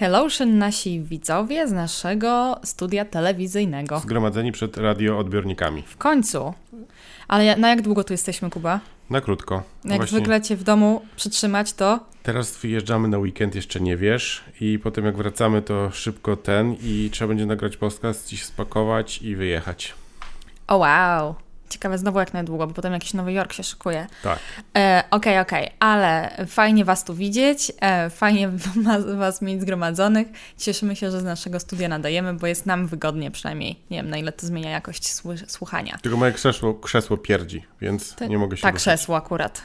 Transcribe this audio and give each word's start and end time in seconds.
Hellotion 0.00 0.58
nasi 0.58 1.00
widzowie 1.00 1.68
z 1.68 1.72
naszego 1.72 2.60
studia 2.64 3.04
telewizyjnego. 3.04 3.98
Zgromadzeni 3.98 4.52
przed 4.52 4.76
radioodbiornikami. 4.76 5.82
W 5.82 5.96
końcu. 5.96 6.54
Ale 7.28 7.56
na 7.56 7.68
jak 7.68 7.82
długo 7.82 8.04
tu 8.04 8.12
jesteśmy, 8.12 8.50
Kuba? 8.50 8.80
Na 9.10 9.20
krótko. 9.20 9.62
No 9.84 9.90
jak 9.90 10.00
Właśnie 10.00 10.18
zwykle 10.18 10.40
cię 10.42 10.56
w 10.56 10.62
domu 10.62 11.02
przytrzymać, 11.16 11.72
to... 11.72 12.00
Teraz 12.22 12.56
wyjeżdżamy 12.56 13.08
na 13.08 13.18
weekend, 13.18 13.54
jeszcze 13.54 13.80
nie 13.80 13.96
wiesz 13.96 14.44
i 14.60 14.78
potem 14.78 15.04
jak 15.04 15.16
wracamy, 15.16 15.62
to 15.62 15.90
szybko 15.90 16.36
ten 16.36 16.76
i 16.82 17.08
trzeba 17.12 17.28
będzie 17.28 17.46
nagrać 17.46 17.76
podcast, 17.76 18.28
dziś 18.28 18.44
spakować 18.44 19.22
i 19.22 19.36
wyjechać. 19.36 19.94
O 20.66 20.76
wow. 20.76 21.34
Ciekawe 21.68 21.98
znowu 21.98 22.18
jak 22.18 22.34
najdługo, 22.34 22.66
bo 22.66 22.74
potem 22.74 22.92
jakiś 22.92 23.14
Nowy 23.14 23.32
Jork 23.32 23.52
się 23.52 23.62
szykuje. 23.62 24.06
Tak. 24.22 24.38
E, 24.76 25.04
okej, 25.10 25.38
okej, 25.38 25.40
okay, 25.40 25.64
okay. 25.64 25.88
ale 25.88 26.36
fajnie 26.46 26.84
Was 26.84 27.04
tu 27.04 27.14
widzieć, 27.14 27.72
e, 27.80 28.10
fajnie 28.10 28.50
Was 29.16 29.42
mieć 29.42 29.60
zgromadzonych. 29.60 30.26
Cieszymy 30.58 30.96
się, 30.96 31.10
że 31.10 31.20
z 31.20 31.24
naszego 31.24 31.60
studia 31.60 31.88
nadajemy, 31.88 32.34
bo 32.34 32.46
jest 32.46 32.66
nam 32.66 32.86
wygodnie 32.86 33.30
przynajmniej. 33.30 33.80
Nie 33.90 33.96
wiem, 33.96 34.10
na 34.10 34.16
ile 34.16 34.32
to 34.32 34.46
zmienia 34.46 34.70
jakość 34.70 35.14
słuchania. 35.46 35.98
Tylko 36.02 36.18
moje 36.18 36.32
krzesło, 36.32 36.74
krzesło 36.74 37.16
pierdzi, 37.16 37.64
więc 37.80 38.14
Ty, 38.14 38.28
nie 38.28 38.38
mogę 38.38 38.56
się 38.56 38.62
Tak, 38.62 38.74
krzesło 38.74 39.16
akurat. 39.16 39.62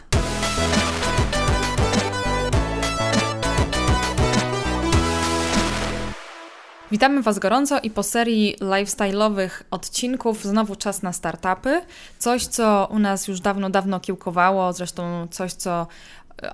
Witamy 6.91 7.21
Was 7.21 7.39
gorąco 7.39 7.79
i 7.79 7.89
po 7.89 8.03
serii 8.03 8.55
lifestyle'owych 8.61 9.49
odcinków 9.71 10.43
znowu 10.43 10.75
czas 10.75 11.01
na 11.01 11.13
startupy. 11.13 11.81
Coś, 12.19 12.45
co 12.45 12.87
u 12.91 12.99
nas 12.99 13.27
już 13.27 13.39
dawno, 13.39 13.69
dawno 13.69 13.99
kiełkowało, 13.99 14.73
zresztą 14.73 15.27
coś, 15.31 15.53
co 15.53 15.87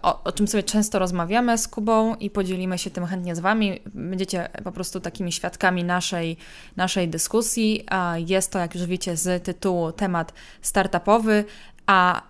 o, 0.02 0.23
o, 0.23 0.31
czym 0.31 0.48
sobie 0.48 0.64
często 0.64 1.00
rozmawiamy 1.00 1.58
z 1.58 1.68
Kubą 1.68 2.16
i 2.16 2.30
podzielimy 2.30 2.78
się 2.78 2.90
tym 2.90 3.05
chętnie 3.05 3.36
z 3.36 3.40
Wami. 3.40 3.80
Będziecie 3.94 4.50
po 4.64 4.72
prostu 4.72 5.00
takimi 5.00 5.31
świadkami 5.31 5.84
naszej, 5.84 6.38
naszej 6.76 7.08
dyskusji. 7.08 7.86
Jest 8.28 8.52
to, 8.52 8.59
jak 8.59 8.76
już 8.76 8.86
wiecie, 8.86 9.17
z 9.17 9.44
tytułu 9.44 9.92
temat 9.92 10.33
startupowy, 10.61 11.45
a 11.86 12.22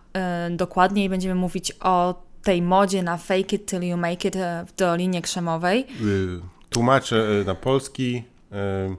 y, 0.48 0.56
dokładniej 0.56 1.10
będziemy 1.10 1.36
mówić 1.36 1.74
o 1.80 2.24
tej 2.44 2.62
modzie 2.62 3.04
na 3.04 3.18
fake 3.18 3.56
it 3.56 3.66
till 3.66 3.84
you 3.84 3.98
make 3.98 4.26
it 4.26 4.36
e, 4.36 4.66
w 4.68 4.76
Dolinie 4.76 5.22
Krzemowej. 5.22 5.88
Y 6.02 6.57
tłumaczę 6.70 7.28
e, 7.42 7.44
na 7.44 7.56
polski. 7.56 8.24
E, 8.52 8.56
e, 8.56 8.96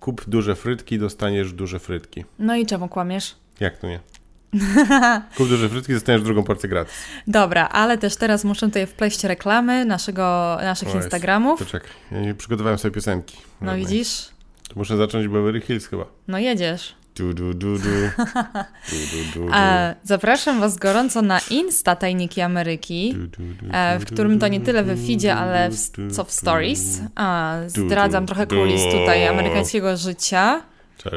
kup 0.00 0.24
duże 0.28 0.56
frytki, 0.56 0.98
dostaniesz 0.98 1.52
duże 1.52 1.78
frytki. 1.78 2.24
No 2.38 2.56
i 2.56 2.66
czemu 2.66 2.88
kłamiesz? 2.88 3.36
Jak 3.60 3.78
to 3.78 3.86
nie? 3.86 4.00
Kup 5.36 5.48
duże 5.48 5.68
frytki, 5.68 5.92
dostaniesz 5.92 6.22
drugą 6.22 6.44
porcję 6.44 6.68
gratis. 6.68 6.94
Dobra, 7.26 7.68
ale 7.68 7.98
też 7.98 8.16
teraz 8.16 8.44
muszę 8.44 8.66
tutaj 8.66 8.86
wpleść 8.86 9.24
reklamy 9.24 9.84
naszego, 9.84 10.58
naszych 10.62 10.88
o, 10.88 10.96
Instagramów. 10.96 11.58
Poczekaj, 11.58 11.90
ja 12.12 12.20
nie 12.20 12.34
przygotowałem 12.34 12.78
sobie 12.78 12.94
piosenki. 12.94 13.36
No 13.60 13.76
widzisz? 13.76 14.28
To 14.68 14.74
muszę 14.76 14.96
zacząć 14.96 15.28
Beverly 15.28 15.60
Hills 15.60 15.86
chyba. 15.86 16.04
No 16.28 16.38
jedziesz. 16.38 16.94
Du, 17.18 17.34
du, 17.34 17.54
du, 17.54 17.78
du, 17.78 18.10
zapraszam 20.04 20.60
Was 20.60 20.76
gorąco 20.76 21.22
na 21.22 21.40
Insta 21.50 21.96
Tajniki 21.96 22.40
Ameryki, 22.40 23.14
e, 23.72 23.98
w 23.98 24.04
którym 24.04 24.38
to 24.38 24.48
nie 24.48 24.60
tyle 24.60 24.82
w 24.82 25.06
feedzie, 25.06 25.34
ale 25.34 25.70
w, 25.70 25.76
co 26.12 26.24
w 26.24 26.32
stories. 26.32 27.00
Zdradzam 27.66 28.26
trochę 28.26 28.46
kulis 28.46 28.82
tutaj 28.82 29.28
amerykańskiego 29.28 29.96
życia. 29.96 30.62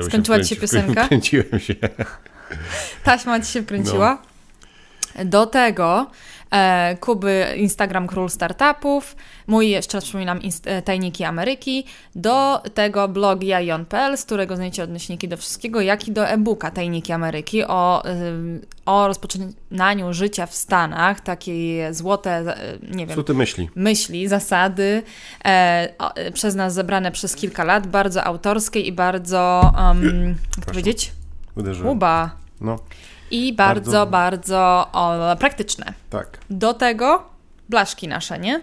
Skończyła 0.08 0.40
Ci 0.40 0.46
się 0.46 0.56
piosenka? 0.56 1.08
Kręciłem 1.08 1.60
się. 1.60 1.76
Taśma 3.04 3.40
Ci 3.40 3.52
się 3.52 3.62
wkręciła? 3.62 4.22
No. 5.18 5.26
Do 5.26 5.46
tego 5.46 6.08
e, 6.08 6.41
Kuby 7.00 7.46
Instagram 7.58 8.08
Król 8.08 8.30
Startupów, 8.30 9.16
mój 9.48 9.70
jeszcze 9.70 9.98
raz 9.98 10.04
przypominam 10.04 10.40
e, 10.66 10.82
Tajniki 10.82 11.24
Ameryki, 11.24 11.86
do 12.16 12.62
tego 12.74 13.08
blog 13.08 13.44
jajon.pl, 13.44 14.18
z 14.18 14.26
którego 14.26 14.56
znajdziecie 14.56 14.84
odnośniki 14.84 15.28
do 15.28 15.38
wszystkiego, 15.38 15.82
jak 15.82 16.08
i 16.08 16.12
do 16.12 16.28
e-booka 16.28 16.72
Tajniki 16.72 17.14
Ameryki 17.14 17.64
o, 17.64 18.06
e, 18.06 18.16
o 18.86 19.08
rozpoczynaniu 19.08 20.14
życia 20.14 20.46
w 20.46 20.56
Stanach, 20.56 21.22
takie 21.22 21.94
złote, 21.94 22.31
e, 22.31 22.78
nie 22.96 23.06
wiem, 23.08 23.16
złote 23.16 23.34
myśli. 23.34 23.70
myśli, 23.75 24.28
zasady, 24.28 25.04
e, 25.46 26.31
przez 26.34 26.56
nas 26.56 26.74
zebrane 26.74 27.12
przez 27.12 27.36
kilka 27.36 27.64
lat, 27.64 27.88
bardzo 27.88 28.24
autorskie 28.24 28.80
i 28.80 28.92
bardzo, 28.92 29.72
um, 29.78 30.36
jak 30.58 30.66
powiedzieć? 30.66 31.12
Uderzyłem. 31.56 31.92
Uba. 31.92 32.31
No. 32.62 32.80
I 33.31 33.53
bardzo, 33.53 33.92
bardzo, 33.92 34.08
bardzo 34.08 34.88
o, 34.94 35.36
praktyczne. 35.36 35.94
Tak. 36.09 36.38
Do 36.50 36.74
tego 36.74 37.24
blaszki 37.69 38.08
nasze, 38.08 38.40
nie? 38.40 38.62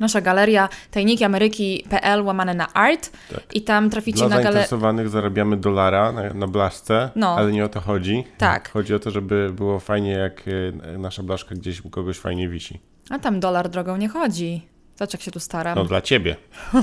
Nasza 0.00 0.20
galeria 0.20 0.68
tajnikiameryki.pl 0.90 2.22
łamane 2.22 2.54
na 2.54 2.72
art 2.72 3.10
tak. 3.30 3.54
i 3.54 3.62
tam 3.62 3.90
traficie 3.90 4.18
Dla 4.18 4.28
na 4.28 4.34
galerię. 4.36 4.52
zainteresowanych 4.52 5.08
zarabiamy 5.08 5.56
dolara 5.56 6.12
na, 6.12 6.34
na 6.34 6.46
blaszce, 6.46 7.10
no. 7.16 7.36
ale 7.36 7.52
nie 7.52 7.64
o 7.64 7.68
to 7.68 7.80
chodzi. 7.80 8.24
Tak. 8.38 8.70
Chodzi 8.70 8.94
o 8.94 8.98
to, 8.98 9.10
żeby 9.10 9.50
było 9.52 9.80
fajnie, 9.80 10.10
jak 10.10 10.42
e, 10.48 10.98
nasza 10.98 11.22
blaszka 11.22 11.54
gdzieś 11.54 11.84
u 11.84 11.90
kogoś 11.90 12.18
fajnie 12.18 12.48
wisi. 12.48 12.80
A 13.10 13.18
tam 13.18 13.40
dolar 13.40 13.68
drogą 13.68 13.96
nie 13.96 14.08
chodzi. 14.08 14.68
Zobacz, 14.96 15.12
jak 15.12 15.22
się 15.22 15.30
tu 15.30 15.40
staram. 15.40 15.78
No 15.78 15.84
dla 15.84 16.00
ciebie. 16.00 16.36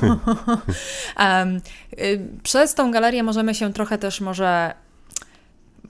um, 1.20 1.62
przez 2.44 2.76
tą 2.76 2.92
galerię 2.92 3.24
możemy 3.24 3.56
się 3.56 3.74
trochę 3.74 3.98
też 3.98 4.22
może 4.22 4.74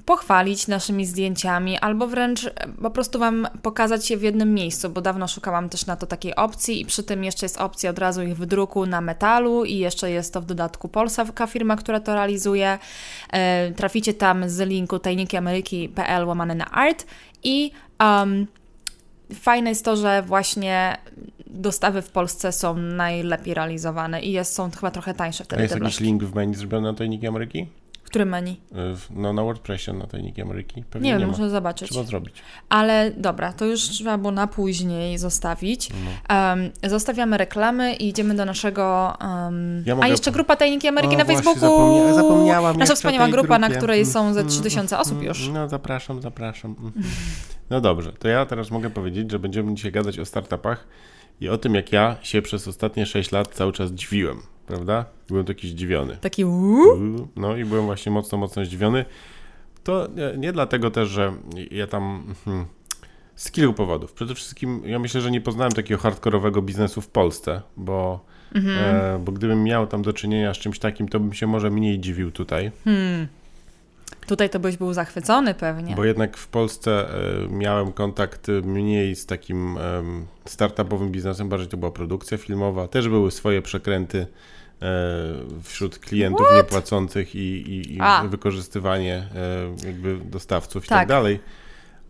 pochwalić 0.06 0.68
naszymi 0.68 1.06
zdjęciami, 1.06 1.78
albo 1.78 2.08
wręcz 2.08 2.50
po 2.82 2.90
prostu 2.90 3.20
Wam 3.20 3.48
pokazać 3.62 4.12
je 4.12 4.18
w 4.18 4.22
jednym 4.22 4.54
miejscu, 4.54 4.90
bo 4.90 5.02
dawno 5.02 5.28
szukałam 5.28 5.70
też 5.70 5.86
na 5.86 5.96
to 5.96 6.08
takiej 6.08 6.36
opcji 6.36 6.82
i 6.82 6.86
przy 6.86 7.04
tym 7.04 7.24
jeszcze 7.24 7.46
jest 7.46 7.58
opcja 7.58 7.90
od 7.90 8.00
razu 8.00 8.24
ich 8.24 8.38
wydruku 8.38 8.86
na 8.86 9.02
metalu 9.02 9.66
i 9.66 9.78
jeszcze 9.78 10.12
jest 10.12 10.34
to 10.34 10.42
w 10.42 10.46
dodatku 10.46 10.90
polska 10.90 11.48
firma, 11.48 11.76
która 11.76 12.00
to 12.00 12.14
realizuje. 12.14 12.80
E, 13.34 13.72
traficie 13.72 14.14
tam 14.14 14.50
z 14.50 14.60
linku 14.60 15.00
tajnikiameryki.pl 15.00 16.28
łamane 16.28 16.56
na 16.56 16.72
art 16.72 17.06
i 17.44 17.72
um, 18.00 18.48
fajne 19.34 19.70
jest 19.70 19.86
to, 19.86 19.96
że 19.96 20.24
właśnie 20.28 20.98
dostawy 21.48 22.02
w 22.02 22.10
Polsce 22.10 22.52
są 22.52 22.78
najlepiej 22.78 23.54
realizowane 23.54 24.22
i 24.22 24.32
jest, 24.32 24.56
są 24.56 24.72
chyba 24.72 24.92
trochę 24.92 25.14
tańsze 25.14 25.44
wtedy. 25.44 25.62
A 25.62 25.64
jest 25.64 25.76
jakiś 25.76 26.00
link 26.00 26.24
w 26.24 26.36
menu 26.36 26.56
zrobiony 26.56 26.92
na 26.92 26.98
Tajniki 26.98 27.28
Ameryki? 27.28 27.68
Którym 28.14 28.30
menu? 28.30 28.62
No 29.10 29.34
na 29.34 29.44
WordPressie, 29.44 29.94
na 29.94 30.08
Tajniki 30.08 30.42
Ameryki. 30.42 30.84
Pewnie 30.90 31.14
nie 31.14 31.20
wiem, 31.20 31.30
muszę 31.30 31.50
zobaczyć. 31.50 31.90
Trzeba 31.90 32.06
zrobić. 32.06 32.36
Ale 32.70 33.12
dobra, 33.18 33.54
to 33.54 33.66
już 33.66 33.82
trzeba 33.82 34.18
było 34.18 34.32
na 34.32 34.48
później 34.48 35.18
zostawić. 35.18 35.90
No. 35.90 36.36
Um, 36.36 36.72
zostawiamy 36.84 37.38
reklamy 37.38 37.94
i 37.94 38.08
idziemy 38.08 38.36
do 38.36 38.46
naszego... 38.46 39.14
Um... 39.22 39.84
Ja 39.86 39.96
mogę... 39.96 40.08
A 40.08 40.10
jeszcze 40.10 40.32
grupa 40.32 40.56
Tajniki 40.56 40.88
Ameryki 40.88 41.16
o, 41.16 41.18
na 41.18 41.26
Facebooku. 41.26 41.60
Zapomnia... 41.60 42.14
Zapomniałam. 42.14 42.78
Nasza 42.78 42.96
wspaniała 42.96 43.28
grupa, 43.28 43.48
grupie. 43.48 43.60
na 43.60 43.70
której 43.70 44.06
są 44.06 44.34
ze 44.34 44.44
3000 44.44 44.98
osób 45.00 45.24
już. 45.24 45.48
No 45.48 45.70
zapraszam, 45.70 46.22
zapraszam. 46.22 46.76
No 47.70 47.82
dobrze, 47.82 48.14
to 48.14 48.28
ja 48.28 48.46
teraz 48.46 48.72
mogę 48.72 48.90
powiedzieć, 48.90 49.32
że 49.32 49.40
będziemy 49.40 49.74
dzisiaj 49.74 49.92
gadać 49.92 50.20
o 50.20 50.26
startupach 50.26 50.88
i 51.42 51.50
o 51.50 51.58
tym, 51.58 51.76
jak 51.76 51.92
ja 51.92 52.16
się 52.22 52.42
przez 52.42 52.68
ostatnie 52.68 53.06
6 53.06 53.32
lat 53.32 53.48
cały 53.48 53.74
czas 53.74 53.92
dziwiłem 53.92 54.53
prawda? 54.68 55.06
Byłem 55.28 55.46
taki 55.46 55.70
zdziwiony. 55.70 56.18
Taki 56.22 56.46
uuu? 56.46 57.28
No 57.36 57.58
i 57.58 57.66
byłem 57.66 57.86
właśnie 57.86 58.12
mocno, 58.12 58.38
mocno 58.38 58.66
zdziwiony. 58.66 59.06
To 59.84 60.08
nie, 60.16 60.38
nie 60.38 60.54
dlatego 60.54 60.92
też, 60.92 61.10
że 61.10 61.34
ja 61.72 61.88
tam... 61.88 62.34
Hmm, 62.46 62.66
z 63.36 63.52
kilku 63.52 63.74
powodów. 63.74 64.14
Przede 64.14 64.36
wszystkim 64.36 64.82
ja 64.86 65.00
myślę, 65.00 65.22
że 65.22 65.32
nie 65.32 65.42
poznałem 65.42 65.72
takiego 65.74 66.02
hardkorowego 66.02 66.62
biznesu 66.62 67.02
w 67.02 67.08
Polsce, 67.08 67.62
bo, 67.78 68.26
mhm. 68.56 68.96
e, 68.96 69.20
bo 69.20 69.32
gdybym 69.32 69.64
miał 69.64 69.88
tam 69.88 70.02
do 70.02 70.14
czynienia 70.14 70.54
z 70.54 70.58
czymś 70.58 70.80
takim, 70.80 71.08
to 71.08 71.20
bym 71.20 71.34
się 71.34 71.48
może 71.48 71.70
mniej 71.70 72.00
dziwił 72.00 72.32
tutaj. 72.32 72.72
Hmm. 72.84 73.28
Tutaj 74.28 74.50
to 74.50 74.60
byś 74.60 74.78
był 74.78 74.94
zachwycony 74.94 75.54
pewnie. 75.54 75.96
Bo 75.96 76.06
jednak 76.06 76.38
w 76.38 76.48
Polsce 76.48 77.10
e, 77.10 77.48
miałem 77.50 77.92
kontakt 77.92 78.48
mniej 78.64 79.16
z 79.16 79.26
takim 79.26 79.78
e, 79.78 80.04
startupowym 80.46 81.12
biznesem, 81.12 81.50
bardziej 81.50 81.70
to 81.70 81.78
była 81.78 81.92
produkcja 81.92 82.38
filmowa, 82.38 82.88
też 82.88 83.10
były 83.10 83.32
swoje 83.32 83.62
przekręty 83.62 84.28
wśród 85.64 86.00
klientów 86.00 86.46
What? 86.46 86.58
niepłacących 86.58 87.36
i, 87.36 87.40
i, 87.40 87.96
i 87.96 88.00
wykorzystywanie 88.30 89.28
e, 89.36 89.88
jakby 89.88 90.18
dostawców 90.18 90.86
i 90.86 90.88
tak, 90.88 91.00
tak 91.00 91.08
dalej 91.08 91.40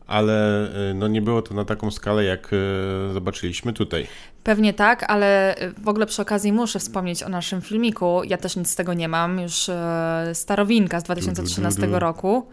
ale 0.07 0.67
y, 0.91 0.93
no 0.93 1.07
nie 1.07 1.21
było 1.21 1.41
to 1.41 1.53
na 1.53 1.65
taką 1.65 1.91
skalę, 1.91 2.23
jak 2.23 2.51
zobaczyliśmy 3.13 3.73
tutaj. 3.73 4.07
Pewnie 4.43 4.73
tak, 4.73 5.03
ale 5.11 5.55
w 5.77 5.87
ogóle 5.87 6.05
przy 6.05 6.21
okazji 6.21 6.53
muszę 6.53 6.79
wspomnieć 6.79 7.23
o 7.23 7.29
naszym 7.29 7.61
filmiku. 7.61 8.21
Ja 8.23 8.37
też 8.37 8.55
nic 8.55 8.69
z 8.69 8.75
tego 8.75 8.93
nie 8.93 9.07
mam, 9.07 9.39
już 9.39 9.69
starowinka 10.33 10.99
z 10.99 11.03
2013 11.03 11.81
du, 11.81 11.87
du, 11.87 11.93
du, 11.93 11.99
roku. 11.99 12.47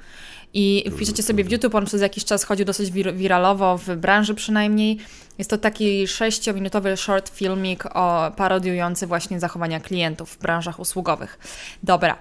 I 0.54 0.90
wpiszecie 0.90 1.22
sobie 1.22 1.44
w 1.44 1.52
YouTube, 1.52 1.74
on 1.74 1.84
przez 1.84 2.02
jakiś 2.02 2.24
czas 2.24 2.44
chodził 2.44 2.66
dosyć 2.66 2.90
wir 2.90 3.14
wiralowo, 3.14 3.78
w 3.78 3.96
branży 3.96 4.34
przynajmniej. 4.34 4.98
Jest 5.38 5.50
to 5.50 5.58
taki 5.58 6.08
sześciominutowy 6.08 6.96
short 6.96 7.28
filmik 7.36 7.84
o 7.86 8.32
parodiujący 8.36 9.06
właśnie 9.06 9.40
zachowania 9.40 9.80
klientów 9.80 10.30
w 10.30 10.38
branżach 10.38 10.80
usługowych. 10.80 11.38
Dobra. 11.82 12.18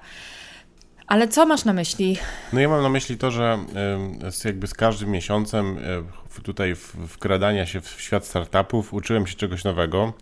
Ale 1.07 1.27
co 1.27 1.45
masz 1.45 1.65
na 1.65 1.73
myśli? 1.73 2.17
No 2.53 2.59
ja 2.59 2.69
mam 2.69 2.83
na 2.83 2.89
myśli 2.89 3.17
to, 3.17 3.31
że 3.31 3.59
z, 4.29 4.43
jakby 4.43 4.67
z 4.67 4.73
każdym 4.73 5.11
miesiącem 5.11 5.79
tutaj 6.43 6.75
wkradania 7.07 7.65
się 7.65 7.81
w 7.81 8.01
świat 8.01 8.25
startupów 8.25 8.93
uczyłem 8.93 9.27
się 9.27 9.35
czegoś 9.35 9.63
nowego 9.63 10.13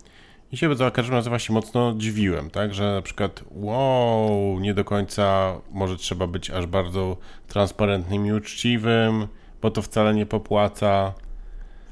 I 0.52 0.56
się 0.56 0.76
za 0.76 0.90
każdym 0.90 1.14
razem 1.14 1.30
właśnie 1.30 1.54
mocno 1.54 1.94
dziwiłem, 1.96 2.50
tak, 2.50 2.74
że 2.74 2.94
na 2.94 3.02
przykład 3.02 3.44
wow, 3.50 4.60
nie 4.60 4.74
do 4.74 4.84
końca 4.84 5.54
może 5.70 5.96
trzeba 5.96 6.26
być 6.26 6.50
aż 6.50 6.66
bardzo 6.66 7.16
transparentnym 7.48 8.26
i 8.26 8.32
uczciwym, 8.32 9.28
bo 9.62 9.70
to 9.70 9.82
wcale 9.82 10.14
nie 10.14 10.26
popłaca. 10.26 11.12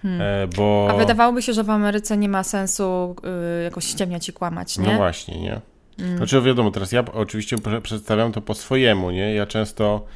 Hmm. 0.02 0.20
E, 0.20 0.46
bo... 0.56 0.88
A 0.90 0.96
wydawałoby 0.96 1.42
się, 1.42 1.52
że 1.52 1.64
w 1.64 1.70
Ameryce 1.70 2.16
nie 2.16 2.28
ma 2.28 2.44
sensu 2.44 3.16
y, 3.60 3.64
jakoś 3.64 3.84
ściemniać 3.84 4.28
i 4.28 4.32
kłamać, 4.32 4.78
nie? 4.78 4.86
No 4.86 4.96
właśnie, 4.96 5.40
nie? 5.40 5.60
Mm. 5.98 6.16
Znaczy 6.16 6.42
wiadomo, 6.42 6.70
teraz 6.70 6.92
ja 6.92 7.04
oczywiście 7.12 7.56
przedstawiam 7.82 8.32
to 8.32 8.40
po 8.40 8.54
swojemu, 8.54 9.10
nie? 9.10 9.34
Ja 9.34 9.46
często 9.46 10.06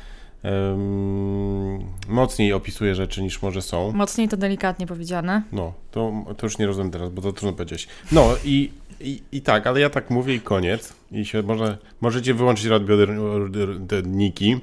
mocniej 2.08 2.52
opisuję 2.52 2.94
rzeczy 2.94 3.22
niż 3.22 3.42
może 3.42 3.62
są. 3.62 3.92
Mocniej 3.92 4.28
to 4.28 4.36
delikatnie 4.36 4.86
powiedziane. 4.86 5.42
No, 5.52 5.72
to, 5.90 6.12
to 6.36 6.46
już 6.46 6.58
nie 6.58 6.66
rozumiem 6.66 6.90
teraz, 6.90 7.10
bo 7.10 7.22
to 7.22 7.32
trudno 7.32 7.52
powiedzieć. 7.52 7.88
No 8.12 8.34
i, 8.44 8.70
i, 9.00 9.22
i 9.32 9.42
tak, 9.42 9.66
ale 9.66 9.80
ja 9.80 9.90
tak 9.90 10.10
mówię 10.10 10.34
i 10.34 10.40
koniec. 10.40 10.92
I 11.12 11.24
się 11.24 11.42
może, 11.42 11.78
możecie 12.00 12.34
wyłączyć 12.34 12.66
radioodbiorniki. 12.66 14.60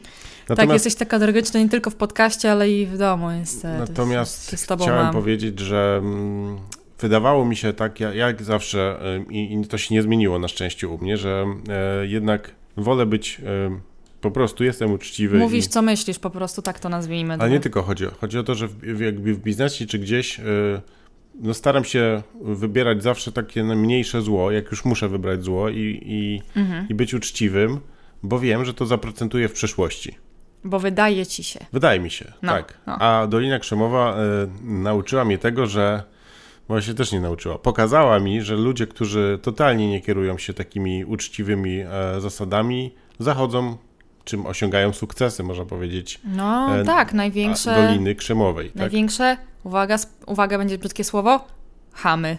Natomiast, 0.49 0.67
tak, 0.67 0.73
jesteś 0.73 0.95
taka 0.95 1.17
alergiczna 1.17 1.59
nie 1.59 1.69
tylko 1.69 1.89
w 1.89 1.95
podcaście, 1.95 2.51
ale 2.51 2.71
i 2.71 2.85
w 2.85 2.97
domu 2.97 3.31
niestety. 3.31 3.79
Natomiast 3.79 4.55
chciałem 4.55 5.05
mam. 5.05 5.13
powiedzieć, 5.13 5.59
że 5.59 5.97
mm, 6.01 6.57
wydawało 6.99 7.45
mi 7.45 7.55
się 7.55 7.73
tak, 7.73 7.99
jak 7.99 8.43
zawsze, 8.43 8.99
i, 9.29 9.53
i 9.53 9.67
to 9.67 9.77
się 9.77 9.95
nie 9.95 10.01
zmieniło 10.01 10.39
na 10.39 10.47
szczęście 10.47 10.87
u 10.87 10.97
mnie, 10.97 11.17
że 11.17 11.45
e, 11.69 12.07
jednak 12.07 12.51
wolę 12.77 13.05
być 13.05 13.41
e, 13.45 13.79
po 14.21 14.31
prostu 14.31 14.63
jestem 14.63 14.91
uczciwy. 14.91 15.37
Mówisz, 15.37 15.65
i... 15.65 15.69
co 15.69 15.81
myślisz, 15.81 16.19
po 16.19 16.29
prostu 16.29 16.61
tak 16.61 16.79
to 16.79 16.89
nazwijmy. 16.89 17.33
Ale 17.39 17.49
nie 17.49 17.59
tylko 17.59 17.83
chodzi, 17.83 18.05
chodzi 18.21 18.39
o 18.39 18.43
to, 18.43 18.55
że 18.55 18.67
w, 18.67 18.99
jakby 18.99 19.33
w 19.33 19.39
biznesie 19.39 19.85
czy 19.85 19.99
gdzieś 19.99 20.39
e, 20.39 20.43
no 21.39 21.53
staram 21.53 21.83
się 21.83 22.23
wybierać 22.41 23.03
zawsze 23.03 23.31
takie 23.31 23.63
mniejsze 23.63 24.21
zło, 24.21 24.51
jak 24.51 24.71
już 24.71 24.85
muszę 24.85 25.09
wybrać 25.09 25.43
zło 25.43 25.69
i, 25.69 26.01
i, 26.05 26.41
mhm. 26.59 26.89
i 26.89 26.93
być 26.93 27.13
uczciwym, 27.13 27.79
bo 28.23 28.39
wiem, 28.39 28.65
że 28.65 28.73
to 28.73 28.85
zaprocentuje 28.85 29.49
w 29.49 29.53
przyszłości. 29.53 30.15
Bo 30.63 30.79
wydaje 30.79 31.25
ci 31.25 31.43
się. 31.43 31.59
Wydaje 31.73 31.99
mi 31.99 32.09
się, 32.11 32.33
no, 32.41 32.51
tak. 32.51 32.77
No. 32.87 32.97
A 32.99 33.27
Dolina 33.27 33.59
Krzemowa 33.59 34.17
y, 34.17 34.63
nauczyła 34.63 35.25
mnie 35.25 35.37
tego, 35.37 35.67
że 35.67 36.03
Właśnie 36.67 36.93
też 36.93 37.11
nie 37.11 37.19
nauczyła. 37.19 37.57
Pokazała 37.57 38.19
mi, 38.19 38.41
że 38.41 38.55
ludzie, 38.55 38.87
którzy 38.87 39.39
totalnie 39.41 39.89
nie 39.89 40.01
kierują 40.01 40.37
się 40.37 40.53
takimi 40.53 41.05
uczciwymi 41.05 41.79
e, 41.79 42.21
zasadami, 42.21 42.95
zachodzą, 43.19 43.77
czym 44.27 44.45
osiągają 44.45 44.93
sukcesy, 44.93 45.43
można 45.43 45.65
powiedzieć. 45.65 46.19
No 46.23 46.77
e, 46.77 46.85
tak, 46.85 47.13
największe. 47.13 47.87
Doliny 47.87 48.15
Krzemowej. 48.15 48.67
Tak? 48.67 48.75
Największe, 48.75 49.37
tak? 49.39 49.47
uwaga, 49.63 49.97
uwaga, 50.25 50.57
będzie 50.57 50.77
brzydkie 50.77 51.03
słowo, 51.03 51.47
chamy. 51.93 52.37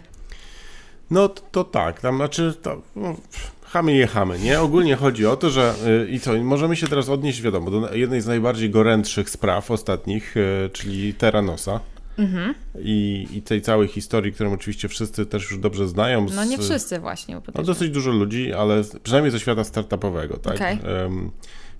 No 1.11 1.29
to, 1.29 1.41
to 1.51 1.63
tak, 1.63 2.01
tam 2.01 2.15
znaczy, 2.15 2.55
to, 2.61 2.81
no, 2.95 3.15
chamy 3.63 3.93
je 3.93 4.07
chamy, 4.07 4.39
nie? 4.39 4.61
Ogólnie 4.61 4.95
chodzi 4.95 5.25
o 5.25 5.37
to, 5.37 5.49
że 5.49 5.75
y, 6.05 6.09
i 6.09 6.19
co, 6.19 6.43
możemy 6.43 6.75
się 6.75 6.87
teraz 6.87 7.09
odnieść, 7.09 7.41
wiadomo, 7.41 7.71
do 7.71 7.95
jednej 7.95 8.21
z 8.21 8.27
najbardziej 8.27 8.69
gorętszych 8.69 9.29
spraw 9.29 9.71
ostatnich, 9.71 10.37
y, 10.37 10.69
czyli 10.73 11.13
Terranosa. 11.13 11.79
Mhm. 12.17 12.55
I, 12.79 13.27
I 13.31 13.41
tej 13.41 13.61
całej 13.61 13.87
historii, 13.87 14.33
którą 14.33 14.53
oczywiście 14.53 14.87
wszyscy 14.87 15.25
też 15.25 15.51
już 15.51 15.59
dobrze 15.59 15.87
znają. 15.87 16.29
Z, 16.29 16.35
no 16.35 16.45
nie 16.45 16.57
wszyscy 16.57 16.99
właśnie. 16.99 17.41
No 17.55 17.63
dosyć 17.63 17.89
dużo 17.89 18.11
ludzi, 18.11 18.53
ale 18.53 18.81
przynajmniej 19.03 19.31
ze 19.31 19.39
świata 19.39 19.63
startupowego, 19.63 20.37
tak? 20.37 20.55
Okay. 20.55 20.77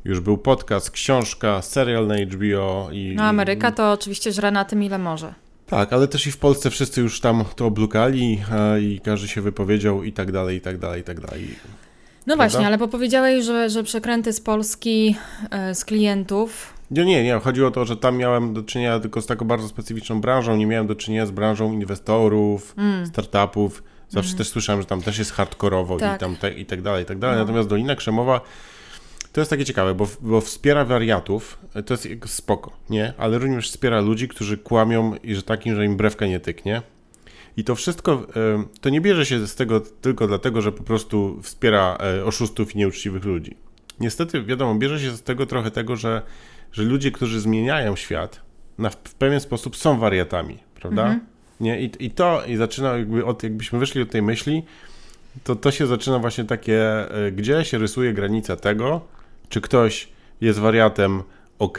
Już 0.05 0.19
był 0.19 0.37
podcast, 0.37 0.91
książka, 0.91 1.61
serial 1.61 2.07
na 2.07 2.15
HBO. 2.15 2.89
I, 2.91 3.13
no 3.15 3.23
Ameryka 3.23 3.71
to 3.71 3.91
oczywiście 3.91 4.31
żre 4.31 4.51
na 4.51 4.65
tym 4.65 4.83
ile 4.83 4.97
może. 4.97 5.33
Tak, 5.65 5.93
ale 5.93 6.07
też 6.07 6.27
i 6.27 6.31
w 6.31 6.37
Polsce 6.37 6.69
wszyscy 6.69 7.01
już 7.01 7.21
tam 7.21 7.45
to 7.55 7.65
oblukali 7.65 8.41
i 8.81 9.01
każdy 9.03 9.27
się 9.27 9.41
wypowiedział 9.41 10.03
i 10.03 10.13
tak 10.13 10.31
dalej, 10.31 10.57
i 10.57 10.61
tak 10.61 10.77
dalej, 10.77 11.01
i 11.01 11.03
tak 11.03 11.19
dalej. 11.19 11.47
No 12.27 12.35
Prawda? 12.35 12.35
właśnie, 12.35 12.67
ale 12.67 12.77
bo 12.77 12.87
powiedziałeś, 12.87 13.45
że, 13.45 13.69
że 13.69 13.83
przekręty 13.83 14.33
z 14.33 14.41
Polski, 14.41 15.15
e, 15.51 15.75
z 15.75 15.85
klientów 15.85 16.79
nie, 16.91 17.05
nie, 17.05 17.23
nie. 17.23 17.39
Chodziło 17.39 17.67
o 17.67 17.71
to, 17.71 17.85
że 17.85 17.97
tam 17.97 18.17
miałem 18.17 18.53
do 18.53 18.63
czynienia 18.63 18.99
tylko 18.99 19.21
z 19.21 19.25
taką 19.25 19.45
bardzo 19.45 19.67
specyficzną 19.67 20.21
branżą. 20.21 20.57
Nie 20.57 20.65
miałem 20.65 20.87
do 20.87 20.95
czynienia 20.95 21.25
z 21.25 21.31
branżą 21.31 21.73
inwestorów, 21.73 22.73
mm. 22.77 23.05
startupów. 23.05 23.83
Zawsze 24.09 24.29
mm. 24.29 24.37
też 24.37 24.49
słyszałem, 24.49 24.81
że 24.81 24.87
tam 24.87 25.01
też 25.01 25.17
jest 25.17 25.31
hardkorowo 25.31 25.97
tak. 25.97 26.15
i, 26.15 26.19
tam 26.19 26.35
te, 26.35 26.53
i 26.53 26.65
tak 26.65 26.81
dalej, 26.81 27.03
i 27.03 27.05
tak 27.05 27.19
dalej. 27.19 27.37
No. 27.37 27.43
Natomiast 27.43 27.69
Dolina 27.69 27.95
Krzemowa 27.95 28.41
to 29.33 29.41
jest 29.41 29.49
takie 29.49 29.65
ciekawe, 29.65 29.95
bo, 29.95 30.07
bo 30.21 30.41
wspiera 30.41 30.85
wariatów, 30.85 31.57
to 31.85 31.93
jest 31.93 32.07
spoko, 32.25 32.71
nie? 32.89 33.13
Ale 33.17 33.37
również 33.37 33.69
wspiera 33.69 34.01
ludzi, 34.01 34.27
którzy 34.27 34.57
kłamią 34.57 35.15
i 35.15 35.35
że 35.35 35.43
takim, 35.43 35.75
że 35.75 35.85
im 35.85 35.97
brewka 35.97 36.27
nie 36.27 36.39
tyknie. 36.39 36.81
I 37.57 37.63
to 37.63 37.75
wszystko, 37.75 38.27
to 38.81 38.89
nie 38.89 39.01
bierze 39.01 39.25
się 39.25 39.47
z 39.47 39.55
tego 39.55 39.79
tylko 39.81 40.27
dlatego, 40.27 40.61
że 40.61 40.71
po 40.71 40.83
prostu 40.83 41.39
wspiera 41.41 41.97
e, 41.99 42.25
oszustów 42.25 42.75
i 42.75 42.77
nieuczciwych 42.77 43.25
ludzi. 43.25 43.55
Niestety, 43.99 44.43
wiadomo, 44.43 44.75
bierze 44.75 44.99
się 44.99 45.11
z 45.11 45.21
tego 45.21 45.45
trochę 45.45 45.71
tego, 45.71 45.95
że 45.95 46.21
że 46.71 46.83
ludzie, 46.83 47.11
którzy 47.11 47.39
zmieniają 47.39 47.95
świat, 47.95 48.41
na, 48.77 48.89
w 48.89 49.13
pewien 49.13 49.39
sposób 49.39 49.77
są 49.77 49.99
wariatami, 49.99 50.57
prawda? 50.75 51.01
Mhm. 51.01 51.19
Nie? 51.59 51.81
I, 51.81 51.91
I 51.99 52.11
to, 52.11 52.45
i 52.45 52.55
zaczyna 52.55 52.97
jakby 52.97 53.25
od, 53.25 53.43
jakbyśmy 53.43 53.79
wyszli 53.79 54.01
od 54.01 54.09
tej 54.09 54.21
myśli, 54.21 54.63
to 55.43 55.55
to 55.55 55.71
się 55.71 55.87
zaczyna 55.87 56.19
właśnie 56.19 56.43
takie, 56.43 57.11
e, 57.11 57.31
gdzie 57.31 57.65
się 57.65 57.77
rysuje 57.77 58.13
granica 58.13 58.55
tego, 58.55 59.01
czy 59.49 59.61
ktoś 59.61 60.09
jest 60.41 60.59
wariatem 60.59 61.23
ok, 61.59 61.77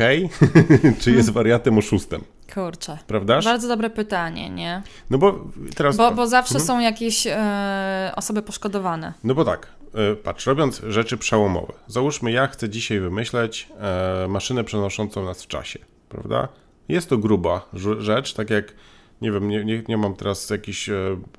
czy 1.00 1.10
jest 1.10 1.28
mhm. 1.28 1.32
wariatem 1.32 1.78
oszustem. 1.78 2.20
Kurczę. 2.54 2.98
Prawda? 3.06 3.40
Bardzo 3.42 3.68
dobre 3.68 3.90
pytanie, 3.90 4.50
nie? 4.50 4.82
No 5.10 5.18
bo 5.18 5.44
teraz... 5.76 5.96
Bo, 5.96 6.10
bo 6.10 6.26
zawsze 6.26 6.54
mhm. 6.54 6.66
są 6.66 6.80
jakieś 6.80 7.26
e, 7.26 8.12
osoby 8.16 8.42
poszkodowane. 8.42 9.12
No 9.24 9.34
bo 9.34 9.44
tak, 9.44 9.68
E, 9.94 10.16
patrz, 10.16 10.46
robiąc 10.46 10.82
rzeczy 10.88 11.16
przełomowe. 11.16 11.72
Załóżmy, 11.86 12.32
ja 12.32 12.46
chcę 12.46 12.68
dzisiaj 12.68 13.00
wymyśleć 13.00 13.68
e, 13.80 14.28
maszynę 14.28 14.64
przenoszącą 14.64 15.24
nas 15.24 15.42
w 15.42 15.46
czasie, 15.46 15.78
prawda? 16.08 16.48
Jest 16.88 17.08
to 17.08 17.18
gruba 17.18 17.68
rzecz, 17.98 18.34
tak 18.34 18.50
jak, 18.50 18.74
nie 19.20 19.32
wiem, 19.32 19.48
nie, 19.48 19.64
nie, 19.64 19.82
nie 19.88 19.96
mam 19.96 20.14
teraz 20.14 20.50
jakichś 20.50 20.90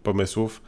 pomysłów. 0.03 0.61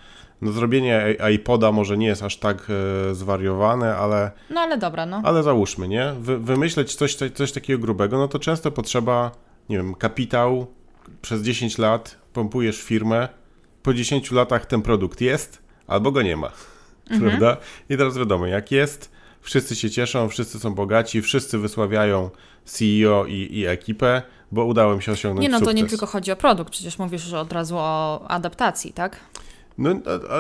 No 0.44 0.52
zrobienie 0.52 1.16
iPoda 1.34 1.72
może 1.72 1.98
nie 1.98 2.08
jest 2.08 2.24
aż 2.24 2.38
tak 2.38 2.68
e, 3.10 3.16
zwariowane, 3.16 3.96
ale... 3.96 4.32
No 4.50 4.62
ale 4.62 4.78
dobra, 4.78 5.06
no. 5.06 5.22
Ale 5.24 5.44
załóżmy, 5.44 5.88
nie? 5.88 6.14
Wy, 6.20 6.40
wymyśleć 6.40 6.96
coś, 6.96 7.16
coś, 7.16 7.52
takiego 7.52 7.80
grubego, 7.80 8.18
no 8.18 8.28
to 8.28 8.40
często 8.40 8.72
potrzeba, 8.72 9.32
nie 9.70 9.78
wiem, 9.78 9.96
kapitał, 9.96 10.68
przez 11.22 11.42
10 11.42 11.78
lat 11.78 12.18
pompujesz 12.34 12.82
firmę, 12.82 13.28
po 13.84 13.94
10 13.94 14.32
latach 14.32 14.66
ten 14.66 14.82
produkt 14.82 15.22
jest, 15.22 15.62
albo 15.88 16.12
go 16.12 16.22
nie 16.22 16.38
ma 16.38 16.52
mhm. 17.12 17.22
prawda? 17.22 17.58
I 17.90 17.98
teraz 17.98 18.18
wiadomo, 18.18 18.48
jak 18.48 18.72
jest, 18.72 19.12
wszyscy 19.42 19.76
się 19.76 19.90
cieszą, 19.90 20.30
wszyscy 20.30 20.60
są 20.60 20.74
bogaci, 20.74 21.22
wszyscy 21.22 21.58
wysławiają 21.58 22.30
CEO 22.66 23.26
i, 23.26 23.48
i 23.52 23.66
ekipę, 23.66 24.22
bo 24.52 24.66
udało 24.66 24.96
mi 24.96 25.04
się 25.04 25.12
osiągnąć 25.12 25.44
Nie, 25.44 25.50
no 25.50 25.60
sukces. 25.60 25.76
to 25.76 25.82
nie 25.82 25.90
tylko 25.90 26.06
chodzi 26.06 26.32
o 26.32 26.36
produkt, 26.36 26.72
przecież 26.72 27.00
mówisz 27.00 27.34
od 27.34 27.54
razu 27.54 27.76
o 27.78 28.26
adaptacji, 28.28 28.94
tak? 28.94 29.20
No 29.78 29.90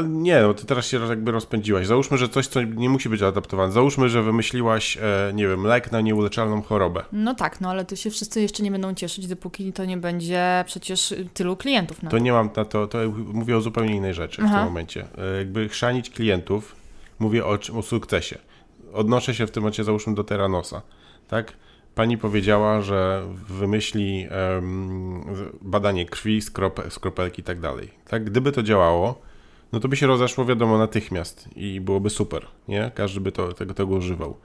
nie, 0.07 0.41
no 0.41 0.53
ty 0.53 0.65
teraz 0.65 0.85
się 0.85 1.07
jakby 1.07 1.31
rozpędziłaś. 1.31 1.87
Załóżmy, 1.87 2.17
że 2.17 2.29
coś, 2.29 2.47
co 2.47 2.61
nie 2.61 2.89
musi 2.89 3.09
być 3.09 3.21
adaptowane. 3.21 3.73
Załóżmy, 3.73 4.09
że 4.09 4.23
wymyśliłaś, 4.23 4.97
e, 4.97 5.31
nie 5.33 5.47
wiem, 5.47 5.63
lek 5.63 5.91
na 5.91 6.01
nieuleczalną 6.01 6.61
chorobę. 6.61 7.03
No 7.11 7.35
tak, 7.35 7.61
no 7.61 7.69
ale 7.69 7.85
to 7.85 7.95
się 7.95 8.09
wszyscy 8.09 8.41
jeszcze 8.41 8.63
nie 8.63 8.71
będą 8.71 8.93
cieszyć, 8.93 9.27
dopóki 9.27 9.73
to 9.73 9.85
nie 9.85 9.97
będzie 9.97 10.63
przecież 10.67 11.13
tylu 11.33 11.55
klientów. 11.55 12.03
No. 12.03 12.09
To 12.09 12.17
nie 12.17 12.31
mam 12.31 12.49
na 12.55 12.65
to, 12.65 12.87
to 12.87 12.97
mówię 13.33 13.57
o 13.57 13.61
zupełnie 13.61 13.95
innej 13.95 14.13
rzeczy 14.13 14.41
Aha. 14.45 14.53
w 14.53 14.57
tym 14.57 14.65
momencie. 14.65 15.07
E, 15.17 15.37
jakby 15.37 15.69
chrzanić 15.69 16.09
klientów, 16.09 16.75
mówię 17.19 17.45
o, 17.45 17.57
o 17.73 17.81
sukcesie. 17.81 18.37
Odnoszę 18.93 19.35
się 19.35 19.47
w 19.47 19.51
tym 19.51 19.63
momencie, 19.63 19.83
załóżmy, 19.83 20.15
do 20.15 20.23
Terranosa, 20.23 20.81
tak? 21.27 21.53
Pani 21.95 22.17
powiedziała, 22.17 22.81
że 22.81 23.27
wymyśli 23.47 24.27
um, 24.55 25.23
badanie 25.62 26.05
krwi, 26.05 26.41
skrope, 26.41 26.91
skropelki 26.91 27.41
i 27.41 27.43
tak 27.43 27.59
dalej. 27.59 27.89
Tak, 28.07 28.23
gdyby 28.23 28.51
to 28.51 28.63
działało, 28.63 29.21
no 29.71 29.79
to 29.79 29.88
by 29.88 29.95
się 29.95 30.07
rozeszło, 30.07 30.45
wiadomo, 30.45 30.77
natychmiast 30.77 31.50
i 31.55 31.81
byłoby 31.81 32.09
super, 32.09 32.47
nie? 32.67 32.91
Każdy 32.95 33.21
by 33.21 33.31
to, 33.31 33.53
tego, 33.53 33.73
tego 33.73 33.95
używał. 33.95 34.38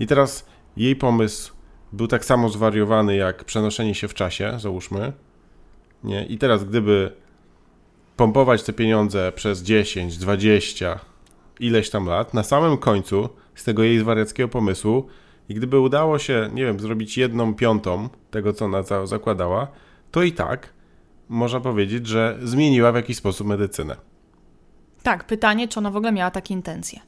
I 0.00 0.06
teraz 0.06 0.46
jej 0.76 0.96
pomysł 0.96 1.52
był 1.92 2.06
tak 2.06 2.24
samo 2.24 2.48
zwariowany 2.48 3.16
jak 3.16 3.44
przenoszenie 3.44 3.94
się 3.94 4.08
w 4.08 4.14
czasie, 4.14 4.52
załóżmy, 4.58 5.12
nie? 6.04 6.26
I 6.26 6.38
teraz 6.38 6.64
gdyby 6.64 7.12
pompować 8.16 8.62
te 8.62 8.72
pieniądze 8.72 9.32
przez 9.34 9.62
10, 9.62 10.18
20, 10.18 11.00
ileś 11.60 11.90
tam 11.90 12.06
lat, 12.06 12.34
na 12.34 12.42
samym 12.42 12.78
końcu 12.78 13.28
z 13.54 13.64
tego 13.64 13.82
jej 13.82 13.98
zwariackiego 13.98 14.48
pomysłu 14.48 15.08
i 15.48 15.54
gdyby 15.54 15.80
udało 15.80 16.18
się, 16.18 16.50
nie 16.54 16.64
wiem, 16.64 16.80
zrobić 16.80 17.18
jedną 17.18 17.54
piątą 17.54 18.08
tego, 18.30 18.52
co 18.52 18.64
ona 18.64 18.82
zakładała, 19.04 19.68
to 20.10 20.22
i 20.22 20.32
tak 20.32 20.74
można 21.28 21.60
powiedzieć, 21.60 22.06
że 22.06 22.38
zmieniła 22.42 22.92
w 22.92 22.94
jakiś 22.94 23.16
sposób 23.16 23.46
medycynę. 23.46 23.96
Tak, 25.02 25.24
pytanie, 25.24 25.68
czy 25.68 25.78
ona 25.78 25.90
w 25.90 25.96
ogóle 25.96 26.12
miała 26.12 26.30
takie 26.30 26.54
intencje. 26.54 27.00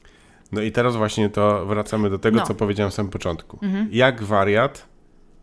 No 0.51 0.61
i 0.61 0.71
teraz 0.71 0.95
właśnie 0.95 1.29
to 1.29 1.65
wracamy 1.65 2.09
do 2.09 2.19
tego, 2.19 2.37
no. 2.37 2.45
co 2.45 2.55
powiedziałem 2.55 2.91
w 2.91 2.93
samym 2.93 3.11
początku. 3.11 3.59
Mhm. 3.61 3.89
Jak 3.91 4.23
wariat 4.23 4.87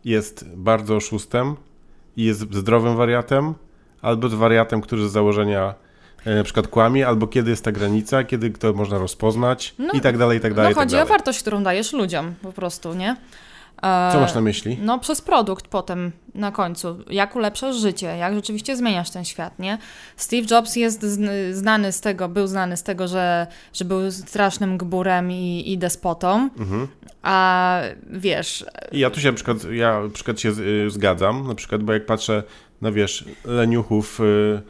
jest 0.05 0.55
bardzo 0.55 0.95
oszustem 0.95 1.55
i 2.17 2.23
jest 2.23 2.53
zdrowym 2.53 2.95
wariatem, 2.95 3.53
albo 4.01 4.29
wariatem, 4.29 4.81
który 4.81 5.09
z 5.09 5.11
założenia 5.11 5.75
na 6.25 6.43
przykład 6.43 6.67
kłamie, 6.67 7.07
albo 7.07 7.27
kiedy 7.27 7.49
jest 7.49 7.63
ta 7.63 7.71
granica, 7.71 8.23
kiedy 8.23 8.49
to 8.49 8.73
można 8.73 8.97
rozpoznać 8.97 9.75
no, 9.79 9.93
i 9.93 10.01
tak 10.01 10.17
dalej, 10.17 10.37
i 10.37 10.41
tak 10.41 10.53
dalej. 10.53 10.73
No 10.75 10.81
chodzi 10.81 10.95
tak 10.95 11.05
o 11.05 11.07
wartość, 11.07 11.39
którą 11.39 11.63
dajesz 11.63 11.93
ludziom 11.93 12.33
po 12.41 12.51
prostu, 12.51 12.93
nie? 12.93 13.15
Co 13.81 14.19
masz 14.19 14.35
na 14.35 14.41
myśli? 14.41 14.77
No, 14.81 14.99
przez 14.99 15.21
produkt 15.21 15.67
potem 15.67 16.11
na 16.35 16.51
końcu. 16.51 16.97
Jak 17.09 17.35
ulepszasz 17.35 17.75
życie, 17.75 18.05
jak 18.05 18.33
rzeczywiście 18.33 18.77
zmieniasz 18.77 19.09
ten 19.09 19.25
świat, 19.25 19.59
nie? 19.59 19.77
Steve 20.17 20.47
Jobs 20.51 20.75
jest 20.75 21.05
znany 21.51 21.91
z 21.91 22.01
tego, 22.01 22.29
był 22.29 22.47
znany 22.47 22.77
z 22.77 22.83
tego, 22.83 23.07
że, 23.07 23.47
że 23.73 23.85
był 23.85 24.11
strasznym 24.11 24.77
gburem 24.77 25.31
i, 25.31 25.63
i 25.71 25.77
despotą, 25.77 26.49
mhm. 26.57 26.87
a 27.23 27.81
wiesz... 28.09 28.65
Ja 28.91 29.09
tu 29.09 29.19
się 29.19 29.27
na 29.27 29.33
przykład, 29.33 29.57
ja 29.71 30.01
na 30.01 30.09
przykład 30.09 30.39
się 30.39 30.49
y, 30.49 30.89
zgadzam, 30.89 31.47
na 31.47 31.55
przykład, 31.55 31.83
bo 31.83 31.93
jak 31.93 32.05
patrzę 32.05 32.43
na, 32.81 32.91
wiesz, 32.91 33.25
leniuchów, 33.45 34.19
y, 34.19 34.61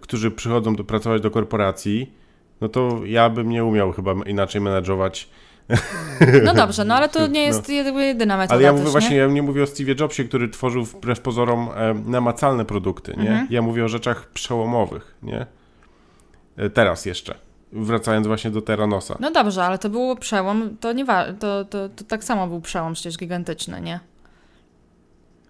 którzy 0.00 0.30
przychodzą 0.30 0.76
do, 0.76 0.84
pracować 0.84 1.22
do 1.22 1.30
korporacji, 1.30 2.12
no 2.60 2.68
to 2.68 3.00
ja 3.04 3.30
bym 3.30 3.48
nie 3.48 3.64
umiał 3.64 3.92
chyba 3.92 4.12
inaczej 4.26 4.60
menadżować 4.60 5.28
no 6.42 6.54
dobrze, 6.54 6.84
no 6.84 6.94
ale 6.94 7.08
to 7.08 7.26
nie 7.36 7.42
jest 7.42 7.68
no. 7.68 8.00
jedyna 8.00 8.36
metoda 8.36 8.54
Ale 8.54 8.64
ja 8.64 8.72
mówię 8.72 8.84
też, 8.84 8.92
właśnie, 8.92 9.10
nie? 9.10 9.16
ja 9.16 9.26
nie 9.26 9.42
mówię 9.42 9.62
o 9.62 9.66
Steve 9.66 9.94
Jobsie, 10.00 10.24
który 10.24 10.48
tworzył 10.48 10.84
wbrew 10.84 11.20
pozorom 11.20 11.68
e, 11.74 11.94
namacalne 11.94 12.64
produkty, 12.64 13.14
nie? 13.16 13.30
Mhm. 13.30 13.46
Ja 13.50 13.62
mówię 13.62 13.84
o 13.84 13.88
rzeczach 13.88 14.26
przełomowych, 14.26 15.14
nie? 15.22 15.46
E, 16.56 16.70
teraz 16.70 17.06
jeszcze. 17.06 17.34
Wracając 17.72 18.26
właśnie 18.26 18.50
do 18.50 18.62
Terranosa. 18.62 19.16
No 19.20 19.30
dobrze, 19.30 19.64
ale 19.64 19.78
to 19.78 19.90
był 19.90 20.16
przełom, 20.16 20.76
to 20.80 20.92
nie 20.92 21.04
wa- 21.04 21.32
to, 21.32 21.64
to, 21.64 21.88
to 21.88 22.04
tak 22.04 22.24
samo 22.24 22.46
był 22.46 22.60
przełom 22.60 22.92
przecież 22.92 23.18
gigantyczny, 23.18 23.80
nie? 23.80 24.00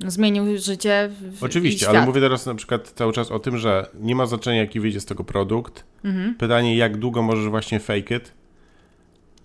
Zmienił 0.07 0.59
życie. 0.59 1.11
W, 1.33 1.45
Oczywiście, 1.45 1.89
ale 1.89 2.07
mówię 2.07 2.21
teraz 2.21 2.47
na 2.47 2.55
przykład 2.55 2.89
cały 2.89 3.13
czas 3.13 3.31
o 3.31 3.39
tym, 3.39 3.59
że 3.59 3.91
nie 3.95 4.15
ma 4.15 4.27
znaczenia, 4.27 4.61
jaki 4.61 4.81
wyjdzie 4.81 5.01
z 5.01 5.05
tego 5.05 5.25
produkt. 5.25 5.85
Mhm. 6.05 6.35
Pytanie, 6.35 6.77
jak 6.77 6.97
długo 6.97 7.23
możesz 7.23 7.49
właśnie 7.49 7.81
fake 7.81 8.17
it, 8.17 8.33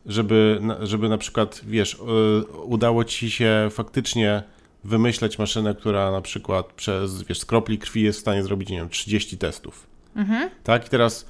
żeby, 0.06 0.62
żeby 0.82 1.10
na 1.10 1.18
przykład, 1.18 1.62
wiesz, 1.68 1.94
y, 1.94 2.46
udało 2.64 3.04
ci 3.04 3.32
się 3.32 3.68
faktycznie 3.72 4.44
wymyśleć 4.84 5.40
maszynę, 5.40 5.76
która 5.76 6.12
na 6.12 6.22
przykład 6.22 6.74
przez, 6.74 7.24
wiesz, 7.24 7.40
z 7.40 7.46
kropli 7.46 7.78
krwi 7.78 8.02
jest 8.02 8.20
w 8.20 8.22
stanie 8.22 8.44
zrobić, 8.44 8.70
nie 8.70 8.78
wiem, 8.78 8.90
30 8.90 9.38
testów. 9.38 9.88
Mhm. 10.16 10.50
Tak? 10.64 10.88
I 10.88 10.90
teraz 10.90 11.26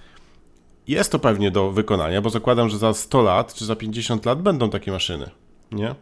jest 0.87 1.11
to 1.11 1.19
pewnie 1.19 1.51
do 1.51 1.71
wykonania, 1.71 2.21
bo 2.21 2.29
zakładam, 2.29 2.69
że 2.69 2.77
za 2.77 2.93
100 2.93 3.21
lat 3.21 3.53
czy 3.53 3.65
za 3.65 3.75
50 3.75 4.25
lat 4.25 4.41
będą 4.41 4.69
takie 4.69 4.91
maszyny, 4.91 5.29
nie? 5.71 5.95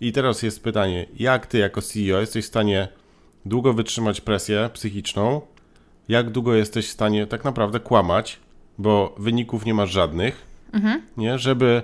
I 0.00 0.12
teraz 0.12 0.42
jest 0.42 0.62
pytanie, 0.62 1.06
jak 1.16 1.46
ty 1.46 1.58
jako 1.58 1.82
CEO 1.82 2.20
jesteś 2.20 2.44
w 2.44 2.48
stanie 2.48 2.88
długo 3.44 3.72
wytrzymać 3.72 4.20
presję 4.20 4.70
psychiczną, 4.72 5.40
jak 6.08 6.30
długo 6.30 6.54
jesteś 6.54 6.86
w 6.88 6.92
stanie 6.92 7.26
tak 7.26 7.44
naprawdę 7.44 7.80
kłamać, 7.80 8.40
bo 8.78 9.14
wyników 9.18 9.64
nie 9.64 9.74
masz 9.74 9.90
żadnych, 9.90 10.46
mhm. 10.72 11.02
nie? 11.16 11.38
Żeby 11.38 11.82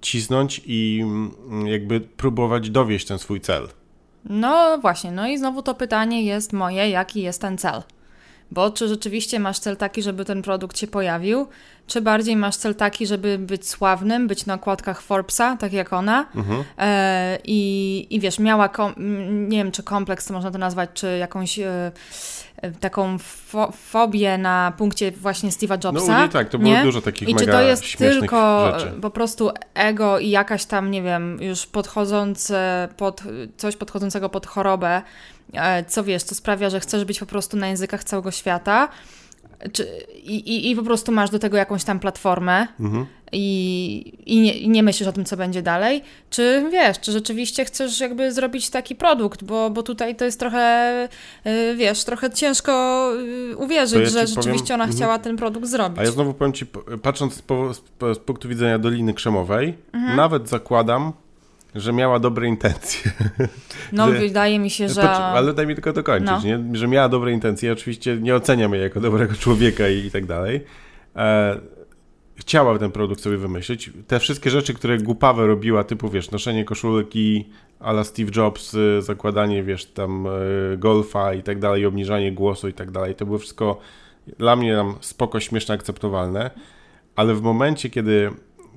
cisnąć 0.00 0.62
i 0.66 1.00
mm, 1.02 1.66
jakby 1.66 2.00
próbować 2.00 2.70
dowieść 2.70 3.06
ten 3.06 3.18
swój 3.18 3.40
cel. 3.40 3.68
No 4.24 4.78
właśnie, 4.78 5.12
no 5.12 5.28
i 5.28 5.38
znowu 5.38 5.62
to 5.62 5.74
pytanie 5.74 6.22
jest 6.22 6.52
moje, 6.52 6.90
jaki 6.90 7.22
jest 7.22 7.40
ten 7.40 7.58
cel? 7.58 7.82
Bo 8.50 8.70
czy 8.70 8.88
rzeczywiście 8.88 9.40
masz 9.40 9.58
cel 9.58 9.76
taki, 9.76 10.02
żeby 10.02 10.24
ten 10.24 10.42
produkt 10.42 10.78
się 10.78 10.86
pojawił, 10.86 11.46
czy 11.86 12.00
bardziej 12.00 12.36
masz 12.36 12.56
cel 12.56 12.74
taki, 12.74 13.06
żeby 13.06 13.38
być 13.38 13.68
sławnym, 13.68 14.26
być 14.26 14.46
na 14.46 14.54
okładkach 14.54 15.02
Forbesa, 15.02 15.56
tak 15.56 15.72
jak 15.72 15.92
ona 15.92 16.26
mhm. 16.34 16.64
e, 16.78 17.38
i, 17.44 18.06
i 18.10 18.20
wiesz, 18.20 18.38
miała, 18.38 18.68
nie 19.28 19.58
wiem 19.58 19.72
czy 19.72 19.82
kompleks 19.82 20.26
to 20.26 20.34
można 20.34 20.50
to 20.50 20.58
nazwać, 20.58 20.90
czy 20.94 21.18
jakąś 21.18 21.58
e, 21.58 21.92
e, 22.56 22.70
taką 22.70 23.18
fo 23.18 23.72
fobię 23.72 24.38
na 24.38 24.72
punkcie 24.78 25.10
właśnie 25.12 25.50
Steve'a 25.50 25.84
Jobsa. 25.84 26.12
No 26.12 26.22
nie, 26.22 26.28
tak, 26.28 26.48
to 26.48 26.58
było 26.58 26.70
nie? 26.70 26.82
dużo 26.82 27.02
takich 27.02 27.28
I 27.28 27.34
czy 27.34 27.46
to 27.46 27.62
jest 27.62 27.98
tylko 27.98 28.72
rzeczy. 28.78 28.92
po 29.00 29.10
prostu 29.10 29.50
ego 29.74 30.18
i 30.18 30.30
jakaś 30.30 30.64
tam, 30.64 30.90
nie 30.90 31.02
wiem, 31.02 31.42
już 31.42 31.66
podchodzące 31.66 32.88
pod, 32.96 33.22
coś 33.56 33.76
podchodzącego 33.76 34.28
pod 34.28 34.46
chorobę, 34.46 35.02
co 35.88 36.04
wiesz, 36.04 36.22
co 36.22 36.34
sprawia, 36.34 36.70
że 36.70 36.80
chcesz 36.80 37.04
być 37.04 37.20
po 37.20 37.26
prostu 37.26 37.56
na 37.56 37.68
językach 37.68 38.04
całego 38.04 38.30
świata, 38.30 38.88
czy, 39.72 39.86
i, 40.14 40.70
i, 40.70 40.76
po 40.76 40.82
prostu 40.82 41.12
masz 41.12 41.30
do 41.30 41.38
tego 41.38 41.56
jakąś 41.56 41.84
tam 41.84 42.00
platformę 42.00 42.66
mhm. 42.80 43.06
i, 43.32 44.12
i, 44.26 44.40
nie, 44.40 44.52
i 44.58 44.68
nie 44.68 44.82
myślisz 44.82 45.08
o 45.08 45.12
tym, 45.12 45.24
co 45.24 45.36
będzie 45.36 45.62
dalej, 45.62 46.02
czy 46.30 46.68
wiesz, 46.72 47.00
czy 47.00 47.12
rzeczywiście 47.12 47.64
chcesz 47.64 48.00
jakby 48.00 48.32
zrobić 48.32 48.70
taki 48.70 48.94
produkt, 48.94 49.44
bo, 49.44 49.70
bo 49.70 49.82
tutaj 49.82 50.16
to 50.16 50.24
jest 50.24 50.40
trochę, 50.40 51.08
y, 51.46 51.74
wiesz, 51.76 52.04
trochę 52.04 52.30
ciężko 52.30 53.12
y, 53.52 53.56
uwierzyć, 53.56 54.00
ja 54.00 54.06
że 54.06 54.26
rzeczywiście 54.26 54.66
powiem, 54.66 54.74
ona 54.74 54.84
mhm. 54.84 54.96
chciała 54.96 55.18
ten 55.18 55.36
produkt 55.36 55.66
zrobić. 55.66 55.98
A 55.98 56.04
ja 56.04 56.10
znowu 56.10 56.34
powiem 56.34 56.52
Ci, 56.52 56.66
patrząc 57.02 57.34
z, 57.34 57.42
z, 57.76 58.16
z 58.16 58.18
punktu 58.18 58.48
widzenia 58.48 58.78
Doliny 58.78 59.14
Krzemowej, 59.14 59.74
mhm. 59.92 60.16
nawet 60.16 60.48
zakładam, 60.48 61.12
że 61.76 61.92
miała 61.92 62.18
dobre 62.18 62.48
intencje. 62.48 63.10
No, 63.92 64.12
że, 64.12 64.18
wydaje 64.18 64.58
mi 64.58 64.70
się, 64.70 64.88
że. 64.88 65.10
ale 65.10 65.54
daj 65.54 65.66
mi 65.66 65.74
tylko 65.74 65.92
dokończyć, 65.92 66.44
no. 66.44 66.58
nie? 66.58 66.76
że 66.76 66.88
miała 66.88 67.08
dobre 67.08 67.32
intencje. 67.32 67.72
Oczywiście 67.72 68.16
nie 68.20 68.34
oceniam 68.34 68.72
jej 68.72 68.82
jako 68.82 69.00
dobrego 69.00 69.34
człowieka 69.34 69.88
i, 69.88 70.06
i 70.06 70.10
tak 70.10 70.26
dalej. 70.26 70.64
E, 71.16 71.60
chciała 72.36 72.78
ten 72.78 72.90
produkt 72.90 73.20
sobie 73.20 73.36
wymyślić. 73.36 73.90
Te 74.06 74.18
wszystkie 74.18 74.50
rzeczy, 74.50 74.74
które 74.74 74.98
głupawe 74.98 75.46
robiła, 75.46 75.84
typu 75.84 76.08
wiesz, 76.08 76.30
noszenie 76.30 76.64
koszulki 76.64 77.48
ala 77.80 78.04
Steve 78.04 78.30
Jobs, 78.36 78.74
y, 78.74 79.02
zakładanie, 79.02 79.62
wiesz, 79.62 79.86
tam 79.86 80.26
y, 80.26 80.76
golfa 80.78 81.34
i 81.34 81.42
tak 81.42 81.58
dalej, 81.58 81.86
obniżanie 81.86 82.32
głosu 82.32 82.68
i 82.68 82.72
tak 82.72 82.90
dalej, 82.90 83.14
to 83.14 83.26
było 83.26 83.38
wszystko 83.38 83.78
dla 84.38 84.56
mnie 84.56 84.76
tam 84.76 84.94
spoko, 85.00 85.40
śmieszne, 85.40 85.74
akceptowalne, 85.74 86.50
ale 87.16 87.34
w 87.34 87.42
momencie, 87.42 87.90
kiedy, 87.90 88.30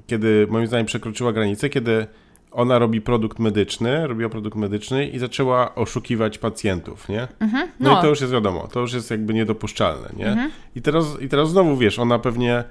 kiedy 0.07 0.47
moim 0.49 0.67
zdaniem 0.67 0.85
przekroczyła 0.85 1.33
granicę, 1.33 1.69
kiedy 1.69 2.07
ona 2.51 2.79
robi 2.79 3.01
produkt 3.01 3.39
medyczny, 3.39 4.07
robiła 4.07 4.29
produkt 4.29 4.57
medyczny 4.57 5.07
i 5.07 5.19
zaczęła 5.19 5.75
oszukiwać 5.75 6.37
pacjentów, 6.37 7.09
nie? 7.09 7.27
Mhm, 7.39 7.69
no. 7.79 7.91
no. 7.91 7.99
i 7.99 8.01
to 8.01 8.07
już 8.07 8.21
jest 8.21 8.33
wiadomo, 8.33 8.67
to 8.67 8.79
już 8.79 8.93
jest 8.93 9.11
jakby 9.11 9.33
niedopuszczalne, 9.33 10.09
nie? 10.17 10.27
Mhm. 10.27 10.51
I, 10.75 10.81
teraz, 10.81 11.21
I 11.21 11.29
teraz 11.29 11.49
znowu, 11.49 11.77
wiesz, 11.77 11.99
ona 11.99 12.19
pewnie... 12.19 12.63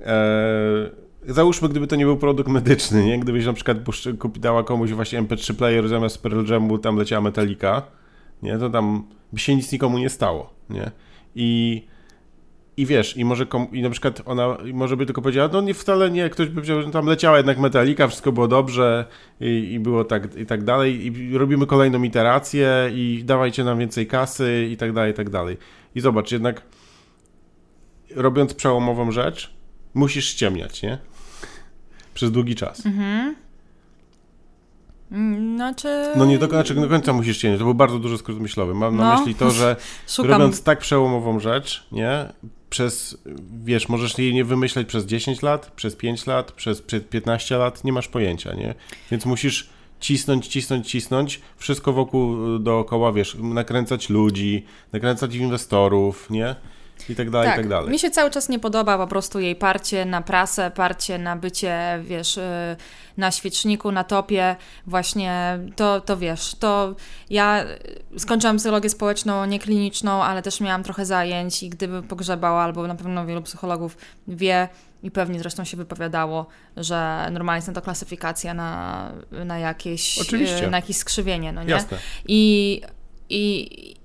E, 0.00 0.90
załóżmy, 1.26 1.68
gdyby 1.68 1.86
to 1.86 1.96
nie 1.96 2.04
był 2.04 2.16
produkt 2.16 2.50
medyczny, 2.50 3.04
nie? 3.04 3.18
Gdybyś 3.18 3.46
na 3.46 3.52
przykład 3.52 3.78
dała 4.38 4.64
komuś 4.64 4.92
właśnie 4.92 5.22
MP3 5.22 5.54
player 5.54 5.88
zamiast 5.88 6.22
Pearl 6.22 6.52
Jamu 6.52 6.78
tam 6.78 6.96
leciała 6.96 7.20
Metallica, 7.22 7.82
nie? 8.42 8.58
To 8.58 8.70
tam 8.70 9.06
by 9.32 9.38
się 9.38 9.56
nic 9.56 9.72
nikomu 9.72 9.98
nie 9.98 10.08
stało, 10.08 10.54
nie? 10.70 10.90
I 11.34 11.82
i 12.80 12.86
wiesz, 12.86 13.16
i 13.16 13.24
może 13.24 13.46
i 13.72 13.82
na 13.82 13.90
przykład 13.90 14.22
ona 14.24 14.56
może 14.72 14.96
by 14.96 15.06
tylko 15.06 15.22
powiedziała, 15.22 15.48
no 15.52 15.60
nie 15.60 15.74
wcale 15.74 16.10
nie, 16.10 16.30
ktoś 16.30 16.48
by 16.48 16.54
powiedział, 16.54 16.82
że 16.82 16.90
tam 16.90 17.06
leciała 17.06 17.36
jednak 17.36 17.58
metalika, 17.58 18.08
wszystko 18.08 18.32
było 18.32 18.48
dobrze 18.48 19.04
i, 19.40 19.72
i 19.72 19.80
było 19.80 20.04
tak 20.04 20.36
i 20.36 20.46
tak 20.46 20.64
dalej 20.64 21.06
i 21.06 21.38
robimy 21.38 21.66
kolejną 21.66 22.02
iterację 22.02 22.90
i 22.94 23.22
dawajcie 23.24 23.64
nam 23.64 23.78
więcej 23.78 24.06
kasy 24.06 24.68
i 24.70 24.76
tak 24.76 24.92
dalej, 24.92 25.12
i 25.12 25.14
tak 25.14 25.30
dalej. 25.30 25.56
I 25.94 26.00
zobacz, 26.00 26.32
jednak 26.32 26.62
robiąc 28.14 28.54
przełomową 28.54 29.12
rzecz, 29.12 29.54
musisz 29.94 30.28
ściemniać, 30.28 30.82
nie? 30.82 30.98
Przez 32.14 32.32
długi 32.32 32.54
czas. 32.54 32.86
Mhm. 32.86 33.34
Znaczy... 35.54 35.88
No 36.16 36.24
nie 36.24 36.38
do, 36.38 36.46
znaczy, 36.46 36.74
do 36.74 36.88
końca 36.88 37.12
musisz 37.12 37.36
ściemniać, 37.36 37.58
to 37.58 37.64
był 37.64 37.74
bardzo 37.74 37.98
duży 37.98 38.18
skrót 38.18 38.40
myślowy. 38.40 38.74
Mam 38.74 38.96
no. 38.96 39.02
na 39.02 39.18
myśli 39.18 39.34
to, 39.34 39.50
że 39.50 39.76
robiąc 40.18 40.62
tak 40.62 40.78
przełomową 40.78 41.40
rzecz, 41.40 41.86
nie? 41.92 42.28
przez, 42.70 43.18
wiesz, 43.64 43.88
możesz 43.88 44.18
jej 44.18 44.34
nie 44.34 44.44
wymyśleć 44.44 44.88
przez 44.88 45.06
10 45.06 45.42
lat, 45.42 45.70
przez 45.76 45.96
5 45.96 46.26
lat, 46.26 46.52
przez 46.52 46.82
15 47.10 47.56
lat, 47.56 47.84
nie 47.84 47.92
masz 47.92 48.08
pojęcia, 48.08 48.54
nie? 48.54 48.74
Więc 49.10 49.26
musisz 49.26 49.70
cisnąć, 50.00 50.46
cisnąć, 50.46 50.90
cisnąć, 50.90 51.40
wszystko 51.56 51.92
wokół 51.92 52.58
dookoła, 52.58 53.12
wiesz, 53.12 53.36
nakręcać 53.40 54.10
ludzi, 54.10 54.64
nakręcać 54.92 55.34
inwestorów, 55.34 56.30
nie? 56.30 56.56
I 57.10 57.16
tak 57.16 57.30
dalej, 57.30 57.48
tak. 57.48 57.58
i 57.58 57.60
tak 57.60 57.68
dalej. 57.68 57.90
Mi 57.90 57.98
się 57.98 58.10
cały 58.10 58.30
czas 58.30 58.48
nie 58.48 58.58
podoba 58.58 58.98
po 58.98 59.06
prostu 59.06 59.40
jej 59.40 59.56
parcie 59.56 60.04
na 60.04 60.22
prasę, 60.22 60.70
parcie 60.70 61.18
na 61.18 61.36
bycie, 61.36 62.02
wiesz, 62.02 62.36
y, 62.36 62.76
na 63.16 63.30
świeczniku, 63.30 63.92
na 63.92 64.04
topie, 64.04 64.56
właśnie 64.86 65.58
to, 65.76 66.00
to 66.00 66.16
wiesz, 66.16 66.54
to 66.54 66.94
ja 67.30 67.64
skończyłam 68.18 68.56
psychologię 68.56 68.90
społeczną, 68.90 69.44
nie 69.44 69.58
kliniczną, 69.58 70.22
ale 70.22 70.42
też 70.42 70.60
miałam 70.60 70.82
trochę 70.82 71.06
zajęć 71.06 71.62
i 71.62 71.70
gdyby 71.70 72.02
pogrzebała, 72.02 72.62
albo 72.62 72.86
na 72.86 72.94
pewno 72.94 73.26
wielu 73.26 73.42
psychologów 73.42 73.96
wie, 74.28 74.68
i 75.02 75.10
pewnie 75.10 75.38
zresztą 75.38 75.64
się 75.64 75.76
wypowiadało, 75.76 76.46
że 76.76 77.28
normalnie 77.32 77.58
jest 77.58 77.74
to 77.74 77.82
klasyfikacja 77.82 78.54
na, 78.54 79.12
na 79.44 79.58
jakieś 79.58 80.18
Oczywiście. 80.18 80.70
na 80.70 80.76
jakieś 80.76 80.96
skrzywienie, 80.96 81.52
no 81.52 81.62
nie? 81.62 81.70
Jasne. 81.70 81.98
I, 82.28 82.82
i, 83.28 83.96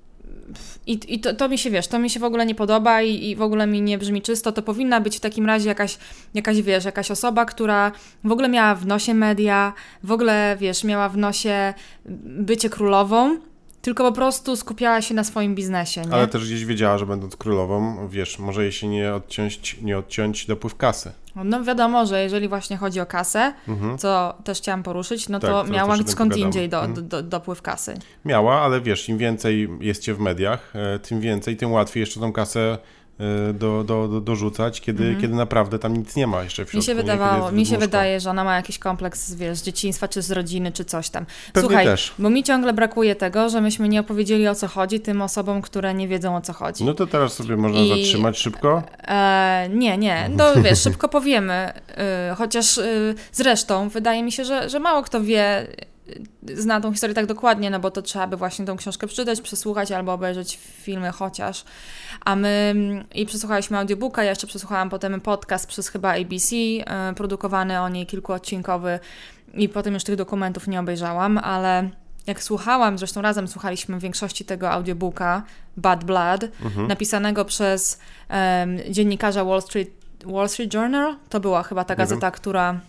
i, 0.88 1.00
i 1.08 1.20
to, 1.20 1.34
to, 1.34 1.50
mi 1.50 1.58
się, 1.58 1.70
wiesz, 1.70 1.88
to 1.88 2.00
mi 2.00 2.10
się 2.10 2.20
w 2.20 2.24
ogóle 2.24 2.46
nie 2.46 2.56
podoba 2.56 3.02
i, 3.02 3.30
i, 3.30 3.36
w 3.36 3.42
ogóle 3.42 3.68
mi 3.68 3.82
nie 3.82 3.98
brzmi 3.98 4.22
czysto. 4.22 4.52
To 4.52 4.62
powinna 4.62 5.02
być 5.02 5.18
w 5.18 5.20
takim 5.20 5.46
razie 5.46 5.70
jakaś, 5.70 5.98
jakaś, 6.34 6.62
wiesz, 6.62 6.86
jakaś 6.86 7.12
osoba, 7.12 7.46
która 7.46 7.92
w 8.24 8.32
ogóle 8.32 8.50
miała 8.50 8.76
w 8.76 8.86
nosie 8.86 9.14
media, 9.14 9.74
w 10.04 10.12
ogóle, 10.12 10.58
wiesz, 10.60 10.84
miała 10.84 11.10
w 11.10 11.18
nosie 11.18 11.74
bycie 12.26 12.70
królową, 12.70 13.38
tylko 13.86 14.04
po 14.04 14.12
prostu 14.12 14.56
skupiała 14.56 15.02
się 15.02 15.14
na 15.14 15.24
swoim 15.24 15.56
biznesie. 15.56 16.02
Nie? 16.02 16.14
Ale 16.14 16.28
też 16.28 16.46
gdzieś 16.46 16.66
wiedziała, 16.66 16.98
że 16.98 17.06
będąc 17.06 17.36
królową, 17.36 18.08
wiesz, 18.08 18.40
może 18.40 18.64
jej 18.64 18.72
się 18.72 18.88
nie 18.88 19.14
odciąć, 19.14 19.82
nie 19.82 19.98
odciąć 19.98 20.46
dopływ 20.46 20.76
kasy. 20.76 21.12
No 21.36 21.64
wiadomo, 21.64 22.06
że 22.06 22.24
jeżeli 22.24 22.48
właśnie 22.48 22.78
chodzi 22.78 23.00
o 23.00 23.06
kasę, 23.06 23.54
mhm. 23.68 23.98
co 23.98 24.36
też 24.44 24.58
chciałam 24.58 24.84
poruszyć, 24.84 25.30
no 25.30 25.40
tak, 25.40 25.52
to 25.52 25.64
miała 25.64 25.98
skąd 26.06 26.38
indziej 26.38 26.70
do, 26.70 26.78
mhm. 26.86 26.94
do, 26.94 27.02
do, 27.02 27.30
dopływ 27.30 27.62
kasy. 27.62 27.94
Miała, 28.26 28.62
ale 28.62 28.82
wiesz, 28.82 29.10
im 29.10 29.18
więcej 29.18 29.70
jest 29.80 30.04
cię 30.04 30.14
w 30.14 30.20
mediach, 30.20 30.74
e, 30.76 31.00
tym 31.00 31.22
więcej, 31.22 31.58
tym 31.58 31.72
łatwiej 31.72 32.02
jeszcze 32.02 32.20
tą 32.20 32.34
kasę 32.34 32.78
do, 33.54 33.84
do, 33.84 34.08
do, 34.08 34.22
dorzucać, 34.22 34.82
kiedy, 34.82 35.04
mhm. 35.04 35.22
kiedy 35.22 35.36
naprawdę 35.36 35.80
tam 35.80 35.98
nic 35.98 36.16
nie 36.16 36.28
ma 36.28 36.44
jeszcze 36.44 36.66
w 36.66 36.70
środku. 36.70 36.78
Mi 36.78 36.84
się 36.84 36.96
wydawało, 36.96 37.52
mi 37.52 37.66
się 37.66 37.78
wydaje, 37.78 38.20
że 38.20 38.30
ona 38.30 38.44
ma 38.44 38.56
jakiś 38.56 38.80
kompleks, 38.80 39.34
wiesz, 39.34 39.58
z 39.58 39.64
dzieciństwa, 39.64 40.08
czy 40.08 40.22
z 40.22 40.32
rodziny, 40.32 40.72
czy 40.72 40.86
coś 40.86 41.10
tam. 41.10 41.26
Pewnie 41.54 41.70
Słuchaj, 41.70 41.86
też. 41.86 42.14
bo 42.20 42.30
mi 42.30 42.44
ciągle 42.44 42.74
brakuje 42.74 43.16
tego, 43.16 43.50
że 43.50 43.62
myśmy 43.62 43.90
nie 43.90 44.00
opowiedzieli 44.00 44.48
o 44.48 44.56
co 44.56 44.68
chodzi 44.68 45.00
tym 45.00 45.22
osobom, 45.22 45.62
które 45.62 45.94
nie 45.94 46.08
wiedzą 46.08 46.36
o 46.36 46.42
co 46.42 46.54
chodzi. 46.54 46.84
No 46.84 46.94
to 46.94 47.08
teraz 47.08 47.34
sobie 47.34 47.58
można 47.58 47.80
I... 47.80 47.90
zatrzymać 47.90 48.38
szybko? 48.38 48.84
E, 49.08 49.70
nie, 49.74 49.98
nie, 49.98 50.30
no 50.36 50.46
wiesz, 50.64 50.82
szybko 50.82 51.10
powiemy, 51.10 51.74
y, 52.32 52.36
chociaż 52.36 52.78
y, 52.78 53.16
zresztą 53.32 53.90
wydaje 53.90 54.24
mi 54.24 54.32
się, 54.32 54.46
że, 54.46 54.70
że 54.70 54.80
mało 54.80 55.04
kto 55.04 55.22
wie, 55.22 55.68
zna 56.54 56.82
tą 56.82 56.92
historię 56.92 57.16
tak 57.16 57.26
dokładnie, 57.26 57.70
no 57.70 57.80
bo 57.80 57.92
to 57.92 58.02
trzeba 58.02 58.28
by 58.28 58.38
właśnie 58.38 58.66
tą 58.66 58.78
książkę 58.78 59.08
przeczytać, 59.08 59.42
przesłuchać 59.42 59.92
albo 59.92 60.14
obejrzeć 60.14 60.60
filmy 60.82 61.12
chociaż. 61.12 61.64
A 62.26 62.36
my 62.36 62.76
i 63.16 63.26
przesłuchaliśmy 63.26 63.78
audiobooka, 63.78 64.24
ja 64.24 64.30
jeszcze 64.30 64.48
przesłuchałam 64.48 64.90
potem 64.90 65.22
podcast 65.22 65.68
przez 65.68 65.88
chyba 65.88 66.14
ABC, 66.14 66.56
e, 66.56 67.14
produkowany 67.16 67.82
o 67.82 67.90
niej 67.90 68.06
kilkuodcinkowy 68.06 69.00
i 69.54 69.70
potem 69.70 69.94
już 69.94 70.04
tych 70.04 70.16
dokumentów 70.16 70.68
nie 70.68 70.80
obejrzałam, 70.80 71.38
ale 71.38 71.90
jak 72.28 72.44
słuchałam, 72.44 72.98
zresztą 72.98 73.22
razem 73.22 73.48
słuchaliśmy 73.48 73.98
w 73.98 74.02
większości 74.02 74.46
tego 74.46 74.72
audiobooka 74.72 75.44
Bad 75.78 76.04
Blood, 76.04 76.44
mhm. 76.64 76.88
napisanego 76.88 77.46
przez 77.46 78.00
um, 78.30 78.78
dziennikarza 78.90 79.46
Wall 79.46 79.62
Street, 79.62 79.90
Wall 80.26 80.50
Street 80.50 80.74
Journal. 80.74 81.16
To 81.30 81.40
była 81.40 81.64
chyba 81.64 81.84
ta 81.84 81.96
gazeta, 81.96 82.32
która 82.32 82.80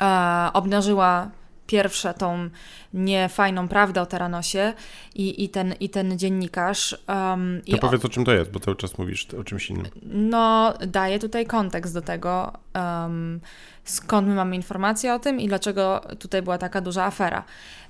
e, 0.00 0.50
obnażyła 0.52 1.30
pierwsze 1.66 2.14
tą 2.14 2.50
niefajną 2.94 3.68
prawdę 3.68 4.02
o 4.02 4.06
Teranosie 4.06 4.72
i, 5.14 5.44
i, 5.44 5.48
ten, 5.48 5.74
i 5.80 5.88
ten 5.88 6.18
dziennikarz. 6.18 6.98
Um, 7.08 7.62
to 7.70 7.78
powiedz 7.78 8.04
o 8.04 8.08
czym 8.08 8.24
to 8.24 8.32
jest, 8.32 8.50
bo 8.50 8.60
cały 8.60 8.76
czas 8.76 8.98
mówisz 8.98 9.26
o 9.40 9.44
czymś 9.44 9.70
innym. 9.70 9.86
No, 10.02 10.74
daje 10.86 11.18
tutaj 11.18 11.46
kontekst 11.46 11.94
do 11.94 12.02
tego, 12.02 12.52
um, 12.74 13.40
skąd 13.84 14.28
my 14.28 14.34
mamy 14.34 14.56
informacje 14.56 15.14
o 15.14 15.18
tym 15.18 15.40
i 15.40 15.48
dlaczego 15.48 16.00
tutaj 16.18 16.42
była 16.42 16.58
taka 16.58 16.80
duża 16.80 17.04
afera. 17.04 17.44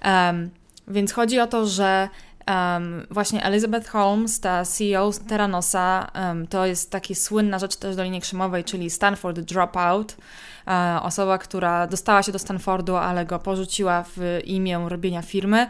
Um, 0.05 0.51
więc 0.89 1.13
chodzi 1.13 1.41
o 1.41 1.47
to, 1.47 1.67
że 1.67 2.09
Um, 2.47 3.07
właśnie 3.11 3.43
Elizabeth 3.43 3.89
Holmes, 3.89 4.41
ta 4.41 4.65
CEO 4.65 5.11
Terranosa, 5.29 6.11
um, 6.15 6.47
to 6.47 6.67
jest 6.67 6.91
taki 6.91 7.15
słynna 7.15 7.59
rzecz 7.59 7.77
też 7.77 7.97
do 7.97 8.05
linii 8.05 8.21
krzymowej, 8.21 8.65
czyli 8.65 8.91
Stanford 8.91 9.41
Dropout. 9.41 10.17
E, 10.69 11.01
osoba, 11.03 11.39
która 11.39 11.87
dostała 11.87 12.23
się 12.23 12.33
do 12.33 12.39
Stanfordu, 12.39 12.97
ale 12.97 13.27
go 13.27 13.39
porzuciła 13.39 14.05
w 14.17 14.41
imię 14.45 14.85
robienia 14.89 15.23
firmy. 15.23 15.67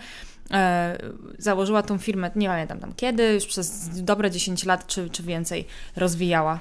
E, 0.51 0.99
założyła 1.39 1.83
tą 1.83 1.99
firmę, 1.99 2.31
nie 2.37 2.49
pamiętam 2.49 2.81
tam 2.81 2.93
kiedy, 2.97 3.35
już 3.35 3.47
przez 3.47 3.89
dobre 4.03 4.31
10 4.31 4.65
lat 4.65 4.87
czy, 4.87 5.11
czy 5.11 5.23
więcej 5.23 5.67
rozwijała. 5.97 6.59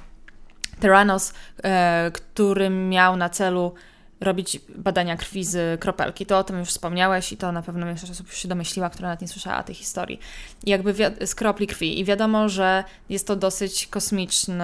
Terranos, 0.80 1.34
e, 1.64 2.12
który 2.14 2.70
miał 2.70 3.18
na 3.18 3.30
celu 3.30 3.74
robić 4.20 4.60
badania 4.76 5.18
krwi 5.18 5.44
z 5.44 5.82
kropelki. 5.82 6.26
To 6.26 6.38
o 6.38 6.44
tym 6.44 6.60
już 6.60 6.70
wspomniałeś 6.70 7.32
i 7.32 7.38
to 7.38 7.52
na 7.52 7.62
pewno 7.62 7.86
większość 7.86 8.12
osób 8.12 8.28
już 8.28 8.38
się 8.38 8.48
domyśliła, 8.48 8.90
która 8.90 9.08
nawet 9.08 9.22
nie 9.22 9.28
słyszała 9.28 9.64
tej 9.64 9.76
historii. 9.76 10.20
Jakby 10.64 10.94
z 11.26 11.36
kropli 11.36 11.68
krwi. 11.68 12.00
I 12.00 12.06
wiadomo, 12.06 12.50
że 12.50 12.84
jest 13.10 13.28
to 13.28 13.36
dosyć 13.36 13.88
kosmiczny, 13.88 14.64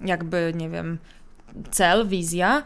jakby, 0.00 0.52
nie 0.56 0.70
wiem, 0.70 0.98
cel, 1.70 2.08
wizja, 2.08 2.62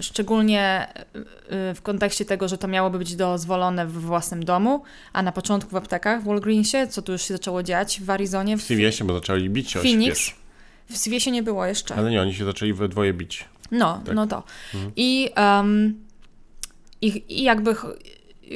szczególnie 0.00 0.88
y, 1.16 1.74
w 1.74 1.82
kontekście 1.82 2.24
tego, 2.24 2.48
że 2.48 2.58
to 2.58 2.68
miałoby 2.68 2.98
być 2.98 3.16
dozwolone 3.16 3.86
w 3.86 3.92
własnym 3.92 4.44
domu, 4.44 4.82
a 5.12 5.22
na 5.22 5.32
początku 5.32 5.70
w 5.70 5.76
aptekach 5.76 6.22
w 6.22 6.24
Walgreensie, 6.24 6.86
co 6.86 7.02
tu 7.02 7.12
już 7.12 7.22
się 7.22 7.34
zaczęło 7.34 7.62
dziać 7.62 8.00
w 8.00 8.10
Arizonie. 8.10 8.56
W, 8.56 8.62
CVS-ie, 8.62 9.04
bo 9.04 9.14
zaczęli 9.14 9.50
bić 9.50 9.70
się 9.70 9.80
Phoenix. 9.80 10.30
W 10.90 10.98
CVS-ie 10.98 11.32
nie 11.32 11.42
było 11.42 11.66
jeszcze. 11.66 11.94
Ale 11.94 12.10
nie, 12.10 12.22
oni 12.22 12.34
się 12.34 12.44
zaczęli 12.44 12.72
we 12.72 12.88
dwoje 12.88 13.12
bić. 13.12 13.44
No, 13.70 14.02
tak. 14.06 14.14
no 14.14 14.26
to. 14.26 14.42
Mhm. 14.74 14.92
I, 14.96 15.30
um, 15.36 16.04
i, 17.02 17.24
I 17.28 17.42
jakby 17.42 17.74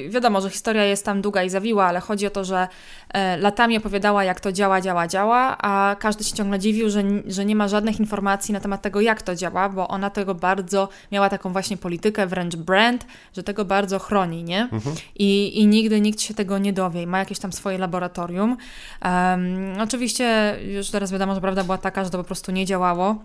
wiadomo, 0.09 0.41
że 0.41 0.51
historia 0.51 0.85
jest 0.85 1.05
tam 1.05 1.23
długa 1.23 1.43
i 1.43 1.51
zawiła, 1.51 1.87
ale 1.87 2.01
chodzi 2.01 2.27
o 2.27 2.31
to, 2.31 2.45
że 2.45 2.69
e, 3.09 3.37
latami 3.37 3.77
opowiadała, 3.77 4.25
jak 4.25 4.41
to 4.41 4.53
działa, 4.53 4.81
działa, 4.81 5.09
działa, 5.09 5.57
a 5.59 5.97
każdy 6.01 6.25
się 6.25 6.35
ciągle 6.35 6.59
dziwił, 6.59 6.91
że, 6.91 7.03
że 7.27 7.45
nie 7.45 7.57
ma 7.57 7.69
żadnych 7.69 8.01
informacji 8.01 8.53
na 8.53 8.61
temat 8.61 8.83
tego, 8.83 9.01
jak 9.01 9.23
to 9.23 9.35
działa, 9.35 9.69
bo 9.69 9.89
ona 9.89 10.11
tego 10.11 10.35
bardzo 10.35 10.89
miała 11.13 11.29
taką 11.29 11.53
właśnie 11.53 11.77
politykę, 11.77 12.27
wręcz 12.27 12.57
brand, 12.57 13.07
że 13.37 13.43
tego 13.43 13.65
bardzo 13.65 13.99
chroni, 13.99 14.45
nie? 14.45 14.63
Mhm. 14.73 14.97
I, 15.19 15.61
I 15.61 15.67
nigdy 15.67 16.01
nikt 16.01 16.21
się 16.21 16.35
tego 16.35 16.59
nie 16.59 16.73
dowie. 16.73 17.07
Ma 17.07 17.19
jakieś 17.19 17.39
tam 17.39 17.53
swoje 17.53 17.79
laboratorium. 17.79 18.57
Um, 19.05 19.81
oczywiście 19.81 20.57
już 20.67 20.91
teraz 20.91 21.13
wiadomo, 21.13 21.35
że 21.35 21.41
prawda 21.41 21.65
była 21.65 21.79
taka, 21.79 22.05
że 22.05 22.11
to 22.11 22.19
po 22.19 22.25
prostu 22.25 22.53
nie 22.53 22.67
działało 22.67 23.17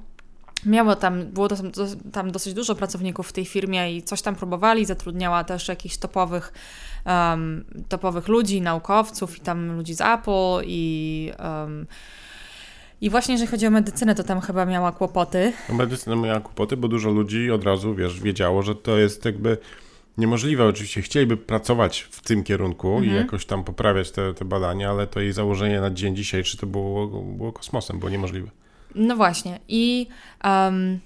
miało 0.66 0.96
tam, 0.96 1.26
było 1.26 1.48
tam, 1.48 1.72
tam 2.12 2.32
dosyć 2.32 2.54
dużo 2.54 2.76
pracowników 2.76 3.28
w 3.28 3.34
tej 3.34 3.46
firmie 3.46 3.96
i 3.96 4.04
coś 4.04 4.22
tam 4.22 4.36
próbowali, 4.36 4.86
zatrudniała 4.86 5.44
też 5.44 5.68
jakichś 5.68 5.98
topowych, 5.98 6.54
um, 7.06 7.66
topowych 7.90 8.28
ludzi, 8.28 8.62
naukowców 8.62 9.38
i 9.38 9.42
tam 9.42 9.78
ludzi 9.78 9.94
z 9.94 10.02
Apple 10.02 10.62
i... 10.66 11.32
Um, 11.40 11.88
i 13.02 13.10
właśnie 13.10 13.34
jeżeli 13.34 13.52
chodzi 13.52 13.68
o 13.68 13.70
medycynę, 13.70 14.16
to 14.16 14.24
tam 14.24 14.42
chyba 14.42 14.66
miała 14.66 14.92
kłopoty. 14.92 15.54
Medycyna 15.70 16.16
miała 16.16 16.40
kłopoty, 16.40 16.78
bo 16.78 16.88
dużo 16.88 17.10
ludzi 17.10 17.52
od 17.52 17.64
razu, 17.64 17.96
wiesz, 17.96 18.20
wiedziało, 18.20 18.62
że 18.62 18.76
to 18.76 18.98
jest 18.98 19.26
jakby 19.26 19.58
niemożliwe. 20.18 20.66
Oczywiście 20.66 21.02
chcieliby 21.02 21.38
pracować 21.38 22.02
w 22.02 22.22
tym 22.22 22.44
kierunku 22.44 22.88
mhm. 22.88 23.12
i 23.12 23.16
jakoś 23.16 23.46
tam 23.46 23.64
poprawiać 23.64 24.12
te, 24.12 24.34
te 24.34 24.46
badania, 24.46 24.90
ale 24.90 25.08
to 25.08 25.20
jej 25.20 25.34
założenie 25.34 25.82
na 25.82 25.92
dzień 25.92 26.16
dzisiejszy 26.16 26.58
to 26.58 26.68
było, 26.68 27.08
było 27.08 27.52
kosmosem, 27.52 28.00
było 28.00 28.12
niemożliwe. 28.12 28.52
No 28.96 29.16
właśnie. 29.16 29.60
I. 29.68 30.08
Um, 30.44 31.00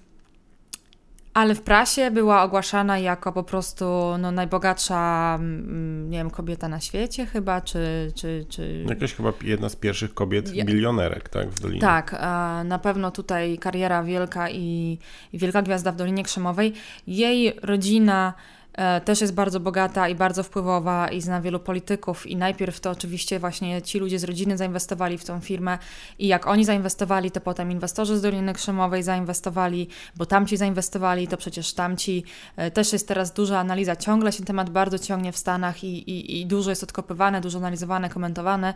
ale 1.34 1.56
w 1.56 1.62
prasie 1.62 2.12
była 2.12 2.44
ogłaszana 2.44 3.00
jako 3.00 3.32
po 3.32 3.44
prostu 3.44 3.86
no, 4.20 4.32
najbogatsza, 4.32 5.36
mm, 5.40 6.10
nie 6.10 6.18
wiem, 6.18 6.30
kobieta 6.30 6.68
na 6.68 6.80
świecie 6.80 7.26
chyba, 7.26 7.62
czy... 7.62 8.12
czy, 8.16 8.46
czy... 8.50 8.86
Jakaś 8.90 9.14
chyba 9.14 9.34
jedna 9.44 9.70
z 9.70 9.76
pierwszych 9.76 10.14
kobiet 10.14 10.52
bilionerek, 10.52 11.30
tak, 11.30 11.50
w 11.50 11.60
Dolinie. 11.60 11.82
Tak, 11.82 12.22
na 12.66 12.80
pewno 12.80 13.12
tutaj 13.12 13.58
kariera 13.58 14.04
wielka 14.04 14.50
i, 14.50 14.98
i 15.34 15.38
wielka 15.38 15.62
gwiazda 15.62 15.92
w 15.92 15.96
Dolinie 15.96 16.24
Krzemowej. 16.24 16.74
Jej 17.08 17.54
rodzina 17.62 18.34
E, 18.34 18.57
też 19.06 19.22
jest 19.22 19.34
bardzo 19.34 19.60
bogata 19.60 20.10
i 20.10 20.16
bardzo 20.16 20.44
wpływowa 20.44 21.08
i 21.08 21.22
zna 21.22 21.42
wielu 21.42 21.60
polityków 21.60 22.28
i 22.28 22.36
najpierw 22.36 22.80
to 22.80 22.92
oczywiście 22.92 23.40
właśnie 23.40 23.82
ci 23.82 24.00
ludzie 24.00 24.20
z 24.20 24.24
rodziny 24.24 24.58
zainwestowali 24.58 25.18
w 25.18 25.26
tą 25.26 25.40
firmę 25.40 25.78
i 26.20 26.28
jak 26.28 26.48
oni 26.48 26.66
zainwestowali, 26.66 27.32
to 27.32 27.42
potem 27.42 27.72
inwestorzy 27.72 28.18
z 28.18 28.22
Doliny 28.22 28.54
Krzemowej 28.54 29.04
zainwestowali, 29.04 29.88
bo 30.16 30.26
tamci 30.26 30.58
zainwestowali, 30.58 31.28
to 31.28 31.38
przecież 31.38 31.74
tamci. 31.74 32.24
E, 32.56 32.72
też 32.72 32.94
jest 32.94 33.08
teraz 33.08 33.34
duża 33.34 33.60
analiza, 33.60 33.96
ciągle 33.96 34.32
się 34.32 34.44
temat 34.44 34.70
bardzo 34.70 35.00
ciągnie 35.00 35.32
w 35.32 35.38
Stanach 35.38 35.84
i, 35.84 36.10
i, 36.10 36.42
i 36.42 36.46
dużo 36.46 36.70
jest 36.70 36.84
odkopywane, 36.84 37.42
dużo 37.42 37.58
analizowane, 37.58 38.10
komentowane. 38.10 38.74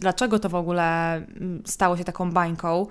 Dlaczego 0.00 0.38
to 0.38 0.48
w 0.48 0.54
ogóle 0.54 1.16
mm, 1.16 1.62
stało 1.66 1.96
się 1.96 2.04
taką 2.04 2.32
bańką? 2.32 2.86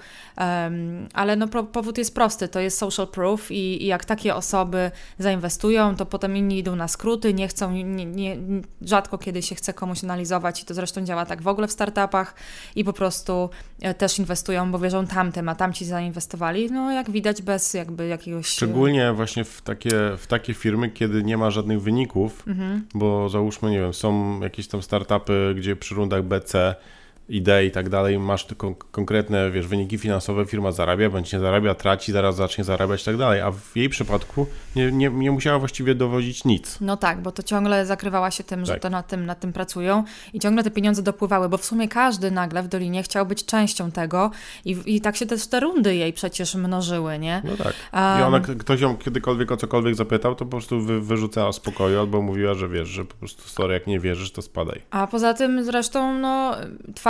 Ale 1.13 1.35
no 1.35 1.47
powód 1.47 1.97
jest 1.97 2.15
prosty, 2.15 2.47
to 2.47 2.59
jest 2.59 2.77
social 2.77 3.07
proof 3.07 3.51
i, 3.51 3.83
i 3.83 3.85
jak 3.85 4.05
takie 4.05 4.35
osoby 4.35 4.91
zainwestują, 5.19 5.92
to 5.95 6.05
potem 6.05 6.37
inni 6.37 6.57
idą 6.57 6.75
na 6.75 6.87
skróty, 6.87 7.33
nie 7.33 7.47
chcą, 7.47 7.71
nie, 7.71 8.05
nie, 8.05 8.37
rzadko 8.81 9.17
kiedy 9.17 9.41
się 9.41 9.55
chce 9.55 9.73
komuś 9.73 10.03
analizować 10.03 10.61
i 10.61 10.65
to 10.65 10.73
zresztą 10.73 11.05
działa 11.05 11.25
tak 11.25 11.41
w 11.41 11.47
ogóle 11.47 11.67
w 11.67 11.71
startupach 11.71 12.35
i 12.75 12.83
po 12.83 12.93
prostu 12.93 13.49
e, 13.81 13.93
też 13.93 14.19
inwestują, 14.19 14.71
bo 14.71 14.79
wierzą 14.79 15.07
tamtym, 15.07 15.49
a 15.49 15.55
tamci 15.55 15.85
zainwestowali, 15.85 16.71
no 16.71 16.91
jak 16.91 17.11
widać 17.11 17.41
bez 17.41 17.73
jakby 17.73 18.07
jakiegoś... 18.07 18.47
E, 18.47 18.51
Szczególnie 18.51 19.13
właśnie 19.13 19.43
w 19.43 19.61
takie, 19.61 19.91
w 20.17 20.27
takie 20.27 20.53
firmy, 20.53 20.89
kiedy 20.89 21.23
nie 21.23 21.37
ma 21.37 21.51
żadnych 21.51 21.81
wyników, 21.81 22.47
mhm. 22.47 22.87
bo 22.93 23.29
załóżmy, 23.29 23.71
nie 23.71 23.79
wiem, 23.79 23.93
są 23.93 24.39
jakieś 24.41 24.67
tam 24.67 24.81
startupy, 24.81 25.53
gdzie 25.57 25.75
przy 25.75 25.95
rundach 25.95 26.23
BC 26.23 26.75
idei 27.29 27.67
i 27.67 27.71
tak 27.71 27.89
dalej, 27.89 28.19
masz 28.19 28.45
tylko 28.45 28.75
konkretne, 28.75 29.51
wiesz, 29.51 29.67
wyniki 29.67 29.97
finansowe, 29.97 30.45
firma 30.45 30.71
zarabia, 30.71 31.09
bądź 31.09 31.33
nie 31.33 31.39
zarabia, 31.39 31.75
traci, 31.75 32.11
zaraz 32.11 32.35
zacznie 32.35 32.63
zarabiać 32.63 33.01
i 33.01 33.05
tak 33.05 33.17
dalej, 33.17 33.41
a 33.41 33.51
w 33.51 33.71
jej 33.75 33.89
przypadku 33.89 34.47
nie, 34.75 34.91
nie, 34.91 35.09
nie 35.09 35.31
musiała 35.31 35.59
właściwie 35.59 35.95
dowodzić 35.95 36.45
nic. 36.45 36.77
No 36.81 36.97
tak, 36.97 37.21
bo 37.21 37.31
to 37.31 37.43
ciągle 37.43 37.85
zakrywała 37.85 38.31
się 38.31 38.43
tym, 38.43 38.65
że 38.65 38.73
Tak. 38.73 38.81
to 38.81 38.89
nad 38.89 39.07
tym, 39.07 39.25
nad 39.25 39.39
tym 39.39 39.53
pracują 39.53 40.03
i 40.33 40.39
ciągle 40.39 40.63
te 40.63 40.71
pieniądze 40.71 41.03
dopływały, 41.03 41.49
bo 41.49 41.57
w 41.57 41.65
sumie 41.65 41.87
każdy 41.87 42.31
nagle 42.31 42.63
w 42.63 42.67
Dolinie 42.67 43.03
chciał 43.03 43.25
być 43.25 43.45
częścią 43.45 43.91
tego 43.91 44.31
i, 44.65 44.77
i 44.85 45.01
tak 45.01 45.15
się 45.15 45.25
też 45.25 45.47
te 45.47 45.59
rundy 45.59 45.95
jej 45.95 46.13
przecież 46.13 46.55
mnożyły, 46.55 47.19
nie? 47.19 47.41
No 47.43 47.57
tak. 47.57 47.73
Um, 47.93 48.19
I 48.19 48.23
ona, 48.23 48.39
ktoś 48.39 48.81
ją 48.81 48.97
kiedykolwiek 48.97 49.51
o 49.51 49.57
cokolwiek 49.57 49.95
zapytał, 49.95 50.35
to 50.35 50.45
po 50.45 50.51
prostu 50.51 50.81
wy, 50.81 51.01
wyrzucała 51.01 51.51
z 51.53 51.59
pokoju 51.59 51.99
albo 51.99 52.21
mówiła, 52.21 52.53
że 52.53 52.69
wiesz, 52.69 52.87
że 52.87 53.05
po 53.05 53.15
prostu 53.15 53.49
sorry, 53.49 53.73
jak 53.73 53.87
nie 53.87 53.99
wierzysz, 53.99 54.31
to 54.31 54.41
spadaj. 54.41 54.81
A 54.91 55.07
poza 55.07 55.33
tym 55.33 55.63
zresztą, 55.63 56.19
no, 56.19 56.55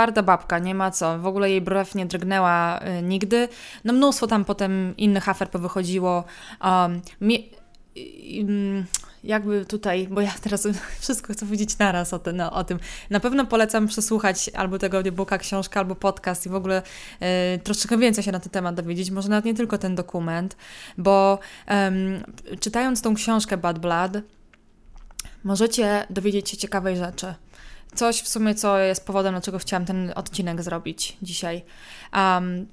twarda 0.04 0.22
babka, 0.22 0.58
nie 0.58 0.74
ma 0.74 0.90
co. 0.90 1.18
W 1.18 1.26
ogóle 1.26 1.50
jej 1.50 1.60
brew 1.60 1.94
nie 1.94 2.06
drgnęła 2.06 2.80
y, 2.98 3.02
nigdy. 3.02 3.48
No, 3.84 3.92
mnóstwo 3.92 4.26
tam 4.26 4.44
potem 4.44 4.94
innych 4.96 5.28
afer 5.28 5.50
powychodziło. 5.50 6.24
Um, 6.64 7.00
y, 7.22 7.50
y, 7.96 8.84
jakby 9.24 9.66
tutaj, 9.66 10.08
bo 10.10 10.20
ja 10.20 10.32
teraz 10.42 10.68
wszystko 11.00 11.32
chcę 11.32 11.46
powiedzieć 11.46 11.78
naraz 11.78 12.14
o, 12.14 12.20
no, 12.34 12.52
o 12.52 12.64
tym. 12.64 12.78
Na 13.10 13.20
pewno 13.20 13.46
polecam 13.46 13.86
przesłuchać 13.86 14.50
albo 14.54 14.78
tego 14.78 14.96
audiobooka, 14.96 15.38
książkę, 15.38 15.80
albo 15.80 15.94
podcast 15.94 16.46
i 16.46 16.48
w 16.48 16.54
ogóle 16.54 16.82
y, 17.54 17.58
troszeczkę 17.58 17.98
więcej 17.98 18.24
się 18.24 18.32
na 18.32 18.40
ten 18.40 18.50
temat 18.50 18.74
dowiedzieć. 18.74 19.10
Może 19.10 19.28
nawet 19.28 19.44
nie 19.44 19.54
tylko 19.54 19.78
ten 19.78 19.94
dokument, 19.94 20.56
bo 20.98 21.38
czytając 22.60 23.02
tą 23.02 23.14
książkę 23.14 23.56
Bad 23.56 23.78
Blood, 23.78 24.12
możecie 25.44 26.06
dowiedzieć 26.10 26.50
się 26.50 26.56
ciekawej 26.56 26.96
rzeczy. 26.96 27.34
Coś 27.94 28.22
w 28.22 28.28
sumie, 28.28 28.54
co 28.54 28.78
jest 28.78 29.06
powodem, 29.06 29.34
dlaczego 29.34 29.58
chciałam 29.58 29.84
ten 29.84 30.12
odcinek 30.16 30.62
zrobić 30.62 31.16
dzisiaj. 31.22 31.62
Um, 32.16 32.66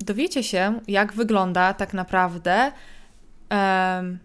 dowiecie 0.00 0.42
się, 0.42 0.80
jak 0.88 1.12
wygląda 1.12 1.74
tak 1.74 1.94
naprawdę 1.94 2.72
um, 3.50 4.18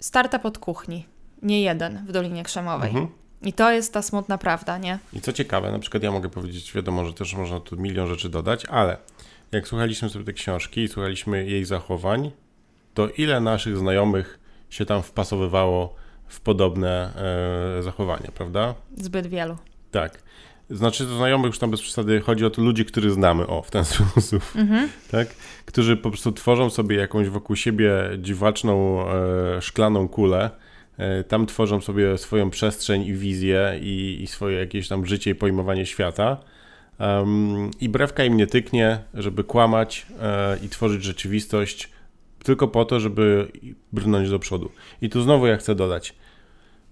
startup 0.00 0.44
od 0.44 0.58
kuchni. 0.58 1.06
Nie 1.42 1.62
jeden 1.62 2.06
w 2.06 2.12
Dolinie 2.12 2.42
Krzemowej. 2.42 2.88
Mhm. 2.88 3.08
I 3.42 3.52
to 3.52 3.70
jest 3.72 3.92
ta 3.92 4.02
smutna 4.02 4.38
prawda, 4.38 4.78
nie? 4.78 4.98
I 5.12 5.20
co 5.20 5.32
ciekawe, 5.32 5.72
na 5.72 5.78
przykład 5.78 6.02
ja 6.02 6.10
mogę 6.10 6.28
powiedzieć, 6.28 6.72
wiadomo, 6.72 7.04
że 7.04 7.12
też 7.12 7.34
można 7.34 7.60
tu 7.60 7.76
milion 7.76 8.08
rzeczy 8.08 8.28
dodać, 8.28 8.64
ale 8.64 8.96
jak 9.52 9.68
słuchaliśmy 9.68 10.08
sobie 10.10 10.24
te 10.24 10.32
książki 10.32 10.80
i 10.80 10.88
słuchaliśmy 10.88 11.46
jej 11.46 11.64
zachowań, 11.64 12.30
to 12.94 13.08
ile 13.08 13.40
naszych 13.40 13.76
znajomych 13.76 14.38
się 14.70 14.86
tam 14.86 15.02
wpasowywało 15.02 15.94
w 16.28 16.40
podobne 16.40 17.12
e, 17.78 17.82
zachowania, 17.82 18.30
prawda? 18.34 18.74
Zbyt 18.96 19.26
wielu. 19.26 19.56
Tak. 19.90 20.22
Znaczy 20.70 21.04
to 21.06 21.16
znajomych 21.16 21.46
już 21.46 21.58
tam 21.58 21.70
bez 21.70 21.80
przesady 21.80 22.20
chodzi 22.20 22.44
o 22.44 22.50
to 22.50 22.62
ludzi, 22.62 22.84
których 22.84 23.10
znamy, 23.12 23.46
o, 23.46 23.62
w 23.62 23.70
ten 23.70 23.84
sposób, 23.94 24.42
Mhm. 24.56 24.88
tak? 25.10 25.28
Którzy 25.64 25.96
po 25.96 26.10
prostu 26.10 26.32
tworzą 26.32 26.70
sobie 26.70 26.96
jakąś 26.96 27.28
wokół 27.28 27.56
siebie 27.56 27.92
dziwaczną 28.18 29.04
e, 29.08 29.62
szklaną 29.62 30.08
kulę, 30.08 30.50
e, 30.98 31.24
tam 31.24 31.46
tworzą 31.46 31.80
sobie 31.80 32.18
swoją 32.18 32.50
przestrzeń 32.50 33.02
i 33.02 33.14
wizję 33.14 33.78
i, 33.82 34.18
i 34.22 34.26
swoje 34.26 34.58
jakieś 34.58 34.88
tam 34.88 35.06
życie 35.06 35.30
i 35.30 35.34
pojmowanie 35.34 35.86
świata. 35.86 36.36
Em, 36.98 37.70
I 37.80 37.88
brewka 37.88 38.24
im 38.24 38.36
nie 38.36 38.46
tyknie, 38.46 38.98
żeby 39.14 39.44
kłamać 39.44 40.06
e, 40.22 40.58
i 40.64 40.68
tworzyć 40.68 41.02
rzeczywistość 41.04 41.90
tylko 42.48 42.68
po 42.68 42.84
to, 42.84 43.00
żeby 43.00 43.52
brnąć 43.92 44.30
do 44.30 44.38
przodu. 44.38 44.70
I 45.02 45.08
tu 45.08 45.22
znowu 45.22 45.46
ja 45.46 45.56
chcę 45.56 45.74
dodać, 45.74 46.14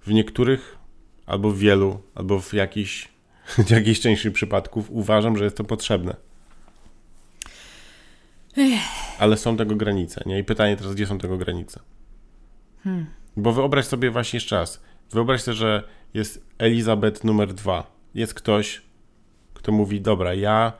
w 0.06 0.12
niektórych 0.12 0.78
albo 1.26 1.50
w 1.50 1.58
wielu, 1.58 2.00
albo 2.14 2.40
w 2.40 2.52
jakichś, 2.52 3.08
w 3.66 3.70
jakiejś 3.70 4.00
części 4.00 4.30
przypadków 4.30 4.90
uważam, 4.90 5.38
że 5.38 5.44
jest 5.44 5.56
to 5.56 5.64
potrzebne. 5.64 6.16
Ale 9.18 9.36
są 9.36 9.56
tego 9.56 9.76
granice, 9.76 10.22
nie? 10.26 10.38
I 10.38 10.44
pytanie 10.44 10.76
teraz, 10.76 10.94
gdzie 10.94 11.06
są 11.06 11.18
tego 11.18 11.38
granice? 11.38 11.80
Hmm. 12.84 13.06
Bo 13.36 13.52
wyobraź 13.52 13.84
sobie 13.84 14.10
właśnie 14.10 14.36
jeszcze 14.36 14.56
raz. 14.56 14.82
Wyobraź 15.10 15.42
sobie, 15.42 15.56
że 15.56 15.82
jest 16.14 16.44
Elizabeth 16.58 17.24
numer 17.24 17.54
dwa. 17.54 17.86
Jest 18.14 18.34
ktoś, 18.34 18.82
kto 19.54 19.72
mówi, 19.72 20.00
dobra, 20.00 20.34
ja 20.34 20.72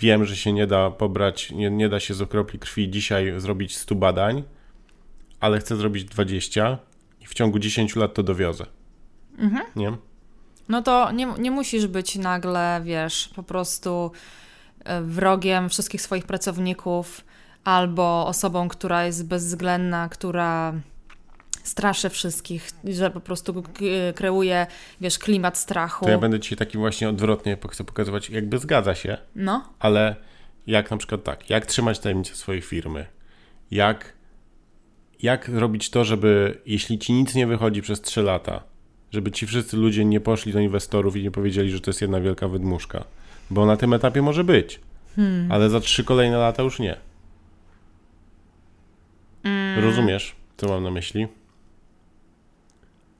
wiem, 0.00 0.24
że 0.24 0.36
się 0.36 0.52
nie 0.52 0.66
da 0.66 0.90
pobrać, 0.90 1.50
nie, 1.50 1.70
nie 1.70 1.88
da 1.88 2.00
się 2.00 2.14
z 2.14 2.22
okropli 2.22 2.58
krwi 2.58 2.90
dzisiaj 2.90 3.32
zrobić 3.36 3.76
100 3.76 3.94
badań, 3.94 4.42
ale 5.40 5.58
chcę 5.58 5.76
zrobić 5.76 6.04
20 6.04 6.78
i 7.20 7.26
w 7.26 7.34
ciągu 7.34 7.58
10 7.58 7.96
lat 7.96 8.14
to 8.14 8.22
dowiozę. 8.22 8.66
Mhm. 9.38 9.64
Nie? 9.76 9.92
No 10.68 10.82
to 10.82 11.12
nie, 11.12 11.26
nie 11.38 11.50
musisz 11.50 11.86
być 11.86 12.16
nagle, 12.16 12.80
wiesz, 12.84 13.30
po 13.36 13.42
prostu 13.42 14.12
e, 14.84 15.02
wrogiem 15.02 15.68
wszystkich 15.68 16.02
swoich 16.02 16.26
pracowników 16.26 17.24
albo 17.64 18.26
osobą, 18.26 18.68
która 18.68 19.04
jest 19.04 19.26
bezwzględna, 19.26 20.08
która 20.08 20.74
straszy 21.62 22.10
wszystkich, 22.10 22.70
że 22.84 23.10
po 23.10 23.20
prostu 23.20 23.62
kreuje, 24.14 24.66
wiesz, 25.00 25.18
klimat 25.18 25.58
strachu. 25.58 26.04
To 26.04 26.10
ja 26.10 26.18
będę 26.18 26.40
ci 26.40 26.56
taki 26.56 26.78
właśnie 26.78 27.08
odwrotnie 27.08 27.58
chcę 27.70 27.84
pokazywać, 27.84 28.30
jakby 28.30 28.58
zgadza 28.58 28.94
się, 28.94 29.18
No, 29.36 29.64
ale 29.78 30.16
jak 30.66 30.90
na 30.90 30.96
przykład 30.96 31.24
tak, 31.24 31.50
jak 31.50 31.66
trzymać 31.66 31.98
tajemnicę 31.98 32.34
swojej 32.34 32.62
firmy, 32.62 33.06
jak, 33.70 34.12
jak 35.22 35.48
robić 35.48 35.90
to, 35.90 36.04
żeby 36.04 36.58
jeśli 36.66 36.98
ci 36.98 37.12
nic 37.12 37.34
nie 37.34 37.46
wychodzi 37.46 37.82
przez 37.82 38.00
3 38.00 38.22
lata, 38.22 38.62
żeby 39.10 39.30
ci 39.30 39.46
wszyscy 39.46 39.76
ludzie 39.76 40.04
nie 40.04 40.20
poszli 40.20 40.52
do 40.52 40.60
inwestorów 40.60 41.16
i 41.16 41.22
nie 41.22 41.30
powiedzieli, 41.30 41.70
że 41.70 41.80
to 41.80 41.90
jest 41.90 42.00
jedna 42.00 42.20
wielka 42.20 42.48
wydmuszka, 42.48 43.04
bo 43.50 43.66
na 43.66 43.76
tym 43.76 43.92
etapie 43.92 44.22
może 44.22 44.44
być, 44.44 44.80
Hmm. 45.16 45.52
ale 45.52 45.70
za 45.70 45.80
trzy 45.80 46.04
kolejne 46.04 46.36
lata 46.36 46.62
już 46.62 46.78
nie. 46.78 46.96
Mm. 49.44 49.84
Rozumiesz, 49.84 50.36
co 50.56 50.68
mam 50.68 50.82
na 50.82 50.90
myśli? 50.90 51.28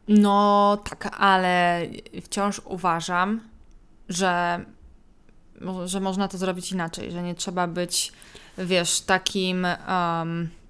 No 0.09 0.79
tak, 0.85 1.17
ale 1.19 1.87
wciąż 2.23 2.61
uważam, 2.65 3.41
że, 4.09 4.65
że 5.85 6.01
można 6.01 6.29
to 6.29 6.39
zrobić 6.39 6.73
inaczej, 6.73 7.13
że 7.13 7.23
nie 7.23 7.35
trzeba 7.35 7.67
być, 7.67 8.13
wiesz, 8.59 9.01
takim. 9.01 9.67
Um, 9.89 10.62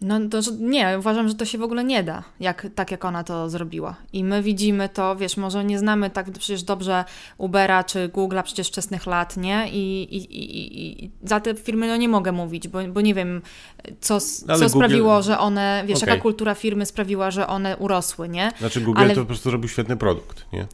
no 0.00 0.20
to, 0.30 0.38
nie, 0.60 0.96
uważam, 0.98 1.28
że 1.28 1.34
to 1.34 1.44
się 1.44 1.58
w 1.58 1.62
ogóle 1.62 1.84
nie 1.84 2.02
da, 2.02 2.22
jak, 2.40 2.66
tak 2.74 2.90
jak 2.90 3.04
ona 3.04 3.24
to 3.24 3.50
zrobiła. 3.50 3.96
I 4.12 4.24
my 4.24 4.42
widzimy 4.42 4.88
to, 4.88 5.16
wiesz, 5.16 5.36
może 5.36 5.64
nie 5.64 5.78
znamy 5.78 6.10
tak 6.10 6.30
przecież 6.30 6.62
dobrze 6.62 7.04
Ubera 7.38 7.84
czy 7.84 8.08
Google'a 8.08 8.42
przecież 8.42 8.68
wczesnych 8.68 9.06
lat, 9.06 9.36
nie? 9.36 9.68
I, 9.72 10.02
i, 10.16 10.16
i, 10.16 11.04
i- 11.04 11.10
za 11.24 11.40
te 11.40 11.54
firmy 11.54 11.88
no 11.88 11.96
nie 11.96 12.08
mogę 12.08 12.32
mówić, 12.32 12.68
bo, 12.68 12.78
bo 12.88 13.00
nie 13.00 13.14
wiem, 13.14 13.42
co, 14.00 14.20
co 14.20 14.46
Google- 14.46 14.68
sprawiło, 14.68 15.22
że 15.22 15.38
one, 15.38 15.82
wiesz, 15.86 15.98
Okej. 15.98 16.08
jaka 16.08 16.22
kultura 16.22 16.54
firmy 16.54 16.86
sprawiła, 16.86 17.30
że 17.30 17.46
one 17.46 17.76
urosły, 17.76 18.28
nie? 18.28 18.52
Znaczy 18.58 18.80
Google 18.80 19.00
Ale- 19.00 19.14
to 19.14 19.20
po 19.20 19.26
prostu 19.26 19.50
zrobił 19.50 19.68
świetny 19.68 19.96
produkt, 19.96 20.46
nie? 20.52 20.66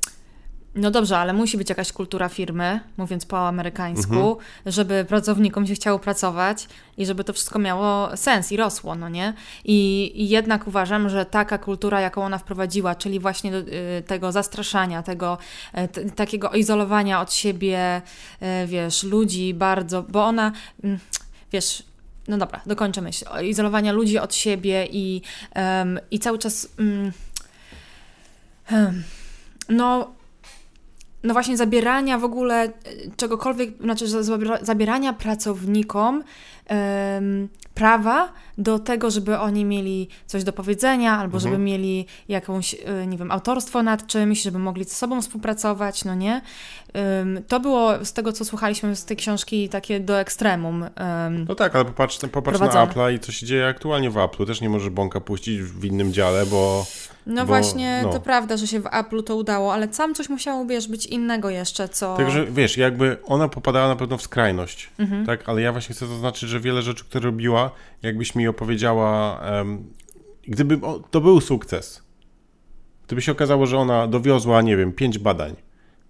No 0.77 0.91
dobrze, 0.91 1.19
ale 1.19 1.33
musi 1.33 1.59
być 1.59 1.69
jakaś 1.69 1.93
kultura 1.93 2.29
firmy, 2.29 2.81
mówiąc 2.97 3.27
po 3.27 3.49
amerykańsku, 3.49 4.15
Mhm. 4.15 4.37
żeby 4.67 5.05
pracownikom 5.09 5.67
się 5.67 5.75
chciało 5.75 5.99
pracować 5.99 6.69
i 6.97 7.07
żeby 7.07 7.25
to 7.25 7.33
wszystko 7.33 7.59
miało 7.59 8.17
sens 8.17 8.53
i 8.53 8.57
rosło, 8.57 8.95
no 8.95 9.09
nie? 9.09 9.35
I, 9.65 10.13
i 10.23 10.29
jednak 10.29 10.67
uważam, 10.69 11.09
że 11.09 11.27
taka 11.27 11.59
kultura, 11.59 12.01
jaką 12.01 12.25
ona 12.25 12.39
wprowadziła, 12.39 12.95
czyli 12.95 13.21
właśnie 13.21 13.51
do, 13.51 13.59
y, 13.59 14.03
tego 14.07 14.33
zastraszania, 14.33 15.03
tego 15.03 15.39
y, 15.79 15.89
t, 15.89 16.11
takiego 16.11 16.51
izolowania 16.51 17.21
od 17.21 17.33
siebie, 17.33 18.03
y, 18.43 18.67
wiesz, 18.67 19.03
ludzi 19.03 19.55
bardzo, 19.55 20.03
bo 20.03 20.25
ona, 20.25 20.53
mm, 20.85 20.99
wiesz, 21.53 21.83
no 22.29 22.39
dobra, 22.39 22.61
dokończę 22.67 23.01
myśl. 23.03 23.25
Izolowania 23.45 23.93
ludzi 23.93 24.19
od 24.19 24.35
siebie 24.35 24.87
i, 24.91 25.23
em, 25.53 25.99
i 26.11 26.19
cały 26.19 26.39
czas. 26.39 26.69
em, 28.71 29.03
no, 29.69 30.15
no 31.25 31.33
właśnie 31.33 31.57
zabierania 31.57 32.19
w 32.19 32.25
ogóle 32.25 32.65
e, 32.65 32.71
czegokolwiek, 33.17 33.71
znaczy 33.81 34.07
zabierania 34.63 35.13
pracownikom 35.13 36.23
prawa 37.74 38.33
do 38.59 38.79
tego, 38.79 39.11
żeby 39.11 39.38
oni 39.38 39.64
mieli 39.64 40.09
coś 40.27 40.44
do 40.44 40.53
powiedzenia, 40.53 41.12
albo 41.12 41.37
Mhm. 41.37 41.40
żeby 41.42 41.59
mieli 41.64 42.07
jakąś, 42.29 42.74
e, 42.85 43.07
nie 43.07 43.18
wiem, 43.18 43.31
autorstwo 43.31 43.83
nad 43.83 44.07
czymś, 44.07 44.42
żeby 44.42 44.59
mogli 44.59 44.85
ze 44.85 44.94
sobą 44.94 45.22
współpracować, 45.22 46.05
no 46.05 46.14
nie? 46.14 46.40
To 47.48 47.61
było 47.61 48.05
z 48.05 48.12
tego, 48.12 48.33
co 48.33 48.44
słuchaliśmy 48.44 48.96
z 48.96 49.05
tej 49.05 49.16
książki, 49.16 49.68
takie 49.68 50.00
do 50.00 50.20
ekstremum. 50.20 50.83
em, 50.85 51.44
No 51.48 51.55
tak, 51.55 51.74
ale 51.77 51.85
popatrz, 51.85 52.18
popatrz 52.33 52.61
na. 52.61 52.66
Apple'a 52.66 53.14
i 53.14 53.18
co 53.18 53.33
się 53.33 53.46
dzieje 53.46 53.66
aktualnie 53.66 54.11
w 54.11 54.14
Apple'u. 54.14 54.46
Też 54.46 54.61
nie 54.61 54.68
możesz 54.68 54.90
bąka 54.90 55.20
puścić 55.20 55.62
w 55.62 55.85
innym 55.85 56.12
dziale, 56.12 56.46
bo 56.46 56.87
No 57.27 57.42
Bo, 57.42 57.46
właśnie, 57.46 58.00
no. 58.03 58.12
to 58.12 58.20
prawda, 58.20 58.57
że 58.57 58.66
się 58.66 58.81
w 58.81 58.85
Apple'u 58.85 59.22
to 59.24 59.37
udało, 59.37 59.72
ale 59.74 59.92
sam 59.92 60.14
coś 60.14 60.29
musiało, 60.29 60.66
wiesz, 60.66 60.88
być 60.88 61.07
innego 61.07 61.50
jeszcze, 61.50 61.88
co... 61.88 62.16
Także 62.16 62.44
wiesz, 62.46 62.77
jakby 62.77 63.16
ona 63.24 63.48
popadała 63.48 63.88
na 63.88 63.96
pewno 63.96 64.18
w 64.18 64.22
skrajność, 64.22 64.90
Mhm. 64.98 65.27
tak? 65.27 65.48
Ale 65.48 65.62
ja 65.62 65.72
właśnie 65.72 65.94
chcę 65.94 66.07
zaznaczyć, 66.07 66.48
że 66.48 66.54
wiele 66.61 66.83
rzeczy, 66.83 67.05
które 67.05 67.25
robiła, 67.25 67.71
jakbyś 68.03 68.35
mi 68.35 68.49
opowiedziała, 68.49 69.40
em, 69.40 69.85
gdyby 70.49 70.81
to 71.11 71.21
był 71.21 71.40
sukces, 71.40 72.03
gdyby 73.07 73.23
się 73.23 73.33
okazało, 73.33 73.67
że 73.67 73.79
ona 73.79 74.07
dowiozła, 74.07 74.62
nie 74.62 74.77
wiem, 74.77 74.93
pięć 74.93 75.19
badań, 75.19 75.55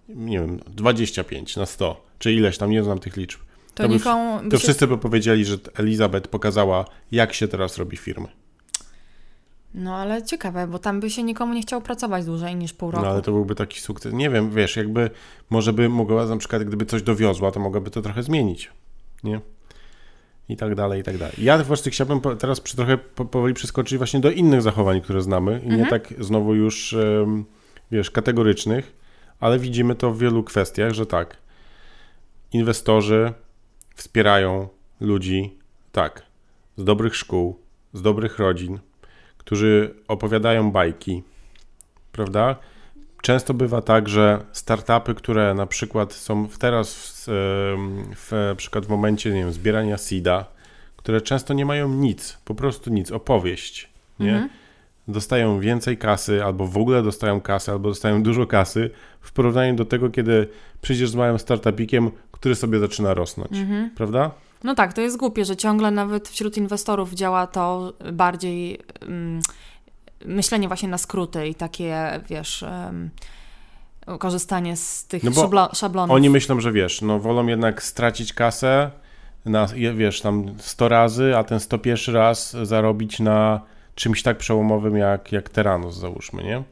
nie 0.09 0.39
wiem, 0.39 0.59
25 0.67 1.55
na 1.55 1.65
100, 1.65 2.05
czy 2.19 2.33
ileś 2.33 2.57
tam, 2.57 2.69
nie 2.71 2.83
znam 2.83 2.99
tych 2.99 3.17
liczb. 3.17 3.39
To, 3.73 3.83
To 3.83 3.89
by- 3.89 3.95
nikomu 3.95 4.39
by 4.43 4.49
To 4.49 4.57
się... 4.57 4.63
wszyscy 4.63 4.87
by 4.87 4.97
powiedzieli, 4.97 5.45
że 5.45 5.57
Elizabeth 5.77 6.27
pokazała, 6.27 6.85
jak 7.11 7.33
się 7.33 7.47
teraz 7.47 7.77
robi 7.77 7.97
firmy. 7.97 8.27
No 9.73 9.95
ale 9.95 10.23
ciekawe, 10.23 10.67
bo 10.67 10.79
tam 10.79 10.99
by 10.99 11.09
się 11.09 11.23
nikomu 11.23 11.53
nie 11.53 11.61
chciało 11.61 11.81
pracować 11.81 12.25
dłużej 12.25 12.55
niż 12.55 12.73
pół 12.73 12.91
roku. 12.91 13.05
No 13.05 13.11
ale 13.11 13.21
to 13.21 13.31
byłby 13.31 13.55
taki 13.55 13.79
sukces. 13.79 14.13
Nie 14.13 14.29
wiem, 14.29 14.51
wiesz, 14.51 14.75
jakby 14.75 15.09
może 15.49 15.73
by 15.73 15.89
mogła 15.89 16.25
na 16.25 16.37
przykład, 16.37 16.63
gdyby 16.63 16.85
coś 16.85 17.01
dowiozła, 17.03 17.51
to 17.51 17.59
mogłaby 17.59 17.91
to 17.91 18.01
trochę 18.01 18.23
zmienić. 18.23 18.71
Nie? 19.23 19.41
I 20.49 20.57
tak 20.57 20.75
dalej, 20.75 21.01
i 21.01 21.03
tak 21.03 21.17
dalej. 21.17 21.35
Ja 21.37 21.63
właśnie 21.63 21.91
chciałbym 21.91 22.21
teraz 22.39 22.61
trochę 22.61 22.97
po, 22.97 23.25
powoli 23.25 23.53
przeskoczyć 23.53 23.97
właśnie 23.97 24.19
do 24.19 24.31
innych 24.31 24.61
zachowań, 24.61 25.01
które 25.01 25.21
znamy. 25.21 25.61
I 25.63 25.69
nie 25.69 25.85
tak 25.85 26.13
znowu 26.19 26.55
już, 26.55 26.95
wiesz, 27.91 28.11
kategorycznych, 28.11 28.93
ale 29.39 29.59
widzimy 29.59 29.95
to 29.95 30.11
w 30.11 30.19
wielu 30.19 30.43
kwestiach, 30.43 30.93
że 30.93 31.05
tak, 31.05 31.37
inwestorzy 32.53 33.33
wspierają 33.95 34.67
ludzi, 34.99 35.57
tak, 35.91 36.23
z 36.77 36.83
dobrych 36.83 37.15
szkół, 37.15 37.59
z 37.93 38.01
dobrych 38.01 38.39
rodzin, 38.39 38.79
którzy 39.37 39.95
opowiadają 40.07 40.71
bajki, 40.71 41.23
prawda? 42.11 42.55
Często 43.25 43.53
bywa 43.53 43.81
tak, 43.81 44.09
że 44.09 44.39
startupy, 44.51 45.15
które 45.15 45.53
na 45.53 45.65
przykład 45.65 46.13
są 46.13 46.47
teraz 46.59 46.95
w, 46.95 47.25
w, 48.15 48.53
przykład 48.57 48.85
w 48.85 48.89
momencie 48.89 49.29
nie 49.29 49.39
wiem, 49.39 49.51
zbierania 49.51 49.97
seeda, 49.97 50.45
które 50.97 51.21
często 51.21 51.53
nie 51.53 51.65
mają 51.65 51.89
nic, 51.89 52.37
po 52.45 52.55
prostu 52.55 52.89
nic, 52.89 53.11
opowieść, 53.11 53.89
nie? 54.19 54.49
Dostają 55.07 55.59
więcej 55.59 55.97
kasy, 55.97 56.43
albo 56.43 56.67
w 56.67 56.77
ogóle 56.77 57.03
dostają 57.03 57.41
kasę, 57.41 57.71
albo 57.71 57.89
dostają 57.89 58.23
dużo 58.23 58.47
kasy 58.47 58.89
w 59.21 59.31
porównaniu 59.31 59.75
do 59.75 59.85
tego, 59.85 60.09
kiedy 60.09 60.47
przyjdziesz 60.81 61.09
z 61.09 61.15
małym 61.15 61.39
startupikiem, 61.39 62.11
który 62.31 62.55
sobie 62.55 62.79
zaczyna 62.79 63.13
rosnąć, 63.13 63.51
prawda? 63.95 64.31
No 64.63 64.75
tak, 64.75 64.93
to 64.93 65.01
jest 65.01 65.17
głupie, 65.17 65.45
że 65.45 65.55
ciągle 65.55 65.91
nawet 65.91 66.29
wśród 66.29 66.57
inwestorów 66.57 67.13
działa 67.13 67.47
to 67.47 67.93
bardziej 68.13 68.79
mm, 69.01 69.41
myślenie 70.27 70.67
właśnie 70.67 70.89
na 70.89 70.97
skróty 70.97 71.47
i 71.47 71.55
takie, 71.55 72.19
wiesz, 72.29 72.63
em, 72.63 73.09
korzystanie 74.19 74.77
z 74.77 75.07
tych 75.07 75.23
No 75.23 75.31
szablonów. 75.73 76.15
Oni 76.15 76.29
myślą, 76.29 76.59
że 76.59 76.71
wiesz, 76.71 77.01
no 77.01 77.19
wolą 77.19 77.47
jednak 77.47 77.83
stracić 77.83 78.33
kasę 78.33 78.91
na, 79.45 79.67
wiesz, 79.95 80.21
tam 80.21 80.45
100 80.57 80.89
razy, 80.89 81.37
a 81.37 81.43
ten 81.43 81.59
101 81.59 82.15
raz 82.15 82.57
zarobić 82.63 83.19
na 83.19 83.61
czymś 83.95 84.23
tak 84.23 84.37
przełomowym 84.37 84.97
jak, 84.97 85.31
jak 85.31 85.49
Teranos, 85.49 85.97
załóżmy, 85.97 86.43
nie? 86.43 86.63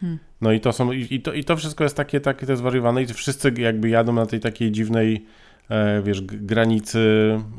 Hmm. 0.00 0.18
No 0.40 0.52
i 0.52 0.60
to 0.60 0.72
są, 0.72 0.92
i, 0.92 1.20
to, 1.20 1.32
i 1.32 1.44
to 1.44 1.56
wszystko 1.56 1.84
jest 1.84 1.96
takie, 1.96 2.20
takie 2.20 2.46
to 2.46 2.52
jest 2.52 2.60
zwariowane 2.60 3.02
i 3.02 3.06
wszyscy 3.06 3.52
jakby 3.58 3.88
jadą 3.88 4.12
na 4.12 4.26
tej 4.26 4.40
takiej 4.40 4.72
dziwnej, 4.72 5.26
e, 5.68 6.02
wiesz, 6.02 6.20
granicy 6.22 7.00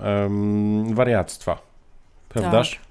em, 0.02 0.96
wariactwa, 0.96 1.62
prawdaż? 2.30 2.76
Tak. 2.76 2.87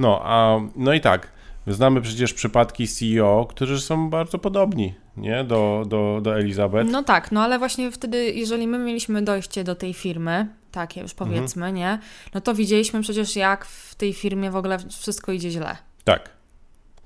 No, 0.00 0.20
a, 0.24 0.60
no 0.76 0.92
i 0.92 1.00
tak, 1.00 1.32
znamy 1.66 2.00
przecież 2.00 2.34
przypadki 2.34 2.88
CEO, 2.88 3.46
którzy 3.50 3.80
są 3.80 4.10
bardzo 4.10 4.38
podobni, 4.38 4.94
nie, 5.16 5.44
do, 5.44 5.84
do, 5.86 6.20
do 6.22 6.38
Elizabeth. 6.38 6.90
No 6.90 7.02
tak, 7.02 7.32
no 7.32 7.42
ale 7.42 7.58
właśnie 7.58 7.90
wtedy, 7.90 8.32
jeżeli 8.32 8.66
my 8.66 8.78
mieliśmy 8.78 9.22
dojście 9.22 9.64
do 9.64 9.74
tej 9.74 9.94
firmy, 9.94 10.48
takie 10.72 11.00
już 11.00 11.12
Mhm. 11.12 11.30
powiedzmy, 11.30 11.72
nie? 11.72 11.98
No 12.34 12.40
to 12.40 12.54
widzieliśmy 12.54 13.02
przecież, 13.02 13.36
jak 13.36 13.64
w 13.64 13.94
tej 13.94 14.12
firmie 14.12 14.50
w 14.50 14.56
ogóle 14.56 14.78
wszystko 15.00 15.32
idzie 15.32 15.50
źle. 15.50 15.76
Tak, 16.04 16.30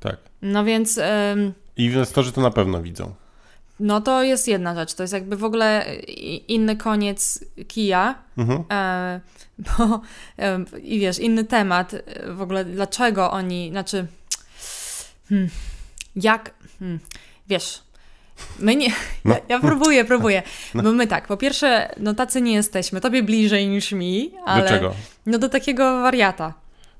tak. 0.00 0.16
No 0.42 0.64
więc... 0.64 1.00
I 1.76 1.84
inwestorzy 1.84 2.32
to 2.32 2.40
na 2.40 2.50
pewno 2.50 2.82
widzą. 2.82 3.14
No 3.80 4.00
to 4.00 4.22
jest 4.22 4.48
jedna 4.48 4.74
rzecz, 4.74 4.94
to 4.94 5.02
jest 5.02 5.12
jakby 5.12 5.36
w 5.36 5.44
ogóle 5.44 5.86
inny 6.48 6.76
koniec 6.76 7.44
kija, 7.68 8.14
Mhm. 8.38 8.64
e, 8.72 9.20
bo 9.78 10.00
e, 10.38 10.64
i 10.82 10.98
wiesz, 11.00 11.18
inny 11.18 11.44
temat 11.44 11.94
e, 11.94 12.32
w 12.32 12.42
ogóle, 12.42 12.64
dlaczego 12.64 13.30
oni, 13.30 13.70
znaczy 13.70 14.06
hmm, 15.28 15.48
jak, 16.16 16.54
hmm, 16.78 16.98
wiesz, 17.48 17.82
my 18.58 18.76
nie, 18.76 18.88
No. 19.24 19.34
ja, 19.34 19.40
ja 19.48 19.60
próbuję, 19.60 20.04
próbuję, 20.04 20.42
bo 20.74 20.92
my 20.92 21.06
tak, 21.06 21.26
po 21.26 21.36
pierwsze, 21.36 21.94
no 22.00 22.14
tacy 22.14 22.40
nie 22.40 22.52
jesteśmy, 22.52 23.00
tobie 23.00 23.22
bliżej 23.22 23.68
niż 23.68 23.92
mi, 23.92 24.30
ale 24.46 24.62
Do 24.62 24.68
czego? 24.68 24.94
no 25.26 25.38
do 25.38 25.48
takiego 25.48 26.02
wariata, 26.02 26.54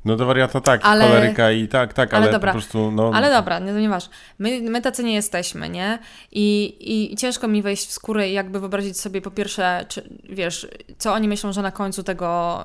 No 0.04 0.16
do 0.16 0.26
wariata 0.26 0.60
tak, 0.60 0.80
Ale- 0.84 1.04
choleryka 1.08 1.50
i 1.50 1.68
tak, 1.68 1.92
tak, 1.92 2.14
ale 2.14 2.22
ale, 2.22 2.32
dobra. 2.32 2.52
po 2.52 2.58
prostu, 2.58 2.90
no... 2.90 3.10
Ale 3.14 3.30
dobra, 3.30 3.58
nie, 3.58 3.72
to 3.72 3.78
nie 3.78 3.88
masz. 3.88 4.10
My, 4.38 4.60
my 4.60 4.82
tacy 4.82 5.04
nie 5.04 5.14
jesteśmy, 5.14 5.68
nie? 5.68 5.98
I, 6.32 6.76
i, 7.12 7.16
ciężko 7.16 7.48
mi 7.48 7.62
wejść 7.62 7.86
w 7.88 7.92
skórę 7.92 8.28
i 8.28 8.32
jakby 8.32 8.60
wyobrazić 8.60 9.00
sobie 9.00 9.20
po 9.20 9.30
pierwsze, 9.30 9.84
czy, 9.88 10.08
wiesz, 10.30 10.68
co 10.98 11.12
oni 11.12 11.28
myślą, 11.28 11.52
że 11.52 11.62
na 11.62 11.70
końcu 11.70 12.02
tego 12.02 12.62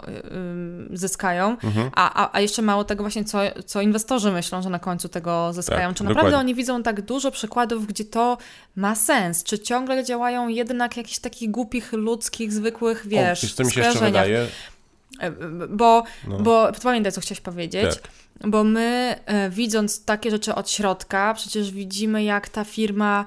zyskają, 0.94 1.58
Mhm. 1.64 1.90
a, 1.96 2.24
a, 2.24 2.30
a 2.38 2.40
jeszcze 2.40 2.62
mało 2.62 2.84
tego 2.84 3.04
właśnie, 3.04 3.24
co, 3.26 3.40
co 3.66 3.82
inwestorzy 3.82 4.32
myślą, 4.32 4.62
że 4.62 4.70
na 4.70 4.80
końcu 4.80 5.10
tego 5.10 5.54
zyskają. 5.54 5.90
Tak, 5.90 5.98
czy 5.98 6.04
naprawdę 6.04 6.30
dokładnie. 6.30 6.38
oni 6.40 6.56
widzą 6.56 6.84
tak 6.84 7.02
dużo 7.02 7.32
przykładów, 7.32 7.88
gdzie 7.88 8.06
to 8.06 8.38
ma 8.76 8.96
sens? 8.96 9.44
Czy 9.44 9.60
ciągle 9.60 10.04
działają 10.04 10.48
jednak 10.48 10.98
jakichś 10.98 11.20
takich 11.20 11.52
głupich, 11.52 11.94
ludzkich, 11.94 12.54
zwykłych, 12.54 13.04
o, 13.06 13.10
wiesz, 13.10 13.54
co 13.54 13.64
mi 13.64 13.72
się 13.72 13.82
jeszcze 13.82 14.06
wydaje? 14.06 14.48
E, 15.20 15.32
Bo, 15.70 16.04
No. 16.28 16.40
bo 16.40 16.72
pamiętaj, 16.84 17.12
co 17.12 17.22
chciałeś 17.22 17.42
powiedzieć. 17.42 17.96
Tak. 17.96 18.12
Bo 18.50 18.64
my, 18.64 19.16
e, 19.26 19.50
widząc 19.50 20.06
takie 20.06 20.32
rzeczy 20.32 20.56
od 20.56 20.70
środka, 20.72 21.34
przecież 21.34 21.72
widzimy, 21.72 22.24
jak 22.24 22.50
ta 22.50 22.64
firma, 22.64 23.26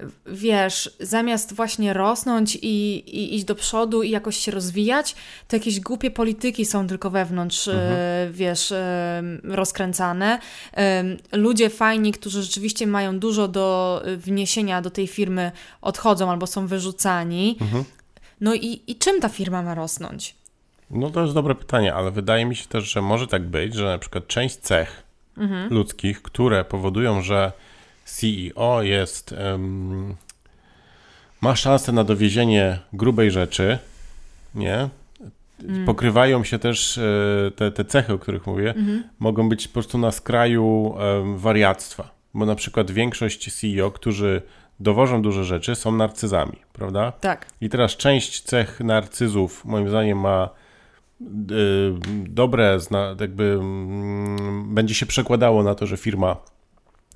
e, 0.00 0.04
wiesz, 0.26 0.90
zamiast 1.00 1.52
właśnie 1.54 1.92
rosnąć 1.92 2.56
i, 2.56 2.94
i 2.96 3.34
iść 3.34 3.44
do 3.44 3.54
przodu 3.54 4.02
i 4.02 4.10
jakoś 4.10 4.36
się 4.36 4.50
rozwijać, 4.52 5.14
to 5.48 5.56
jakieś 5.56 5.80
głupie 5.80 6.10
polityki 6.10 6.64
są 6.64 6.86
tylko 6.86 7.10
wewnątrz, 7.10 7.68
e, 7.68 8.28
wiesz, 8.32 8.72
rozkręcane. 9.44 10.38
Ludzie 11.32 11.70
fajni, 11.70 12.12
którzy 12.12 12.42
rzeczywiście 12.42 12.86
mają 12.86 13.18
dużo 13.18 13.48
do 13.48 14.02
wniesienia 14.16 14.82
do 14.82 14.90
tej 14.90 15.06
firmy, 15.06 15.52
odchodzą 15.82 16.30
albo 16.30 16.46
są 16.46 16.66
wyrzucani. 16.66 17.58
No 18.40 18.54
i, 18.54 18.82
i 18.86 18.96
czym 18.96 19.20
ta 19.20 19.28
firma 19.28 19.62
ma 19.62 19.74
rosnąć? 19.74 20.34
No 20.90 21.10
to 21.10 21.22
jest 21.22 21.34
dobre 21.34 21.54
pytanie, 21.54 21.94
ale 21.94 22.10
wydaje 22.10 22.44
mi 22.44 22.56
się 22.56 22.66
też, 22.68 22.84
że 22.92 23.02
może 23.02 23.26
tak 23.26 23.42
być, 23.42 23.74
że 23.74 23.84
na 23.84 23.98
przykład 23.98 24.26
część 24.26 24.56
cech 24.56 25.02
Mhm. 25.38 25.72
ludzkich, 25.74 26.22
które 26.22 26.64
powodują, 26.64 27.22
że 27.22 27.52
CEO 28.04 28.82
jest... 28.82 29.32
em, 29.32 30.16
ma 31.40 31.56
szansę 31.56 31.92
na 31.92 32.04
dowiezienie 32.04 32.78
grubej 32.92 33.30
rzeczy, 33.30 33.78
nie? 34.54 34.88
Mm. 35.68 35.86
Pokrywają 35.86 36.44
się 36.44 36.58
też 36.58 36.98
e, 36.98 37.02
te, 37.56 37.70
te 37.72 37.84
cechy, 37.84 38.12
o 38.12 38.18
których 38.18 38.46
mówię, 38.46 38.68
Mhm. 38.76 39.04
mogą 39.18 39.48
być 39.48 39.68
po 39.68 39.72
prostu 39.74 39.98
na 39.98 40.10
skraju 40.10 40.94
em, 40.98 41.38
wariactwa. 41.38 42.10
Bo 42.34 42.46
na 42.46 42.54
przykład 42.54 42.90
większość 42.90 43.52
CEO, 43.60 43.90
którzy 43.90 44.42
dowożą 44.80 45.22
duże 45.22 45.44
rzeczy, 45.44 45.74
są 45.74 45.92
narcyzami, 45.92 46.56
prawda? 46.72 47.12
Tak. 47.12 47.46
I 47.60 47.68
teraz 47.68 47.96
część 47.96 48.40
cech 48.42 48.80
narcyzów, 48.80 49.64
moim 49.64 49.88
zdaniem, 49.88 50.18
ma 50.20 50.50
dobre, 52.26 52.80
zna, 52.80 53.16
jakby 53.20 53.44
mm, 53.60 54.74
będzie 54.74 54.94
się 54.94 55.06
przekładało 55.06 55.62
na 55.62 55.74
to, 55.74 55.86
że 55.86 55.96
firma, 55.96 56.36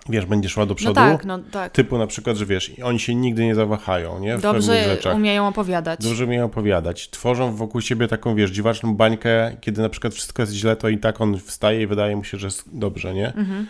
wiesz, 0.09 0.27
będzie 0.27 0.49
szła 0.49 0.67
do 0.67 0.71
No 0.71 0.75
przodu. 0.75 0.95
tak, 0.95 1.25
no 1.25 1.39
tak. 1.39 1.73
Typu 1.73 1.99
na 1.99 2.07
przykład, 2.07 2.37
że 2.37 2.47
wiesz, 2.47 2.73
oni 2.85 3.01
się 3.01 3.15
nigdy 3.15 3.45
nie 3.45 3.55
zawahają, 3.55 4.21
nie? 4.21 4.39
W 4.39 4.41
Dobrze 4.41 4.85
rzeczach. 4.85 5.17
umieją 5.17 5.49
opowiadać. 5.49 6.01
Dobrze 6.03 6.25
umieją 6.25 6.45
opowiadać. 6.45 7.11
Tworzą 7.11 7.57
wokół 7.57 7.81
siebie 7.81 8.09
taką, 8.09 8.35
wiesz, 8.35 8.51
dziwaczną 8.51 8.95
bańkę, 8.95 9.57
kiedy 9.61 9.83
na 9.83 9.89
przykład 9.89 10.15
wszystko 10.15 10.43
jest 10.43 10.53
źle, 10.53 10.77
to 10.77 10.89
i 10.89 10.99
tak 10.99 11.21
on 11.21 11.39
wstaje 11.39 11.83
i 11.83 11.87
wydaje 11.87 12.17
mu 12.17 12.25
się, 12.25 12.39
że 12.39 12.47
jest 12.47 12.79
dobrze, 12.79 13.15
nie? 13.15 13.27
Mhm. 13.35 13.67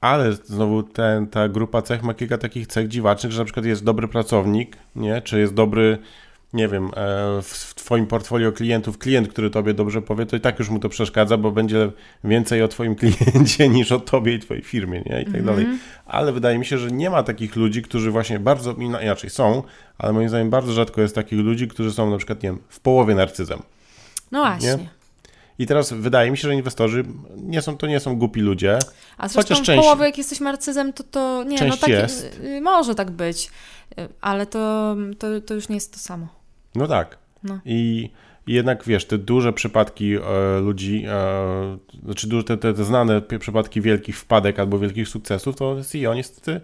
Ale 0.00 0.32
znowu 0.32 0.82
ten, 0.82 1.26
ta 1.26 1.48
grupa 1.48 1.82
cech 1.82 2.02
ma 2.02 2.14
kilka 2.14 2.38
takich 2.38 2.66
cech 2.66 2.88
dziwacznych, 2.88 3.32
że 3.32 3.38
na 3.38 3.44
przykład 3.44 3.66
jest 3.66 3.84
dobry 3.84 4.08
pracownik, 4.08 4.76
nie? 4.96 5.22
Czy 5.22 5.38
jest 5.40 5.54
dobry, 5.54 5.98
nie 6.52 6.68
wiem, 6.68 6.86
e, 6.86 6.90
w, 7.42 7.74
twoim 7.74 8.06
portfolio 8.06 8.52
klientów 8.52 8.98
klient, 8.98 9.28
który 9.28 9.50
tobie 9.50 9.74
dobrze 9.74 10.02
powie, 10.02 10.26
to 10.26 10.36
i 10.36 10.40
tak 10.40 10.58
już 10.58 10.68
mu 10.70 10.78
to 10.78 10.88
przeszkadza, 10.88 11.36
bo 11.36 11.50
będzie 11.52 11.90
więcej 12.24 12.62
o 12.62 12.68
twoim 12.68 12.94
kliencie 13.00 13.68
niż 13.68 13.92
o 13.92 14.00
tobie 14.00 14.34
i 14.34 14.38
twojej 14.38 14.62
firmie, 14.62 15.02
nie? 15.06 15.22
I 15.22 15.32
tak 15.32 15.44
dalej. 15.44 15.66
Ale 16.06 16.32
wydaje 16.32 16.58
mi 16.58 16.66
się, 16.66 16.78
że 16.78 16.90
nie 16.90 17.10
ma 17.10 17.22
takich 17.22 17.56
ludzi, 17.56 17.82
którzy 17.82 18.10
właśnie 18.10 18.38
bardzo, 18.40 18.72
ina- 18.72 19.02
inaczej 19.02 19.30
są, 19.30 19.62
ale 19.98 20.12
moim 20.12 20.28
zdaniem 20.28 20.50
bardzo 20.50 20.72
rzadko 20.72 21.00
jest 21.00 21.14
takich 21.14 21.38
ludzi, 21.38 21.68
którzy 21.68 21.92
są 21.92 22.10
na 22.10 22.16
przykład, 22.16 22.42
nie 22.42 22.48
wiem, 22.48 22.58
w 22.68 22.80
połowie 22.80 23.14
narcyzem. 23.14 23.62
No 24.32 24.40
właśnie. 24.40 24.78
I 25.58 25.66
teraz 25.66 25.92
wydaje 25.92 26.30
mi 26.30 26.36
się, 26.38 26.48
że 26.48 26.54
inwestorzy 26.54 27.04
nie 27.36 27.62
są, 27.62 27.76
to 27.76 27.86
nie 27.86 28.00
są 28.00 28.16
głupi 28.16 28.40
ludzie. 28.40 28.78
A 29.18 29.28
zresztą 29.28 29.54
Chociaż 29.54 29.66
część- 29.66 29.84
połowie, 29.84 30.04
jak 30.04 30.18
jesteś 30.18 30.40
narcyzem, 30.40 30.92
to 30.92 31.04
to 31.04 31.44
nie, 31.44 31.58
Część 31.58 31.70
no 31.70 31.76
tak 31.80 31.88
jest. 31.90 32.40
y, 32.44 32.60
może 32.60 32.94
tak 32.94 33.10
być, 33.10 33.50
Y, 33.98 34.08
ale 34.20 34.46
to, 34.46 34.96
to, 35.18 35.40
to 35.40 35.54
już 35.54 35.68
nie 35.68 35.74
jest 35.74 35.92
to 35.92 35.98
samo. 35.98 36.39
No 36.74 36.86
tak. 36.86 37.18
No. 37.42 37.60
I, 37.64 38.10
jednak 38.46 38.84
wiesz, 38.84 39.04
te 39.04 39.18
duże 39.18 39.52
przypadki 39.52 40.14
e, 40.14 40.60
ludzi, 40.60 41.04
e, 41.08 41.78
znaczy 42.04 42.26
duże, 42.26 42.44
te, 42.44 42.56
te, 42.56 42.74
te 42.74 42.84
znane 42.84 43.22
przypadki 43.22 43.80
wielkich 43.80 44.18
wpadek 44.18 44.58
albo 44.58 44.78
wielkich 44.78 45.08
sukcesów, 45.08 45.56
to 45.56 45.84
CEO 45.84 46.14
niestety 46.14 46.60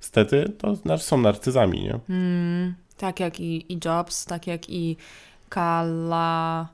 stety 0.00 0.52
to 0.58 0.98
są 0.98 1.18
narcyzami, 1.18 1.82
nie? 1.82 1.98
Mm, 2.08 2.74
tak 2.96 3.20
jak 3.20 3.40
i, 3.40 3.72
i 3.72 3.78
Jobs, 3.84 4.24
tak 4.24 4.46
jak 4.46 4.70
i 4.70 4.96
Kala... 5.48 6.68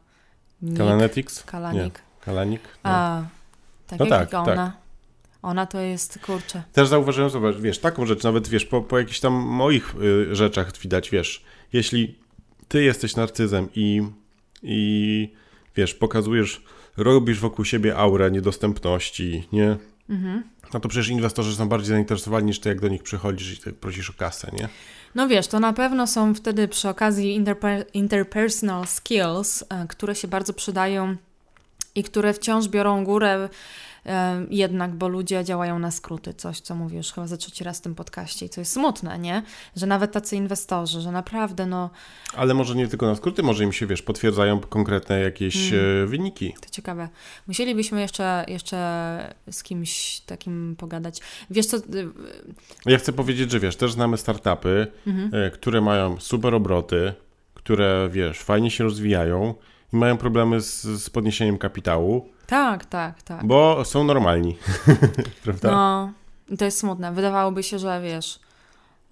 Kalanetics? 0.76 1.42
Kalanik. 1.42 1.82
Nie. 1.82 2.24
Kalanik? 2.24 2.60
No. 2.84 2.90
A, 2.90 3.24
tak 3.86 3.98
no 3.98 4.06
jak 4.06 4.30
tak, 4.30 4.34
ona. 4.34 4.56
Tak. 4.56 4.72
Ona 5.42 5.66
to 5.66 5.80
jest, 5.80 6.18
kurczę. 6.18 6.62
Też 6.72 6.88
zauważyłem, 6.88 7.30
zobacz, 7.30 7.56
wiesz, 7.56 7.78
taką 7.78 8.06
rzecz, 8.06 8.22
nawet 8.22 8.48
wiesz, 8.48 8.64
po, 8.64 8.82
po 8.82 8.98
jakichś 8.98 9.20
tam 9.20 9.32
moich 9.32 9.94
y, 10.02 10.34
rzeczach 10.36 10.78
widać, 10.78 11.10
wiesz, 11.10 11.44
jeśli 11.72 12.18
ty 12.74 12.84
jesteś 12.84 13.16
narcyzem 13.16 13.68
i, 13.74 14.02
i 14.62 15.32
wiesz, 15.76 15.94
pokazujesz, 15.94 16.62
robisz 16.96 17.40
wokół 17.40 17.64
siebie 17.64 17.96
aurę 17.96 18.30
niedostępności, 18.30 19.48
nie? 19.52 19.76
Mhm. 20.10 20.42
No 20.74 20.80
to 20.80 20.88
przecież 20.88 21.08
inwestorzy 21.08 21.56
są 21.56 21.68
bardziej 21.68 21.88
zainteresowani 21.88 22.46
niż 22.46 22.60
ty, 22.60 22.68
jak 22.68 22.80
do 22.80 22.88
nich 22.88 23.02
przychodzisz 23.02 23.52
i 23.52 23.62
tak 23.62 23.74
prosisz 23.74 24.10
o 24.10 24.12
kasę, 24.12 24.50
nie? 24.52 24.68
No 25.14 25.28
wiesz, 25.28 25.46
to 25.46 25.60
na 25.60 25.72
pewno 25.72 26.06
są 26.06 26.34
wtedy 26.34 26.68
przy 26.68 26.88
okazji 26.88 27.34
interper 27.34 27.86
interpersonal 27.92 28.86
skills, 28.86 29.64
e, 29.68 29.86
które 29.88 30.14
się 30.14 30.28
bardzo 30.28 30.52
przydają 30.52 31.16
i 31.94 32.04
które 32.04 32.32
wciąż 32.32 32.68
biorą 32.68 33.04
górę 33.04 33.48
jednak, 34.50 34.94
bo 34.94 35.08
ludzie 35.08 35.44
działają 35.44 35.78
na 35.78 35.90
skróty, 35.90 36.34
coś, 36.34 36.60
co 36.60 36.74
mówisz 36.74 37.12
chyba 37.12 37.26
za 37.26 37.36
trzeci 37.36 37.64
raz 37.64 37.78
w 37.78 37.80
tym 37.80 37.94
podcaście 37.94 38.46
i 38.46 38.48
co 38.48 38.60
jest 38.60 38.72
smutne, 38.72 39.18
nie? 39.18 39.42
Że 39.76 39.86
nawet 39.86 40.12
tacy 40.12 40.36
inwestorzy, 40.36 41.00
że 41.00 41.12
naprawdę 41.12 41.66
no... 41.66 41.90
Ale 42.36 42.54
może 42.54 42.74
nie 42.74 42.88
tylko 42.88 43.06
na 43.06 43.14
skróty, 43.14 43.42
może 43.42 43.64
im 43.64 43.72
się, 43.72 43.86
wiesz, 43.86 44.02
potwierdzają 44.02 44.60
konkretne 44.60 45.20
jakieś 45.20 45.70
hmm. 45.70 46.08
wyniki. 46.08 46.54
To 46.60 46.70
ciekawe. 46.70 47.08
Musielibyśmy 47.46 48.00
jeszcze, 48.00 48.44
jeszcze 48.48 49.34
z 49.50 49.62
kimś 49.62 50.20
takim 50.20 50.76
pogadać. 50.78 51.20
Wiesz 51.50 51.66
co... 51.66 51.76
Y, 51.76 51.80
ja 52.86 52.98
chcę 52.98 53.12
powiedzieć, 53.12 53.50
że 53.50 53.60
wiesz, 53.60 53.76
też 53.76 53.92
znamy 53.92 54.16
startupy, 54.16 54.86
mhm. 55.06 55.30
E, 55.34 55.50
które 55.50 55.80
mają 55.80 56.20
super 56.20 56.54
obroty, 56.54 57.12
które, 57.54 58.08
wiesz, 58.12 58.40
fajnie 58.40 58.70
się 58.70 58.84
rozwijają 58.84 59.54
mają 59.94 60.16
problemy 60.16 60.60
z, 60.60 60.82
z 60.82 61.10
podniesieniem 61.10 61.58
kapitału. 61.58 62.28
Tak, 62.46 62.84
tak, 62.84 63.22
tak. 63.22 63.46
Bo 63.46 63.84
są 63.84 64.04
normalni, 64.04 64.56
prawda? 65.44 65.70
No, 65.70 66.12
to 66.58 66.64
jest 66.64 66.78
smutne. 66.78 67.12
Wydawałoby 67.12 67.62
się, 67.62 67.78
że 67.78 68.00
wiesz, 68.02 68.40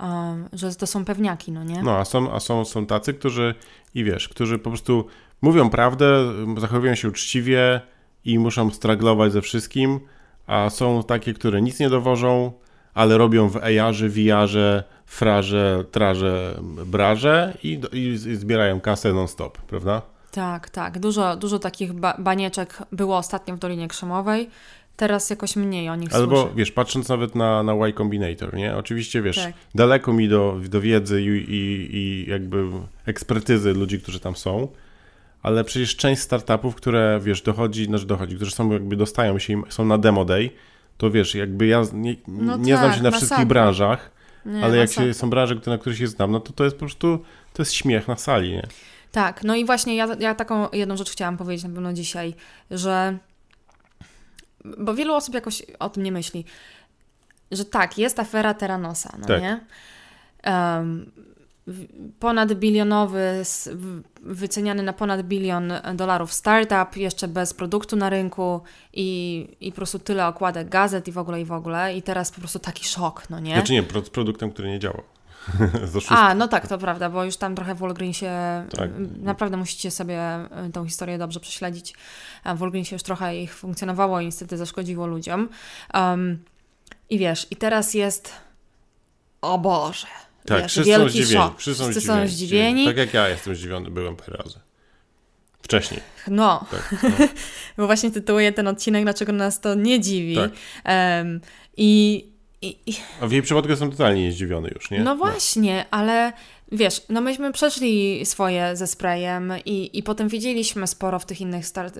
um, 0.00 0.48
że 0.52 0.74
to 0.74 0.86
są 0.86 1.04
pewniaki, 1.04 1.52
no 1.52 1.64
nie? 1.64 1.82
No, 1.82 1.98
a 1.98 2.04
są, 2.04 2.32
a 2.32 2.40
są, 2.40 2.64
są 2.64 2.86
tacy, 2.86 3.14
którzy, 3.14 3.54
i 3.94 4.04
wiesz, 4.04 4.28
którzy 4.28 4.58
po 4.58 4.70
prostu 4.70 5.06
mówią 5.42 5.70
prawdę, 5.70 6.32
zachowują 6.58 6.94
się 6.94 7.08
uczciwie 7.08 7.80
i 8.24 8.38
muszą 8.38 8.70
straglować 8.70 9.32
ze 9.32 9.42
wszystkim, 9.42 10.00
a 10.46 10.70
są 10.70 11.02
takie, 11.02 11.34
które 11.34 11.62
nic 11.62 11.80
nie 11.80 11.90
dowożą, 11.90 12.52
ale 12.94 13.18
robią 13.18 13.48
w 13.48 13.56
AR-ze, 13.56 14.08
VR-ze, 14.08 14.84
frarze, 15.06 15.84
trarze, 15.90 16.60
braże 16.86 17.56
i, 17.62 17.80
i, 17.92 17.98
i 18.08 18.36
zbierają 18.36 18.80
kasę 18.80 19.12
non-stop, 19.12 19.58
prawda? 19.58 20.02
Tak, 20.32 20.70
tak. 20.70 20.98
Dużo, 20.98 21.36
dużo 21.36 21.58
takich 21.58 21.92
ba 21.92 22.16
banieczek 22.18 22.78
było 22.92 23.16
ostatnio 23.16 23.56
w 23.56 23.58
Dolinie 23.58 23.88
Krzemowej. 23.88 24.50
Teraz 24.96 25.30
jakoś 25.30 25.56
mniej 25.56 25.88
o 25.88 25.96
nich 25.96 26.14
Albo 26.14 26.40
słyszę. 26.40 26.56
wiesz, 26.56 26.72
patrząc 26.72 27.08
nawet 27.08 27.34
na, 27.34 27.62
na 27.62 27.72
Y 27.86 27.92
Combinator, 27.92 28.54
nie? 28.54 28.76
Oczywiście 28.76 29.22
wiesz, 29.22 29.36
tak. 29.36 29.54
daleko 29.74 30.12
mi 30.12 30.28
do, 30.28 30.56
do 30.68 30.80
wiedzy 30.80 31.22
i, 31.22 31.26
i, 31.26 31.96
i 31.96 32.30
jakby 32.30 32.64
ekspertyzy 33.06 33.72
ludzi, 33.72 34.00
którzy 34.00 34.20
tam 34.20 34.36
są, 34.36 34.68
ale 35.42 35.64
przecież 35.64 35.96
część 35.96 36.22
startupów, 36.22 36.74
które 36.74 37.20
wiesz, 37.22 37.42
dochodzi, 37.42 37.84
znaczy 37.84 38.06
dochodzi, 38.06 38.36
którzy 38.36 38.50
są 38.50 38.72
jakby 38.72 38.96
dostają 38.96 39.38
się, 39.38 39.62
są 39.68 39.84
na 39.84 39.98
demo 39.98 40.24
day, 40.24 40.50
to 40.98 41.10
wiesz, 41.10 41.34
jakby 41.34 41.66
ja 41.66 41.82
nie, 41.92 42.16
no 42.28 42.56
nie 42.56 42.72
tak, 42.72 42.80
znam 42.82 42.94
się 42.94 43.02
na 43.02 43.10
wszystkich 43.10 43.46
branżach, 43.46 44.10
nie, 44.46 44.64
ale 44.64 44.76
jak 44.76 44.92
się, 44.92 45.14
są 45.14 45.30
branże, 45.30 45.56
na 45.66 45.78
których 45.78 45.98
się 45.98 46.06
znam, 46.06 46.30
no 46.32 46.40
to 46.40 46.52
to 46.52 46.64
jest 46.64 46.76
po 46.76 46.80
prostu, 46.80 47.18
to 47.52 47.62
jest 47.62 47.72
śmiech 47.72 48.08
na 48.08 48.16
sali, 48.16 48.50
nie? 48.50 48.66
Tak, 49.12 49.44
no 49.44 49.54
i 49.54 49.64
właśnie 49.64 49.96
ja, 49.96 50.08
ja 50.18 50.34
taką 50.34 50.68
jedną 50.72 50.96
rzecz 50.96 51.10
chciałam 51.10 51.36
powiedzieć 51.36 51.64
na 51.64 51.70
pewno 51.70 51.92
dzisiaj, 51.92 52.34
że 52.70 53.18
bo 54.78 54.94
wielu 54.94 55.14
osób 55.14 55.34
jakoś 55.34 55.62
o 55.78 55.90
tym 55.90 56.02
nie 56.02 56.12
myśli, 56.12 56.44
że 57.50 57.64
tak, 57.64 57.98
jest 57.98 58.18
afera 58.18 58.54
Terranosa, 58.54 59.16
no 59.18 59.26
tak. 59.26 59.42
nie? 59.42 59.60
Um, 60.46 61.10
ponad 62.20 62.54
bilionowy, 62.54 63.42
wyceniany 64.22 64.82
na 64.82 64.92
ponad 64.92 65.22
bilion 65.22 65.72
dolarów 65.94 66.32
startup, 66.32 66.96
jeszcze 66.96 67.28
bez 67.28 67.54
produktu 67.54 67.96
na 67.96 68.10
rynku 68.10 68.60
i, 68.92 69.48
i 69.60 69.72
po 69.72 69.76
prostu 69.76 69.98
tyle 69.98 70.26
okładek 70.26 70.68
gazet 70.68 71.08
i 71.08 71.12
w 71.12 71.18
ogóle, 71.18 71.40
i 71.40 71.44
w 71.44 71.52
ogóle. 71.52 71.96
I 71.96 72.02
teraz 72.02 72.30
po 72.30 72.40
prostu 72.40 72.58
taki 72.58 72.84
szok, 72.84 73.30
no 73.30 73.40
nie? 73.40 73.54
Znaczy 73.54 73.72
nie, 73.72 73.82
produktem, 73.82 74.50
który 74.50 74.68
nie 74.68 74.78
A, 76.08 76.34
no 76.34 76.48
tak, 76.48 76.68
to 76.68 76.78
prawda, 76.78 77.10
bo 77.10 77.24
już 77.24 77.36
tam 77.36 77.54
trochę 77.54 77.74
Wolgreen 77.74 78.12
się. 78.12 78.32
Tak. 78.76 78.90
Naprawdę 79.22 79.56
musicie 79.56 79.90
sobie 79.90 80.20
y, 80.68 80.72
tą 80.72 80.84
historię 80.84 81.18
dobrze 81.18 81.40
prześledzić. 81.40 81.94
Wolgreen 82.54 82.84
się 82.84 82.96
już 82.96 83.02
trochę 83.02 83.36
ich 83.36 83.54
funkcjonowało 83.54 84.20
i 84.20 84.26
niestety 84.26 84.56
zaszkodziło 84.56 85.06
ludziom. 85.06 85.48
Um, 85.94 86.38
I 87.10 87.18
wiesz, 87.18 87.46
i 87.50 87.56
teraz 87.56 87.94
jest. 87.94 88.32
O 89.40 89.58
Boże. 89.58 90.06
Tak, 90.46 90.62
wiesz, 90.62 90.72
wszyscy 90.72 90.90
wielki 90.90 91.18
są 91.18 91.24
zdziwieni. 91.24 91.44
Szok. 91.44 91.58
Wszyscy, 91.58 91.84
wszyscy 91.84 92.00
są 92.00 92.14
zdziwieni. 92.14 92.28
zdziwieni. 92.28 92.86
Tak 92.86 92.96
jak 92.96 93.14
ja 93.14 93.28
jestem 93.28 93.54
zdziwiony, 93.54 93.90
byłem 93.90 94.16
parę 94.16 94.36
razy. 94.44 94.58
Wcześniej. 95.62 96.00
No, 96.28 96.66
tak, 96.70 96.94
no. 97.02 97.26
bo 97.76 97.86
właśnie 97.86 98.10
tytułuję 98.10 98.52
ten 98.52 98.68
odcinek, 98.68 99.04
dlaczego 99.04 99.32
nas 99.32 99.60
to 99.60 99.74
nie 99.74 100.00
dziwi. 100.00 100.36
Tak. 100.36 100.50
Um, 100.84 101.40
I 101.76 102.31
i, 102.62 102.76
i... 102.86 102.94
A 103.20 103.26
w 103.26 103.32
jej 103.32 103.42
przypadku 103.42 103.70
jestem 103.70 103.90
totalnie 103.90 104.22
niezdziwiony 104.22 104.70
już, 104.74 104.90
nie? 104.90 104.98
No, 104.98 105.04
no. 105.04 105.16
właśnie, 105.16 105.76
no. 105.76 105.98
ale 105.98 106.32
wiesz, 106.72 107.02
no 107.08 107.20
myśmy 107.20 107.52
przeszli 107.52 108.26
swoje 108.26 108.76
ze 108.76 108.86
sprayem 108.86 109.52
i, 109.64 109.98
i 109.98 110.02
potem 110.02 110.28
wiedzieliśmy 110.28 110.86
sporo 110.86 111.18
w 111.18 111.26
tych 111.26 111.40
innych 111.40 111.66
start, 111.66 111.98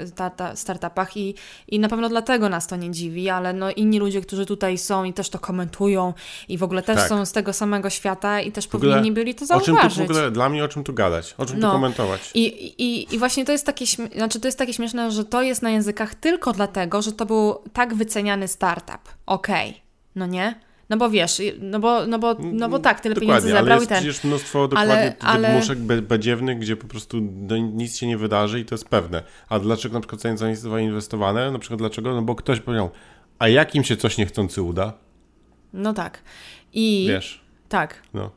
startupach 0.55 1.17
i, 1.17 1.35
i 1.69 1.79
na 1.79 1.89
pewno 1.89 2.09
dlatego 2.09 2.49
nas 2.49 2.67
to 2.67 2.77
nie 2.77 2.91
dziwi, 2.91 3.29
ale 3.29 3.53
no 3.53 3.71
inni 3.71 3.99
ludzie, 3.99 4.21
którzy 4.21 4.47
tutaj 4.47 4.79
są 4.79 5.05
i 5.05 5.13
też 5.13 5.29
to 5.29 5.39
komentują 5.39 6.15
i 6.49 6.59
w 6.59 6.63
ogóle 6.63 6.83
też 6.83 6.97
tak. 6.97 7.09
są 7.09 7.27
z 7.27 7.33
tego 7.33 7.53
samego 7.53 7.91
świata 7.91 8.41
i 8.41 8.53
też 8.53 8.67
ogóle, 8.67 8.93
powinni 8.93 9.13
byli 9.13 9.35
to 9.35 9.47
zauważyć. 9.47 9.75
O 9.75 9.81
czym 9.81 9.91
tu 9.91 9.97
w 9.97 10.11
ogóle, 10.11 10.31
dla 10.31 10.49
mnie 10.49 10.65
o 10.65 10.69
czym 10.69 10.85
tu 10.85 10.93
gadać, 10.93 11.35
o 11.39 11.47
czym 11.47 11.59
no. 11.61 11.69
tu 11.69 11.75
komentować. 11.75 12.31
I, 12.35 12.45
i, 12.83 13.15
I 13.15 13.19
właśnie 13.19 13.45
to 13.45 13.53
jest 13.53 13.67
takie, 13.67 13.87
znaczy 14.17 14.41
to 14.41 14.49
jest 14.49 14.59
takie 14.59 14.73
śmieszne, 14.73 15.11
że 15.11 15.25
to 15.25 15.43
jest 15.43 15.63
na 15.63 15.71
językach 15.71 16.15
tylko 16.15 16.53
dlatego, 16.53 17.03
że 17.03 17.13
to 17.13 17.27
był 17.27 17.55
tak 17.73 17.95
wyceniany 17.95 18.49
startup. 18.49 19.01
Okej. 19.27 19.71
Okay 19.71 19.82
no 20.15 20.27
nie? 20.27 20.55
No 20.91 20.97
bo 20.97 21.11
wiesz, 21.11 21.43
no 21.61 21.81
bo, 21.81 22.07
no 22.07 22.19
bo, 22.19 22.37
no 22.41 22.69
bo 22.69 22.79
tak, 22.79 23.01
tyle 23.01 23.15
dokładnie, 23.15 23.29
pieniędzy 23.29 23.59
zebrał 23.59 23.77
ale 23.77 23.85
i 23.85 23.89
ten. 23.89 23.99
przecież 23.99 24.25
mnóstwo 24.25 24.69
dokładnie 24.69 24.95
ale, 24.95 25.49
ale... 25.49 25.57
muszek 25.57 25.79
badziewnych, 26.03 26.59
gdzie 26.59 26.77
po 26.77 26.87
prostu 26.87 27.21
no, 27.21 27.57
nic 27.57 27.97
się 27.97 28.07
nie 28.07 28.19
wydarzy 28.19 28.61
i 28.61 28.65
to 28.65 28.75
jest 28.75 28.89
pewne. 28.89 29.23
A 29.49 29.59
dlaczego 29.59 29.95
na 29.95 30.01
przykład 30.01 30.21
ceny 30.21 30.57
zostały 30.57 30.83
inwestowane? 30.83 31.51
Na 31.51 31.59
przykład 31.59 31.79
dlaczego? 31.79 32.15
No 32.15 32.23
bo 32.23 32.35
ktoś 32.35 32.61
powiedział, 32.61 32.91
a 33.39 33.49
jak 33.49 33.75
im 33.75 33.85
się 33.85 33.97
coś 33.97 34.19
niechcący 34.19 34.63
uda? 34.63 34.93
No 35.73 35.93
tak. 35.93 36.23
I... 36.73 37.07
Wiesz. 37.09 37.45
Tak. 37.69 38.03
No. 38.15 38.31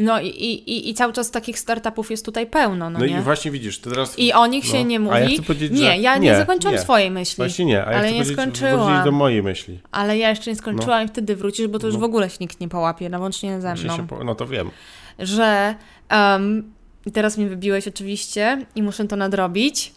No 0.00 0.20
i, 0.20 0.26
i, 0.26 0.90
i 0.90 0.94
cały 0.94 1.12
czas 1.12 1.30
takich 1.30 1.58
startupów 1.58 2.10
jest 2.10 2.24
tutaj 2.24 2.46
pełno, 2.46 2.90
no, 2.90 2.98
no 2.98 3.06
nie? 3.06 3.18
i 3.18 3.20
właśnie 3.20 3.50
widzisz, 3.50 3.78
teraz... 3.78 4.18
I 4.18 4.32
o 4.32 4.46
nich 4.46 4.64
no. 4.64 4.70
się 4.70 4.84
nie 4.84 5.00
mówi. 5.00 5.16
A 5.16 5.20
ja 5.20 5.28
chcę 5.28 5.42
powiedzieć, 5.42 5.72
nie, 5.72 5.98
ja 6.00 6.18
nie, 6.18 6.20
nie 6.20 6.36
zakończyłam 6.36 6.74
nie. 6.74 6.82
swojej 6.82 7.10
myśli. 7.10 7.36
Właśnie 7.36 7.64
nie, 7.64 7.86
a 7.86 7.92
ja 7.92 7.98
ale 7.98 8.12
nie 8.12 8.24
skończyłam. 8.24 9.04
do 9.04 9.12
mojej 9.12 9.42
myśli. 9.42 9.80
Ale 9.92 10.18
ja 10.18 10.30
jeszcze 10.30 10.50
nie 10.50 10.56
skończyłam 10.56 10.98
no. 10.98 11.04
i 11.04 11.08
wtedy 11.08 11.36
wrócisz, 11.36 11.66
bo 11.66 11.78
to 11.78 11.86
już 11.86 11.94
no. 11.94 12.00
w 12.00 12.04
ogóle 12.04 12.30
się 12.30 12.36
nikt 12.40 12.60
nie 12.60 12.68
połapie, 12.68 13.08
no 13.08 13.20
łącznie 13.20 13.60
ze 13.60 13.74
mną. 13.74 14.06
Po... 14.06 14.24
No 14.24 14.34
to 14.34 14.46
wiem. 14.46 14.70
Że 15.18 15.74
um, 16.10 16.72
teraz 17.12 17.38
mnie 17.38 17.46
wybiłeś 17.48 17.88
oczywiście 17.88 18.66
i 18.74 18.82
muszę 18.82 19.04
to 19.04 19.16
nadrobić. 19.16 19.92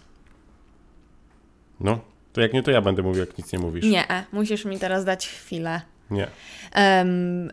No, 1.80 2.00
to 2.34 2.42
jak 2.42 2.54
nie, 2.54 2.64
to 2.64 2.72
ja 2.72 2.82
będę 2.82 3.04
mówił, 3.04 3.20
jak 3.20 3.38
nic 3.38 3.54
nie 3.54 3.60
mówisz. 3.60 3.86
Nie, 3.86 4.06
musisz 4.32 4.66
mi 4.66 4.80
teraz 4.80 5.06
dać 5.06 5.28
chwilę. 5.28 5.82
Nie. 6.12 6.28
Um, 6.76 7.52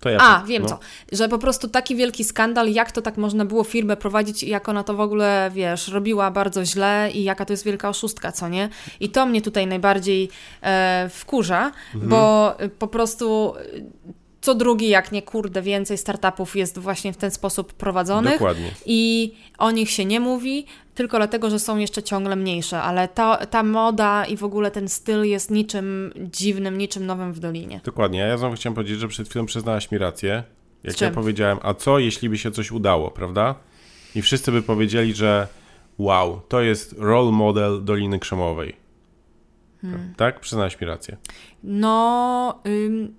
to 0.00 0.10
ja 0.10 0.18
A, 0.18 0.38
tak, 0.38 0.46
wiem 0.46 0.62
no. 0.62 0.68
co. 0.68 0.78
Że 1.12 1.28
po 1.28 1.38
prostu 1.38 1.68
taki 1.68 1.96
wielki 1.96 2.24
skandal, 2.24 2.68
jak 2.72 2.92
to 2.92 3.02
tak 3.02 3.16
można 3.16 3.44
było 3.44 3.64
firmę 3.64 3.96
prowadzić, 3.96 4.42
jak 4.42 4.68
ona 4.68 4.84
to 4.84 4.94
w 4.94 5.00
ogóle, 5.00 5.50
wiesz, 5.54 5.88
robiła 5.88 6.30
bardzo 6.30 6.64
źle 6.64 7.10
i 7.14 7.24
jaka 7.24 7.44
to 7.44 7.52
jest 7.52 7.64
wielka 7.64 7.88
oszustka, 7.88 8.32
co 8.32 8.48
nie? 8.48 8.68
I 9.00 9.08
to 9.08 9.26
mnie 9.26 9.42
tutaj 9.42 9.66
najbardziej 9.66 10.28
e, 10.62 11.10
wkurza, 11.12 11.72
mhm. 11.94 12.10
bo 12.10 12.54
po 12.78 12.88
prostu 12.88 13.54
co 14.48 14.54
drugi, 14.54 14.88
jak 14.88 15.12
nie 15.12 15.22
kurde, 15.22 15.62
więcej 15.62 15.98
startupów 15.98 16.56
jest 16.56 16.78
właśnie 16.78 17.12
w 17.12 17.16
ten 17.16 17.30
sposób 17.30 17.72
prowadzonych. 17.72 18.32
Dokładnie. 18.32 18.70
I 18.86 19.32
o 19.58 19.70
nich 19.70 19.90
się 19.90 20.04
nie 20.04 20.20
mówi, 20.20 20.66
tylko 20.94 21.16
dlatego, 21.16 21.50
że 21.50 21.58
są 21.58 21.78
jeszcze 21.78 22.02
ciągle 22.02 22.36
mniejsze, 22.36 22.82
ale 22.82 23.08
ta, 23.08 23.46
ta 23.46 23.62
moda 23.62 24.24
i 24.24 24.36
w 24.36 24.44
ogóle 24.44 24.70
ten 24.70 24.88
styl 24.88 25.24
jest 25.24 25.50
niczym 25.50 26.12
dziwnym, 26.16 26.78
niczym 26.78 27.06
nowym 27.06 27.32
w 27.32 27.40
Dolinie. 27.40 27.80
Dokładnie. 27.84 28.18
Ja 28.18 28.38
znowu 28.38 28.54
chciałem 28.56 28.74
powiedzieć, 28.74 28.98
że 29.00 29.08
przed 29.08 29.28
chwilą 29.28 29.46
przyznałaś 29.46 29.90
mi 29.90 29.98
rację. 29.98 30.42
Jak 30.84 31.00
ja 31.00 31.10
powiedziałem, 31.10 31.58
a 31.62 31.74
co 31.74 31.98
jeśli 31.98 32.28
by 32.28 32.38
się 32.38 32.50
coś 32.50 32.70
udało, 32.70 33.10
prawda? 33.10 33.54
I 34.14 34.22
wszyscy 34.22 34.52
by 34.52 34.62
powiedzieli, 34.62 35.14
że 35.14 35.48
wow, 35.98 36.40
to 36.48 36.60
jest 36.60 36.94
role 36.98 37.32
model 37.32 37.84
Doliny 37.84 38.18
Krzemowej. 38.18 38.76
Hmm. 39.82 40.14
Tak? 40.16 40.40
Przyznałaś 40.40 40.80
mi 40.80 40.86
rację. 40.86 41.16
No... 41.62 42.60
Ym 42.66 43.14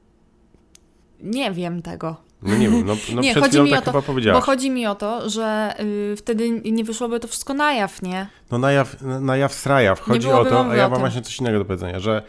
Nie 1.21 1.51
wiem 1.51 1.81
tego. 1.81 2.15
No 2.41 2.57
nie 2.57 2.69
wiem, 2.69 2.85
no, 2.85 2.95
no 3.15 3.21
nie, 3.21 3.31
przed 3.31 3.43
chodzi 3.43 3.61
mi 3.61 3.69
tak 3.69 3.79
o 3.79 3.85
to, 3.85 3.91
chyba 3.91 4.01
powiedziałaś. 4.01 4.41
Bo 4.41 4.45
chodzi 4.45 4.71
mi 4.71 4.87
o 4.87 4.95
to, 4.95 5.29
że 5.29 5.75
y, 5.79 6.15
wtedy 6.17 6.49
nie 6.49 6.83
wyszłoby 6.83 7.19
to 7.19 7.27
wszystko 7.27 7.53
na 7.53 7.73
jaw, 7.73 8.01
nie? 8.01 8.27
No 8.51 8.57
na 8.57 8.71
jaw, 8.71 9.01
na 9.01 9.37
jaw 9.37 9.53
srajaw. 9.53 9.99
Chodzi 9.99 10.31
o 10.31 10.45
to, 10.45 10.65
a 10.71 10.75
ja 10.75 10.89
mam 10.89 10.99
właśnie 10.99 11.21
coś 11.21 11.39
innego 11.39 11.59
do 11.59 11.65
powiedzenia, 11.65 11.99
że 11.99 12.23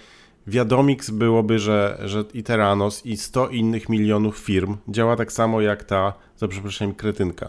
Wiadomix 0.47 1.11
byłoby, 1.11 1.59
że, 1.59 1.99
że 2.05 2.25
i 2.35 2.43
Teranos 2.43 3.07
i 3.07 3.17
100 3.17 3.49
innych 3.49 3.89
milionów 3.89 4.39
firm 4.39 4.77
działa 4.89 5.17
tak 5.17 5.33
samo 5.33 5.61
jak 5.61 5.85
ta, 5.85 6.13
za 6.37 6.49
przeproszeniem, 6.49 6.95
kretynka. 6.95 7.49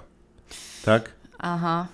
Tak? 0.85 1.11
Aha. 1.39 1.87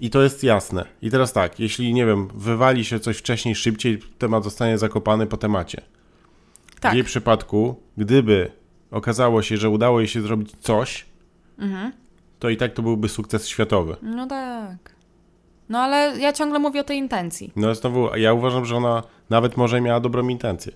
I 0.00 0.10
to 0.10 0.22
jest 0.22 0.44
jasne. 0.44 0.84
I 1.02 1.10
teraz 1.10 1.32
tak, 1.32 1.60
jeśli, 1.60 1.94
nie 1.94 2.06
wiem, 2.06 2.28
wywali 2.34 2.84
się 2.84 3.00
coś 3.00 3.16
wcześniej, 3.16 3.54
szybciej, 3.54 3.98
temat 4.18 4.44
zostanie 4.44 4.78
zakopany 4.78 5.26
po 5.26 5.36
temacie. 5.36 5.82
Tak. 6.80 6.92
W 6.92 6.94
jej 6.94 7.04
przypadku, 7.04 7.80
gdyby 7.96 8.50
okazało 8.94 9.42
się, 9.42 9.56
że 9.56 9.68
udało 9.70 10.00
jej 10.00 10.08
się 10.08 10.20
zrobić 10.22 10.52
coś, 10.60 11.06
Mhm. 11.58 11.92
to 12.38 12.48
i 12.48 12.56
tak 12.56 12.72
to 12.72 12.82
byłby 12.82 13.08
sukces 13.08 13.48
światowy. 13.48 13.96
No 14.02 14.26
tak. 14.26 14.94
No 15.68 15.78
ale 15.78 16.18
ja 16.18 16.32
ciągle 16.32 16.58
mówię 16.58 16.80
o 16.80 16.84
tej 16.84 16.98
intencji. 16.98 17.52
No 17.56 17.74
znowu, 17.74 18.16
ja 18.16 18.32
uważam, 18.32 18.64
że 18.64 18.76
ona 18.76 19.02
nawet 19.30 19.56
może 19.56 19.80
miała 19.80 20.00
dobrą 20.00 20.28
intencję. 20.28 20.72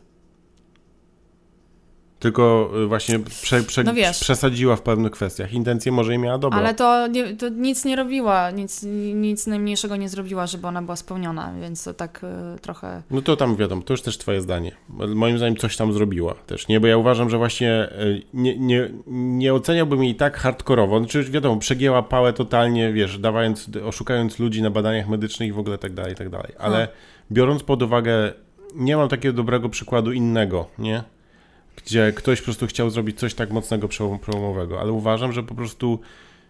Tylko 2.19 2.71
y, 2.85 2.87
właśnie 2.87 3.19
prze, 3.19 3.63
prze, 3.63 3.85
No 3.85 3.93
przesadziła 4.21 4.77
w 4.77 4.83
pewnych 4.83 5.13
kwestiach. 5.13 5.53
Intencje 5.53 5.93
może 5.93 6.15
i 6.15 6.19
miała 6.19 6.39
dobrą. 6.39 6.59
Ale 6.59 6.75
to, 6.75 7.07
nie, 7.07 7.37
to 7.37 7.49
nic 7.49 7.85
nie 7.85 7.97
robiła, 7.97 8.51
nic, 8.51 8.83
nic 9.15 9.47
najmniejszego 9.47 9.97
nie 9.97 10.09
zrobiła, 10.09 10.47
żeby 10.47 10.67
ona 10.67 10.83
była 10.83 10.97
spełniona, 10.97 11.53
więc 11.61 11.85
to 11.85 11.95
tak 11.95 12.21
y, 12.57 12.59
trochę... 12.61 13.03
No 13.11 13.23
to 13.23 13.37
tam 13.37 13.57
wiadomo, 13.57 13.83
to 13.83 13.93
już 13.93 14.03
też 14.03 14.19
twoje 14.19 14.41
zdanie. 14.41 14.73
Moim 15.15 15.39
zdaniem 15.39 15.57
coś 15.57 15.77
tam 15.77 15.93
zrobiła 15.93 16.35
też, 16.35 16.69
nie? 16.69 16.81
Bo 16.81 16.87
ja 16.87 16.97
uważam, 16.97 17.31
że 17.31 17.39
właśnie 17.39 17.89
y, 18.01 18.23
nie, 18.35 18.59
nie, 18.59 18.91
nie 19.07 19.55
oceniałbym 19.55 20.05
jej 20.05 20.15
tak 20.15 20.37
hardkorowo. 20.39 20.99
Znaczy 20.99 21.19
już 21.19 21.31
wiadomo, 21.31 21.57
przegięła 21.57 22.03
pałę 22.03 22.33
totalnie, 22.33 22.93
wiesz, 22.93 23.19
dawając, 23.19 23.71
oszukając 23.85 24.39
ludzi 24.39 24.63
na 24.63 24.71
badaniach 24.71 25.09
medycznych 25.09 25.49
i 25.49 25.53
w 25.53 25.59
ogóle 25.59 25.79
tak 25.79 25.95
dalej, 25.95 26.15
tak 26.15 26.29
dalej. 26.29 26.53
Ale 26.59 26.77
Hmm. 26.77 26.97
biorąc 27.33 27.63
pod 27.63 27.83
uwagę, 27.83 28.33
nie 28.75 28.97
mam 28.97 29.09
takiego 29.09 29.37
dobrego 29.37 29.69
przykładu 29.69 30.13
innego, 30.13 30.67
nie? 30.79 31.03
Gdzie 31.85 32.13
ktoś 32.17 32.39
po 32.41 32.45
prostu 32.45 32.67
chciał 32.67 32.91
zrobić 32.91 33.19
coś 33.19 33.35
tak 33.35 33.51
mocnego 33.51 33.89
przełom- 33.89 34.19
przełomowego, 34.19 34.81
ale 34.81 34.93
uważam, 34.93 35.33
że 35.33 35.43
po 35.43 35.55
prostu 35.55 36.01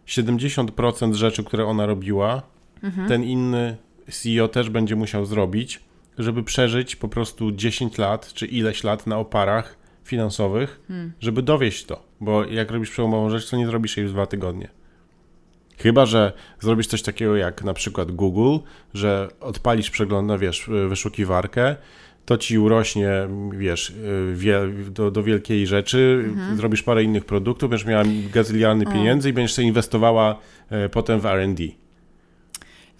70% 0.06 1.14
rzeczy, 1.14 1.44
które 1.44 1.66
ona 1.66 1.86
robiła, 1.86 2.42
Mhm. 2.82 3.08
ten 3.08 3.24
inny 3.24 3.76
CEO 4.10 4.48
też 4.48 4.70
będzie 4.70 4.96
musiał 4.96 5.24
zrobić, 5.24 5.80
żeby 6.18 6.42
przeżyć 6.42 6.96
po 6.96 7.08
prostu 7.08 7.52
10 7.52 7.98
lat, 7.98 8.32
czy 8.32 8.46
ileś 8.46 8.84
lat 8.84 9.06
na 9.06 9.18
oparach 9.18 9.76
finansowych, 10.04 10.80
Hmm. 10.88 11.12
żeby 11.20 11.42
dowieść 11.42 11.84
to. 11.84 12.02
Bo 12.20 12.44
jak 12.44 12.70
robisz 12.70 12.90
przełomową 12.90 13.30
rzecz, 13.30 13.50
to 13.50 13.56
nie 13.56 13.66
zrobisz 13.66 13.96
jej 13.96 14.06
w 14.06 14.10
dwa 14.12 14.26
tygodnie. 14.26 14.68
Chyba, 15.78 16.06
że 16.06 16.32
zrobisz 16.60 16.86
coś 16.86 17.02
takiego 17.02 17.36
jak 17.36 17.64
na 17.64 17.74
przykład 17.74 18.10
Google, 18.12 18.56
że 18.94 19.28
odpalisz 19.40 19.90
przegląd, 19.90 20.28
no 20.28 20.38
wiesz, 20.38 20.70
wyszukiwarkę, 20.88 21.76
to 22.28 22.38
ci 22.38 22.58
urośnie, 22.58 23.10
wiesz, 23.50 23.92
wie, 24.34 24.60
do, 24.90 25.10
do 25.10 25.22
wielkiej 25.22 25.66
rzeczy, 25.66 26.24
Mhm. 26.28 26.56
zrobisz 26.56 26.82
parę 26.82 27.02
innych 27.02 27.24
produktów, 27.24 27.70
będziesz 27.70 27.86
miała 27.86 28.02
gazyliarny 28.32 28.84
pieniędzy 28.86 29.30
i 29.30 29.32
będziesz 29.32 29.54
sobie 29.54 29.68
inwestowała 29.68 30.36
e, 30.70 30.88
potem 30.88 31.20
w 31.20 31.26
R&D. 31.26 31.62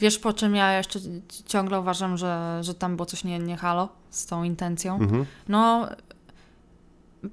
Wiesz, 0.01 0.19
po 0.19 0.33
czym 0.33 0.55
ja 0.55 0.77
jeszcze 0.79 0.99
ciągle 1.47 1.81
uważam, 1.81 2.17
że, 2.17 2.59
że 2.63 2.75
tam 2.75 2.97
było 2.97 3.07
coś 3.07 3.25
nie, 3.25 3.39
nie 3.39 3.57
halo 3.57 3.89
z 4.11 4.27
tą 4.27 4.43
intencją? 4.45 4.95
Mhm. 5.01 5.25
No, 5.49 5.89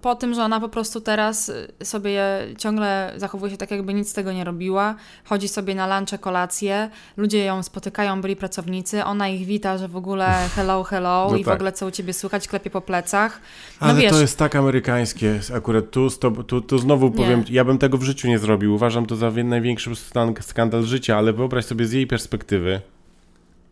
po 0.01 0.15
tym, 0.15 0.33
że 0.33 0.43
ona 0.43 0.59
po 0.59 0.69
prostu 0.69 1.01
teraz 1.01 1.51
sobie 1.83 2.21
ciągle 2.57 3.13
zachowuje 3.17 3.51
się 3.51 3.57
tak, 3.57 3.71
jakby 3.71 3.93
nic 3.93 4.09
z 4.09 4.13
tego 4.13 4.31
nie 4.31 4.43
robiła, 4.43 4.95
chodzi 5.25 5.47
sobie 5.47 5.75
na 5.75 5.99
lunche, 5.99 6.17
kolacje, 6.17 6.89
ludzie 7.17 7.45
ją 7.45 7.63
spotykają, 7.63 8.21
byli 8.21 8.35
pracownicy, 8.35 9.03
ona 9.03 9.29
ich 9.29 9.45
wita, 9.45 9.77
że 9.77 9.87
w 9.87 9.95
ogóle 9.95 10.33
hello, 10.55 10.83
hello 10.83 11.27
No 11.31 11.37
i 11.37 11.43
w 11.43 11.45
tak. 11.45 11.55
ogóle 11.55 11.71
co 11.71 11.85
u 11.85 11.91
ciebie 11.91 12.13
słychać, 12.13 12.47
klepie 12.47 12.69
po 12.69 12.81
plecach. 12.81 13.41
No 13.81 13.87
Ale 13.87 14.01
wiesz, 14.01 14.11
to 14.11 14.21
jest 14.21 14.37
tak 14.37 14.55
amerykańskie. 14.55 15.39
Akurat 15.55 15.91
tu, 15.91 16.09
tu, 16.47 16.61
tu 16.61 16.77
znowu 16.77 17.11
powiem, 17.11 17.43
ja 17.49 17.63
bym 17.63 17.77
tego 17.77 17.97
w 17.97 18.03
życiu 18.03 18.27
nie 18.27 18.39
zrobił. 18.39 18.75
Uważam 18.75 19.05
to 19.05 19.15
za 19.15 19.31
największy 19.31 19.91
skandal 20.41 20.83
życia, 20.83 21.17
ale 21.17 21.33
wyobraź 21.33 21.65
sobie 21.65 21.85
z 21.85 21.91
jej 21.91 22.07
perspektywy 22.07 22.81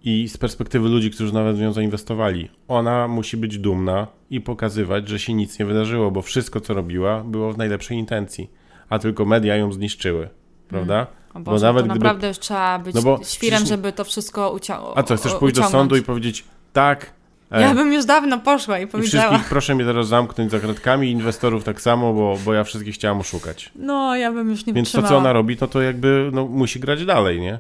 i 0.04 0.28
z 0.30 0.38
perspektywy 0.38 0.90
ludzi, 0.90 1.12
którzy 1.12 1.34
nawet 1.34 1.56
w 1.56 1.60
nią 1.60 1.74
zainwestowali. 1.74 2.50
Ona 2.68 3.08
musi 3.08 3.38
być 3.38 3.58
dumna 3.58 4.08
i 4.30 4.42
pokazywać, 4.42 5.08
że 5.10 5.20
się 5.20 5.34
nic 5.34 5.60
nie 5.60 5.66
wydarzyło, 5.66 6.12
bo 6.12 6.22
wszystko, 6.22 6.60
co 6.62 6.74
robiła, 6.74 7.24
było 7.24 7.54
w 7.54 7.58
najlepszej 7.58 7.98
intencji, 7.98 8.50
a 8.90 9.00
tylko 9.00 9.26
media 9.26 9.56
ją 9.56 9.72
zniszczyły. 9.72 10.30
Prawda? 10.68 11.08
o 11.34 11.40
bo 11.40 11.52
Boże, 11.52 11.66
nawet 11.66 11.84
to 11.84 11.90
gdyby- 11.90 12.00
naprawdę 12.06 12.28
już 12.28 12.40
trzeba 12.40 12.80
być 12.80 12.96
No 12.96 13.02
bo 13.02 13.20
świrem, 13.24 13.52
przecież- 13.58 13.70
żeby 13.70 13.92
to 13.92 14.04
wszystko 14.04 14.52
uciągnąć. 14.52 14.98
A 14.98 15.04
co, 15.04 15.16
chcesz 15.18 15.34
pójść 15.34 15.56
do 15.56 15.64
sądu 15.64 15.96
i 15.96 16.02
powiedzieć 16.02 16.44
tak? 16.74 17.14
e, 17.52 17.62
Ja 17.62 17.74
bym 17.76 17.94
już 17.94 18.06
dawno 18.06 18.40
poszła 18.40 18.80
i 18.80 18.84
I 18.84 18.88
powiedziała. 18.88 19.24
wszystkich 19.28 19.50
proszę 19.50 19.76
mnie 19.76 19.86
teraz 19.86 20.08
zamknąć 20.08 20.52
za 20.52 20.60
kratkami, 20.60 21.12
inwestorów 21.12 21.64
tak 21.64 21.82
samo, 21.82 22.14
bo, 22.14 22.38
bo 22.46 22.54
ja 22.54 22.64
wszystkich 22.64 22.96
chciałam 22.96 23.20
oszukać. 23.20 23.72
No, 23.76 24.16
ja 24.16 24.32
bym 24.32 24.50
już 24.50 24.66
nie 24.66 24.74
Więc 24.74 24.92
to, 24.92 24.98
wytrzymała. 24.98 25.10
co 25.10 25.18
ona 25.18 25.34
robi, 25.34 25.58
no 25.62 25.68
to 25.68 25.82
jakby 25.82 26.30
no, 26.34 26.46
musi 26.48 26.80
grać 26.80 27.06
dalej, 27.06 27.42
nie? 27.42 27.60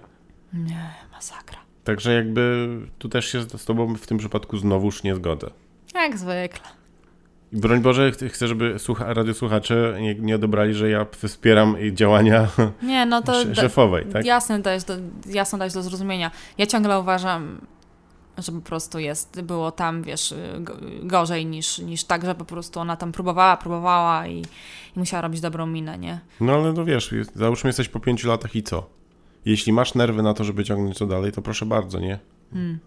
Nie, 0.54 0.89
masakra. 1.12 1.58
Także 1.84 2.13
jakby 2.13 2.67
tu 2.99 3.09
też 3.09 3.25
się 3.31 3.41
z 3.41 3.65
tobą 3.65 3.95
w 3.95 4.07
tym 4.07 4.17
przypadku 4.17 4.57
znowuż 4.57 5.03
nie 5.03 5.15
zgodzę. 5.15 5.49
Jak 5.95 6.17
zwykle. 6.17 6.65
Broń 7.51 7.81
Boże, 7.81 8.11
ch- 8.11 8.31
chcę, 8.34 8.47
żeby 8.47 8.79
słucha, 8.79 9.13
radiosłuchacze 9.13 9.97
nie, 10.01 10.15
nie 10.15 10.36
odebrali, 10.36 10.73
że 10.73 10.89
ja 10.89 11.05
wspieram 11.27 11.75
działania 11.91 12.47
Nie, 12.84 13.05
no 13.05 13.21
to... 13.21 13.41
sz- 13.41 13.55
szefowej, 13.59 14.05
tak? 14.05 14.25
Jasne 14.25 14.59
dajesz 14.59 14.84
do, 14.84 14.93
jasno 15.29 15.57
dajesz 15.59 15.73
do 15.73 15.84
zrozumienia. 15.84 16.31
Ja 16.57 16.65
ciągle 16.67 16.99
uważam, 16.99 17.61
że 18.38 18.51
po 18.51 18.61
prostu 18.61 18.99
jest, 18.99 19.41
było 19.41 19.71
tam, 19.71 20.03
wiesz, 20.03 20.34
go- 20.59 20.77
gorzej 21.03 21.45
niż, 21.45 21.79
niż 21.79 22.03
tak, 22.03 22.25
że 22.25 22.36
po 22.36 22.45
prostu 22.45 22.79
ona 22.79 22.95
tam 22.95 23.11
próbowała, 23.11 23.57
próbowała 23.57 24.27
i, 24.27 24.39
i 24.95 24.99
musiała 24.99 25.21
robić 25.21 25.41
dobrą 25.41 25.65
minę, 25.67 25.97
nie? 25.97 26.19
No 26.41 26.53
ale 26.53 26.73
no 26.73 26.86
wiesz, 26.86 27.11
jest, 27.11 27.36
załóżmy 27.36 27.67
jesteś 27.69 27.89
po 27.89 27.99
pięciu 27.99 28.27
latach 28.27 28.55
i 28.55 28.63
co? 28.63 28.89
Jeśli 29.46 29.74
masz 29.74 29.96
nerwy 29.96 30.24
na 30.24 30.34
to, 30.34 30.44
żeby 30.44 30.64
ciągnąć 30.64 30.98
to 30.98 31.06
dalej, 31.06 31.32
to 31.32 31.41
proszę 31.41 31.66
bardzo, 31.66 32.00
nie? 32.00 32.20
Hmm. 32.54 32.80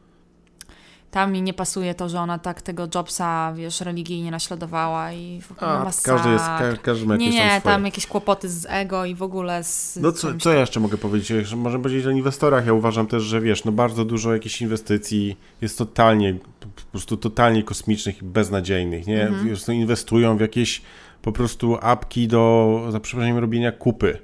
Tam 1.10 1.32
mi 1.32 1.42
nie 1.42 1.54
pasuje 1.54 1.94
to, 1.94 2.08
że 2.08 2.20
ona 2.20 2.38
tak 2.38 2.62
tego 2.62 2.88
Jobsa, 2.94 3.52
wiesz, 3.56 3.80
religijnie 3.80 4.30
naśladowała 4.30 5.12
i 5.12 5.40
w 5.40 5.52
ogóle 5.52 5.70
A, 5.70 5.90
każdy 6.04 6.30
jest, 6.30 6.44
ka, 6.44 6.76
każdy 6.82 7.06
ma 7.06 7.16
Nie, 7.16 7.24
jakieś 7.26 7.38
tam 7.38 7.46
nie, 7.48 7.60
swoje. 7.60 7.74
tam 7.74 7.84
jakieś 7.84 8.06
kłopoty 8.06 8.48
z 8.48 8.66
ego 8.68 9.04
i 9.04 9.14
w 9.14 9.22
ogóle 9.22 9.64
z 9.64 9.98
No 10.02 10.12
co, 10.12 10.28
co 10.38 10.52
ja 10.52 10.60
jeszcze 10.60 10.80
mogę 10.80 10.98
powiedzieć? 10.98 11.54
Możemy 11.54 11.82
powiedzieć 11.82 12.06
o 12.06 12.10
inwestorach. 12.10 12.66
Ja 12.66 12.72
uważam 12.72 13.06
też, 13.06 13.22
że 13.22 13.40
wiesz, 13.40 13.64
no 13.64 13.72
bardzo 13.72 14.04
dużo 14.04 14.32
jakichś 14.32 14.62
inwestycji 14.62 15.36
jest 15.60 15.78
totalnie, 15.78 16.34
po 16.60 16.90
prostu 16.90 17.16
totalnie 17.16 17.62
kosmicznych 17.62 18.22
i 18.22 18.24
beznadziejnych, 18.24 19.06
nie? 19.06 19.22
Mhm. 19.22 19.48
Wiesz, 19.48 19.66
no 19.66 19.74
inwestują 19.74 20.36
w 20.36 20.40
jakieś 20.40 20.82
po 21.22 21.32
prostu 21.32 21.78
apki 21.80 22.28
do, 22.28 22.82
za 22.90 23.00
przeproszeniem, 23.00 23.38
robienia 23.38 23.72
kupy. 23.72 24.18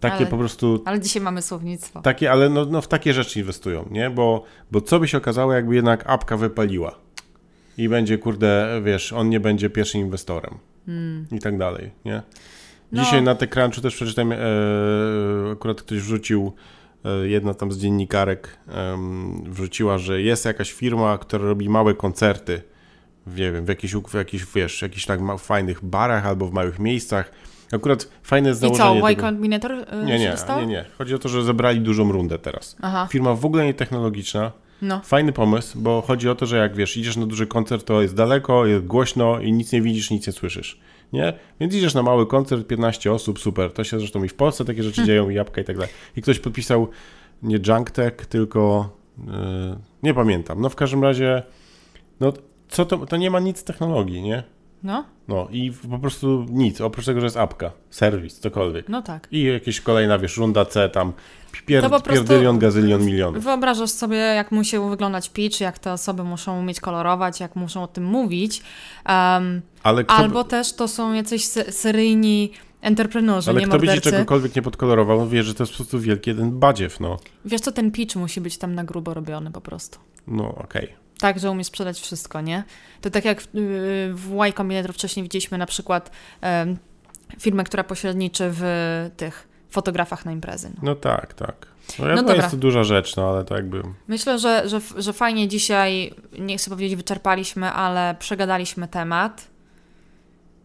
Takie 0.00 0.16
Ale- 0.16 0.26
po 0.26 0.36
prostu, 0.38 0.82
Ale 0.84 1.00
dzisiaj 1.00 1.22
mamy 1.22 1.42
słownictwo. 1.42 2.00
takie, 2.00 2.30
ale 2.32 2.48
no, 2.48 2.64
no 2.64 2.80
w 2.80 2.88
takie 2.88 3.14
rzeczy 3.14 3.40
inwestują, 3.40 3.88
nie? 3.90 4.10
Bo, 4.10 4.44
bo 4.70 4.80
co 4.80 5.00
by 5.00 5.08
się 5.08 5.18
okazało, 5.18 5.52
jakby 5.52 5.74
jednak 5.74 6.04
apka 6.10 6.36
wypaliła 6.36 6.94
i 7.78 7.88
będzie, 7.88 8.18
kurde, 8.18 8.80
wiesz, 8.84 9.12
on 9.12 9.28
nie 9.28 9.40
będzie 9.40 9.70
pierwszym 9.70 10.00
inwestorem 10.00 10.54
i 11.32 11.38
tak 11.38 11.58
dalej, 11.58 11.90
nie? 12.04 12.22
No. 12.92 13.02
Dzisiaj 13.04 13.22
na 13.22 13.34
TechCrunchu 13.34 13.80
też 13.80 13.94
przeczytałem, 13.94 14.32
e, 14.32 14.36
akurat 15.52 15.82
ktoś 15.82 15.98
wrzucił, 15.98 16.52
e, 17.04 17.28
jedna 17.28 17.54
tam 17.54 17.72
z 17.72 17.78
dziennikarek 17.78 18.56
em, 18.68 19.42
wrzuciła, 19.52 19.98
że 19.98 20.22
jest 20.22 20.44
jakaś 20.44 20.72
firma, 20.72 21.18
która 21.18 21.44
robi 21.44 21.68
małe 21.68 21.94
koncerty, 21.94 22.62
nie 23.26 23.52
wiem, 23.52 23.64
w 23.64 23.68
jakichś, 23.68 23.94
w 23.94 24.14
jakichś 24.14 24.44
wiesz, 24.54 24.82
jakichś 24.82 25.06
tak 25.06 25.20
ma- 25.20 25.36
fajnych 25.36 25.84
barach 25.84 26.26
albo 26.26 26.46
w 26.46 26.52
małych 26.52 26.78
miejscach. 26.78 27.30
Akurat 27.74 28.08
fajne 28.22 28.48
jest 28.48 28.62
I 28.62 28.68
co, 28.70 28.74
założenie 28.74 29.10
Y 29.12 29.16
Combinator 29.16 29.72
y, 29.72 29.84
Nie, 30.04 30.18
nie, 30.18 30.36
nie, 30.60 30.66
nie. 30.66 30.84
Chodzi 30.98 31.14
o 31.14 31.18
to, 31.18 31.28
że 31.28 31.44
zebrali 31.44 31.80
dużą 31.80 32.12
rundę 32.12 32.38
teraz. 32.38 32.76
Aha, 32.82 33.08
Firma 33.10 33.34
w 33.34 33.44
ogóle 33.44 33.64
nie 33.64 33.74
technologiczna, 33.74 34.52
no. 34.82 35.00
Fajny 35.04 35.32
pomysł, 35.32 35.80
bo 35.80 36.02
chodzi 36.02 36.28
o 36.28 36.34
to, 36.34 36.46
że 36.46 36.56
jak 36.56 36.76
wiesz, 36.76 36.96
idziesz 36.96 37.16
na 37.16 37.26
duży 37.26 37.46
koncert, 37.46 37.86
to 37.86 38.02
jest 38.02 38.14
daleko, 38.14 38.66
jest 38.66 38.86
głośno 38.86 39.40
i 39.40 39.52
nic 39.52 39.72
nie 39.72 39.82
widzisz, 39.82 40.10
nic 40.10 40.26
nie 40.26 40.32
słyszysz. 40.32 40.80
Nie? 41.12 41.32
Więc 41.60 41.74
idziesz 41.74 41.94
na 41.94 42.02
mały 42.02 42.26
koncert, 42.26 42.66
15 42.66 43.12
osób, 43.12 43.38
super. 43.38 43.72
To 43.72 43.84
się 43.84 43.98
zresztą 43.98 44.24
i 44.24 44.28
w 44.28 44.34
Polsce 44.34 44.64
takie 44.64 44.82
rzeczy 44.82 45.04
dzieją, 45.04 45.30
i 45.30 45.34
jabłka 45.34 45.60
i 45.60 45.64
tak 45.64 45.76
dalej. 45.76 45.92
I 46.16 46.22
ktoś 46.22 46.38
podpisał 46.38 46.88
nie 47.42 47.58
Junk 47.68 47.90
Tech, 47.90 48.26
tylko 48.26 48.90
yy, 49.18 49.24
nie 50.02 50.14
pamiętam. 50.14 50.60
No 50.60 50.68
w 50.68 50.76
każdym 50.76 51.02
razie, 51.02 51.42
no 52.20 52.32
co 52.68 52.84
to, 52.84 53.06
to 53.06 53.16
nie 53.16 53.30
ma 53.30 53.40
nic 53.40 53.64
technologii, 53.64 54.22
nie? 54.22 54.42
No, 54.84 55.04
No 55.28 55.48
i 55.50 55.72
po 55.90 55.98
prostu 55.98 56.46
nic, 56.50 56.80
oprócz 56.80 57.06
tego, 57.06 57.20
że 57.20 57.26
jest 57.26 57.36
apka, 57.36 57.72
serwis, 57.90 58.38
cokolwiek. 58.40 58.88
no 58.88 59.02
tak. 59.02 59.28
I 59.30 59.42
jakieś 59.42 59.80
kolejna, 59.80 60.18
wiesz, 60.18 60.36
runda 60.36 60.64
C 60.64 60.88
tam, 60.88 61.12
pier, 61.66 61.82
To 61.82 61.90
po 61.90 62.00
prostu- 62.00 62.24
pierdylion, 62.24 62.58
gazylion, 62.58 63.04
milion. 63.04 63.40
Wyobrażasz 63.40 63.90
sobie, 63.90 64.16
jak 64.16 64.52
musi 64.52 64.78
wyglądać 64.78 65.30
pitch, 65.30 65.60
jak 65.60 65.78
te 65.78 65.92
osoby 65.92 66.24
muszą 66.24 66.60
umieć 66.60 66.80
kolorować, 66.80 67.40
jak 67.40 67.56
muszą 67.56 67.82
o 67.82 67.86
tym 67.86 68.04
mówić. 68.04 68.62
Um, 69.08 69.62
Ale 69.82 70.04
kto, 70.04 70.14
albo 70.14 70.44
też 70.44 70.72
to 70.72 70.88
są 70.88 71.12
jacyś 71.12 71.44
se- 71.44 71.72
seryjni 71.72 72.50
entreprenorzy, 72.82 73.50
ale 73.50 73.60
nie 73.60 73.66
kto 73.66 73.76
by 73.78 73.80
ci 73.82 73.86
mordercy. 73.86 74.10
czegokolwiek 74.10 74.56
nie 74.56 74.62
podkolorował, 74.62 75.28
wie, 75.28 75.42
że 75.42 75.54
to 75.54 75.62
jest 75.62 75.72
po 75.72 75.76
prostu 75.76 76.00
wielki 76.00 76.30
jeden 76.30 76.58
badziew, 76.58 77.00
no. 77.00 77.16
Wiesz 77.44 77.60
co, 77.60 77.72
ten 77.72 77.90
pitch 77.90 78.16
musi 78.16 78.40
być 78.40 78.58
tam 78.58 78.74
na 78.74 78.84
grubo 78.84 79.14
robiony 79.14 79.50
po 79.50 79.60
prostu. 79.60 79.98
No, 80.26 80.54
okej. 80.54 81.03
Tak, 81.24 81.38
że 81.38 81.50
umie 81.50 81.64
sprzedać 81.64 82.00
wszystko, 82.00 82.40
nie? 82.40 82.64
To 83.00 83.10
tak 83.10 83.24
jak 83.24 83.42
w, 83.42 83.46
w 84.14 84.42
Y 84.48 84.52
Combinator 84.52 84.94
wcześniej 84.94 85.22
widzieliśmy 85.22 85.58
na 85.58 85.66
przykład 85.66 86.10
firmę, 87.40 87.64
która 87.64 87.84
pośredniczy 87.84 88.50
w 88.52 88.64
tych 89.16 89.48
fotografach 89.70 90.24
na 90.24 90.32
imprezy. 90.32 90.70
No. 90.74 90.80
No 90.82 90.94
tak, 90.94 91.34
tak. 91.34 91.66
No, 91.98 92.06
No 92.06 92.14
no 92.14 92.22
dobra. 92.22 92.34
jest 92.34 92.50
to 92.50 92.56
duża 92.56 92.84
rzecz, 92.84 93.16
no 93.16 93.30
ale 93.30 93.44
to 93.44 93.54
jakby... 93.56 93.82
Myślę, 94.08 94.38
że, 94.38 94.68
że, 94.68 94.80
że 94.96 95.12
fajnie 95.12 95.48
dzisiaj, 95.48 96.14
nie 96.38 96.58
chcę 96.58 96.70
powiedzieć 96.70 96.96
wyczerpaliśmy, 96.96 97.70
ale 97.70 98.14
przegadaliśmy 98.18 98.88
temat. 98.88 99.46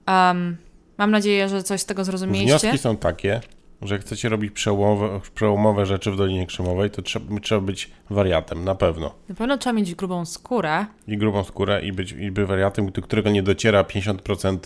Em, 0.06 0.58
mam 0.98 1.12
nadzieję, 1.12 1.50
że 1.50 1.64
coś 1.64 1.82
z 1.82 1.86
tego 1.86 2.04
zrozumieliście. 2.04 2.60
Wnioski 2.60 2.78
są 2.78 2.98
takie, 2.98 3.42
że 3.82 3.96
jak 3.96 4.02
chcecie 4.02 4.30
robić 4.30 4.52
przełomowe, 4.52 5.20
przełomowe 5.36 5.86
rzeczy 5.86 6.12
w 6.12 6.18
Dolinie 6.18 6.48
Krzemowej, 6.48 6.92
to 6.92 7.02
trzeba, 7.02 7.40
trzeba 7.40 7.62
być 7.62 7.92
wariatem, 8.10 8.64
na 8.64 8.76
pewno. 8.76 9.14
Na 9.30 9.36
pewno 9.36 9.58
trzeba 9.58 9.74
mieć 9.74 9.96
grubą 9.96 10.26
skórę, 10.26 10.86
I 11.08 11.18
grubą 11.18 11.44
skórę 11.44 11.82
i 11.82 11.94
być, 11.94 12.12
i 12.12 12.32
być 12.32 12.48
wariatem, 12.48 12.92
do 12.92 13.02
którego 13.02 13.30
nie 13.30 13.44
dociera 13.44 13.84
50% 13.84 14.58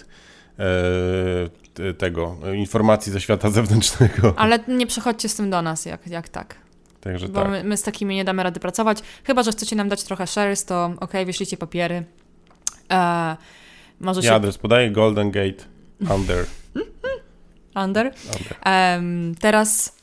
e, 1.80 1.94
tego, 1.94 2.38
informacji 2.56 3.12
ze 3.12 3.22
świata 3.22 3.50
zewnętrznego. 3.50 4.34
ale 4.38 4.60
nie 4.68 4.88
przychodźcie 4.88 5.30
z 5.30 5.36
tym 5.36 5.50
do 5.50 5.62
nas, 5.62 5.86
jak, 5.86 6.08
jak 6.08 6.30
tak. 6.30 6.56
Także 7.02 7.28
Bo 7.28 7.42
tak. 7.42 7.52
my, 7.52 7.64
my 7.64 7.78
z 7.78 7.84
takimi 7.84 8.16
nie 8.16 8.26
damy 8.26 8.44
rady 8.44 8.60
pracować. 8.60 9.00
Chyba, 9.24 9.44
że 9.44 9.52
chcecie 9.52 9.76
nam 9.76 9.90
dać 9.90 10.04
trochę 10.04 10.28
shares, 10.28 10.66
to 10.66 10.94
ok, 11.00 11.12
wyślijcie 11.26 11.58
papiery. 11.58 12.04
E, 12.92 13.38
może 14.00 14.22
Ja 14.22 14.30
się 14.30 14.36
adres 14.36 14.58
podaję 14.58 14.92
Golden 14.92 15.32
Gate 15.32 15.64
Under. 16.16 16.46
Under. 17.76 18.12
Em, 18.64 19.36
teraz 19.40 19.96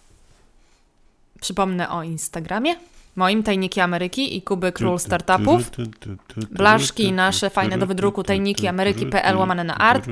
przypomnę 1.41 1.91
o 1.91 2.03
Instagramie. 2.03 2.75
Moim 3.16 3.43
Tajniki 3.43 3.81
Ameryki 3.81 4.37
i 4.37 4.43
Kuby 4.43 4.73
Król 4.73 4.99
Startupów. 4.99 5.71
Blaszki 6.51 7.12
nasze 7.12 7.51
fajne 7.51 7.79
do 7.79 7.87
wydruku, 7.87 8.23
tajniki 8.23 8.68
Ameryki.pl 8.68 9.37
łamane 9.37 9.64
na 9.64 9.79
art. 9.79 10.07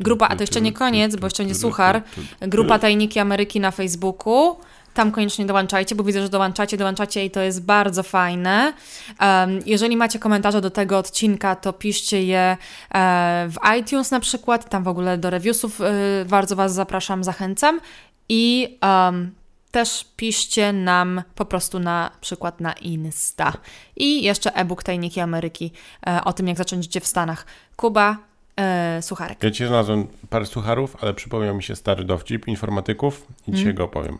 Grupa, 0.00 0.28
a 0.28 0.36
to 0.36 0.42
jeszcze 0.42 0.60
nie 0.60 0.72
koniec, 0.72 1.16
bo 1.16 1.26
jeszcze 1.26 1.42
będzie 1.42 1.60
suchar. 1.60 2.02
Grupa 2.40 2.78
Tajniki 2.78 3.20
Ameryki 3.20 3.60
na 3.60 3.70
Facebooku. 3.70 4.56
Tam 4.94 5.12
koniecznie 5.12 5.46
dołączajcie, 5.46 5.94
bo 5.94 6.04
widzę, 6.04 6.22
że 6.22 6.28
dołączacie, 6.28 6.76
dołączacie 6.76 7.24
i 7.24 7.30
to 7.30 7.40
jest 7.40 7.64
bardzo 7.64 8.02
fajne. 8.02 8.72
Um, 9.20 9.60
jeżeli 9.66 9.96
macie 9.96 10.18
komentarze 10.18 10.60
do 10.60 10.70
tego 10.70 10.98
odcinka, 10.98 11.56
to 11.56 11.72
piszcie 11.72 12.24
je 12.24 12.56
e, 12.94 13.48
w 13.50 13.78
iTunes 13.80 14.10
na 14.10 14.20
przykład. 14.20 14.68
Tam 14.68 14.84
w 14.84 14.88
ogóle 14.88 15.18
do 15.18 15.30
reviewsów 15.30 15.80
e, 15.80 15.84
bardzo 16.24 16.56
Was 16.56 16.74
zapraszam, 16.74 17.24
zachęcam. 17.24 17.80
I 18.28 18.78
um, 18.82 19.30
też 19.70 20.06
piszcie 20.16 20.72
nam 20.72 21.22
po 21.34 21.44
prostu 21.44 21.78
na 21.78 22.10
przykład 22.20 22.60
na 22.60 22.72
Insta. 22.72 23.52
I 23.96 24.22
jeszcze 24.22 24.54
e-book 24.54 24.82
Tajniki 24.82 25.20
Ameryki 25.20 25.72
e, 26.06 26.24
o 26.24 26.32
tym, 26.32 26.48
jak 26.48 26.56
zacząć 26.56 26.84
życie 26.84 27.00
w 27.00 27.06
Stanach. 27.06 27.46
Kuba, 27.76 28.16
e, 28.56 29.02
sucharek. 29.02 29.42
Ja 29.42 29.50
ci 29.50 29.66
znalazłem 29.66 30.06
parę 30.30 30.46
sucharów, 30.46 30.96
ale 31.00 31.14
przypomniał 31.14 31.54
mi 31.56 31.62
się 31.62 31.76
stary 31.76 32.04
dowcip 32.04 32.48
informatyków 32.48 33.26
i 33.48 33.52
dzisiaj 33.52 33.64
Mm. 33.64 33.76
go 33.76 33.84
opowiem. 33.84 34.18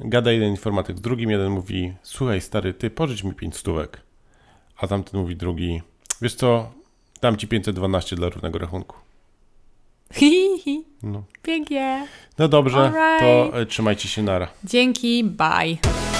Gada 0.00 0.32
jeden 0.32 0.50
informatyk 0.50 0.98
z 0.98 1.00
drugim, 1.00 1.30
jeden 1.30 1.50
mówi, 1.52 1.92
słuchaj 2.02 2.40
stary, 2.40 2.74
ty 2.74 2.90
pożycz 2.90 3.24
mi 3.24 3.34
5 3.34 3.56
stówek. 3.56 4.00
A 4.76 4.86
tamten 4.88 5.20
mówi 5.20 5.36
drugi, 5.36 5.82
wiesz 6.22 6.34
co, 6.34 6.70
dam 7.20 7.36
ci 7.36 7.48
512 7.48 8.16
dla 8.16 8.28
równego 8.28 8.58
rachunku. 8.58 8.96
Hi, 10.12 10.58
hi, 10.58 10.84
No, 11.02 11.22
pięknie. 11.42 12.06
no 12.38 12.48
dobrze, 12.48 12.78
Alright. 12.78 13.20
to 13.20 13.60
e, 13.60 13.66
trzymajcie 13.66 14.08
się 14.08 14.22
nara. 14.22 14.48
Dzięki, 14.64 15.24
bye. 15.24 16.17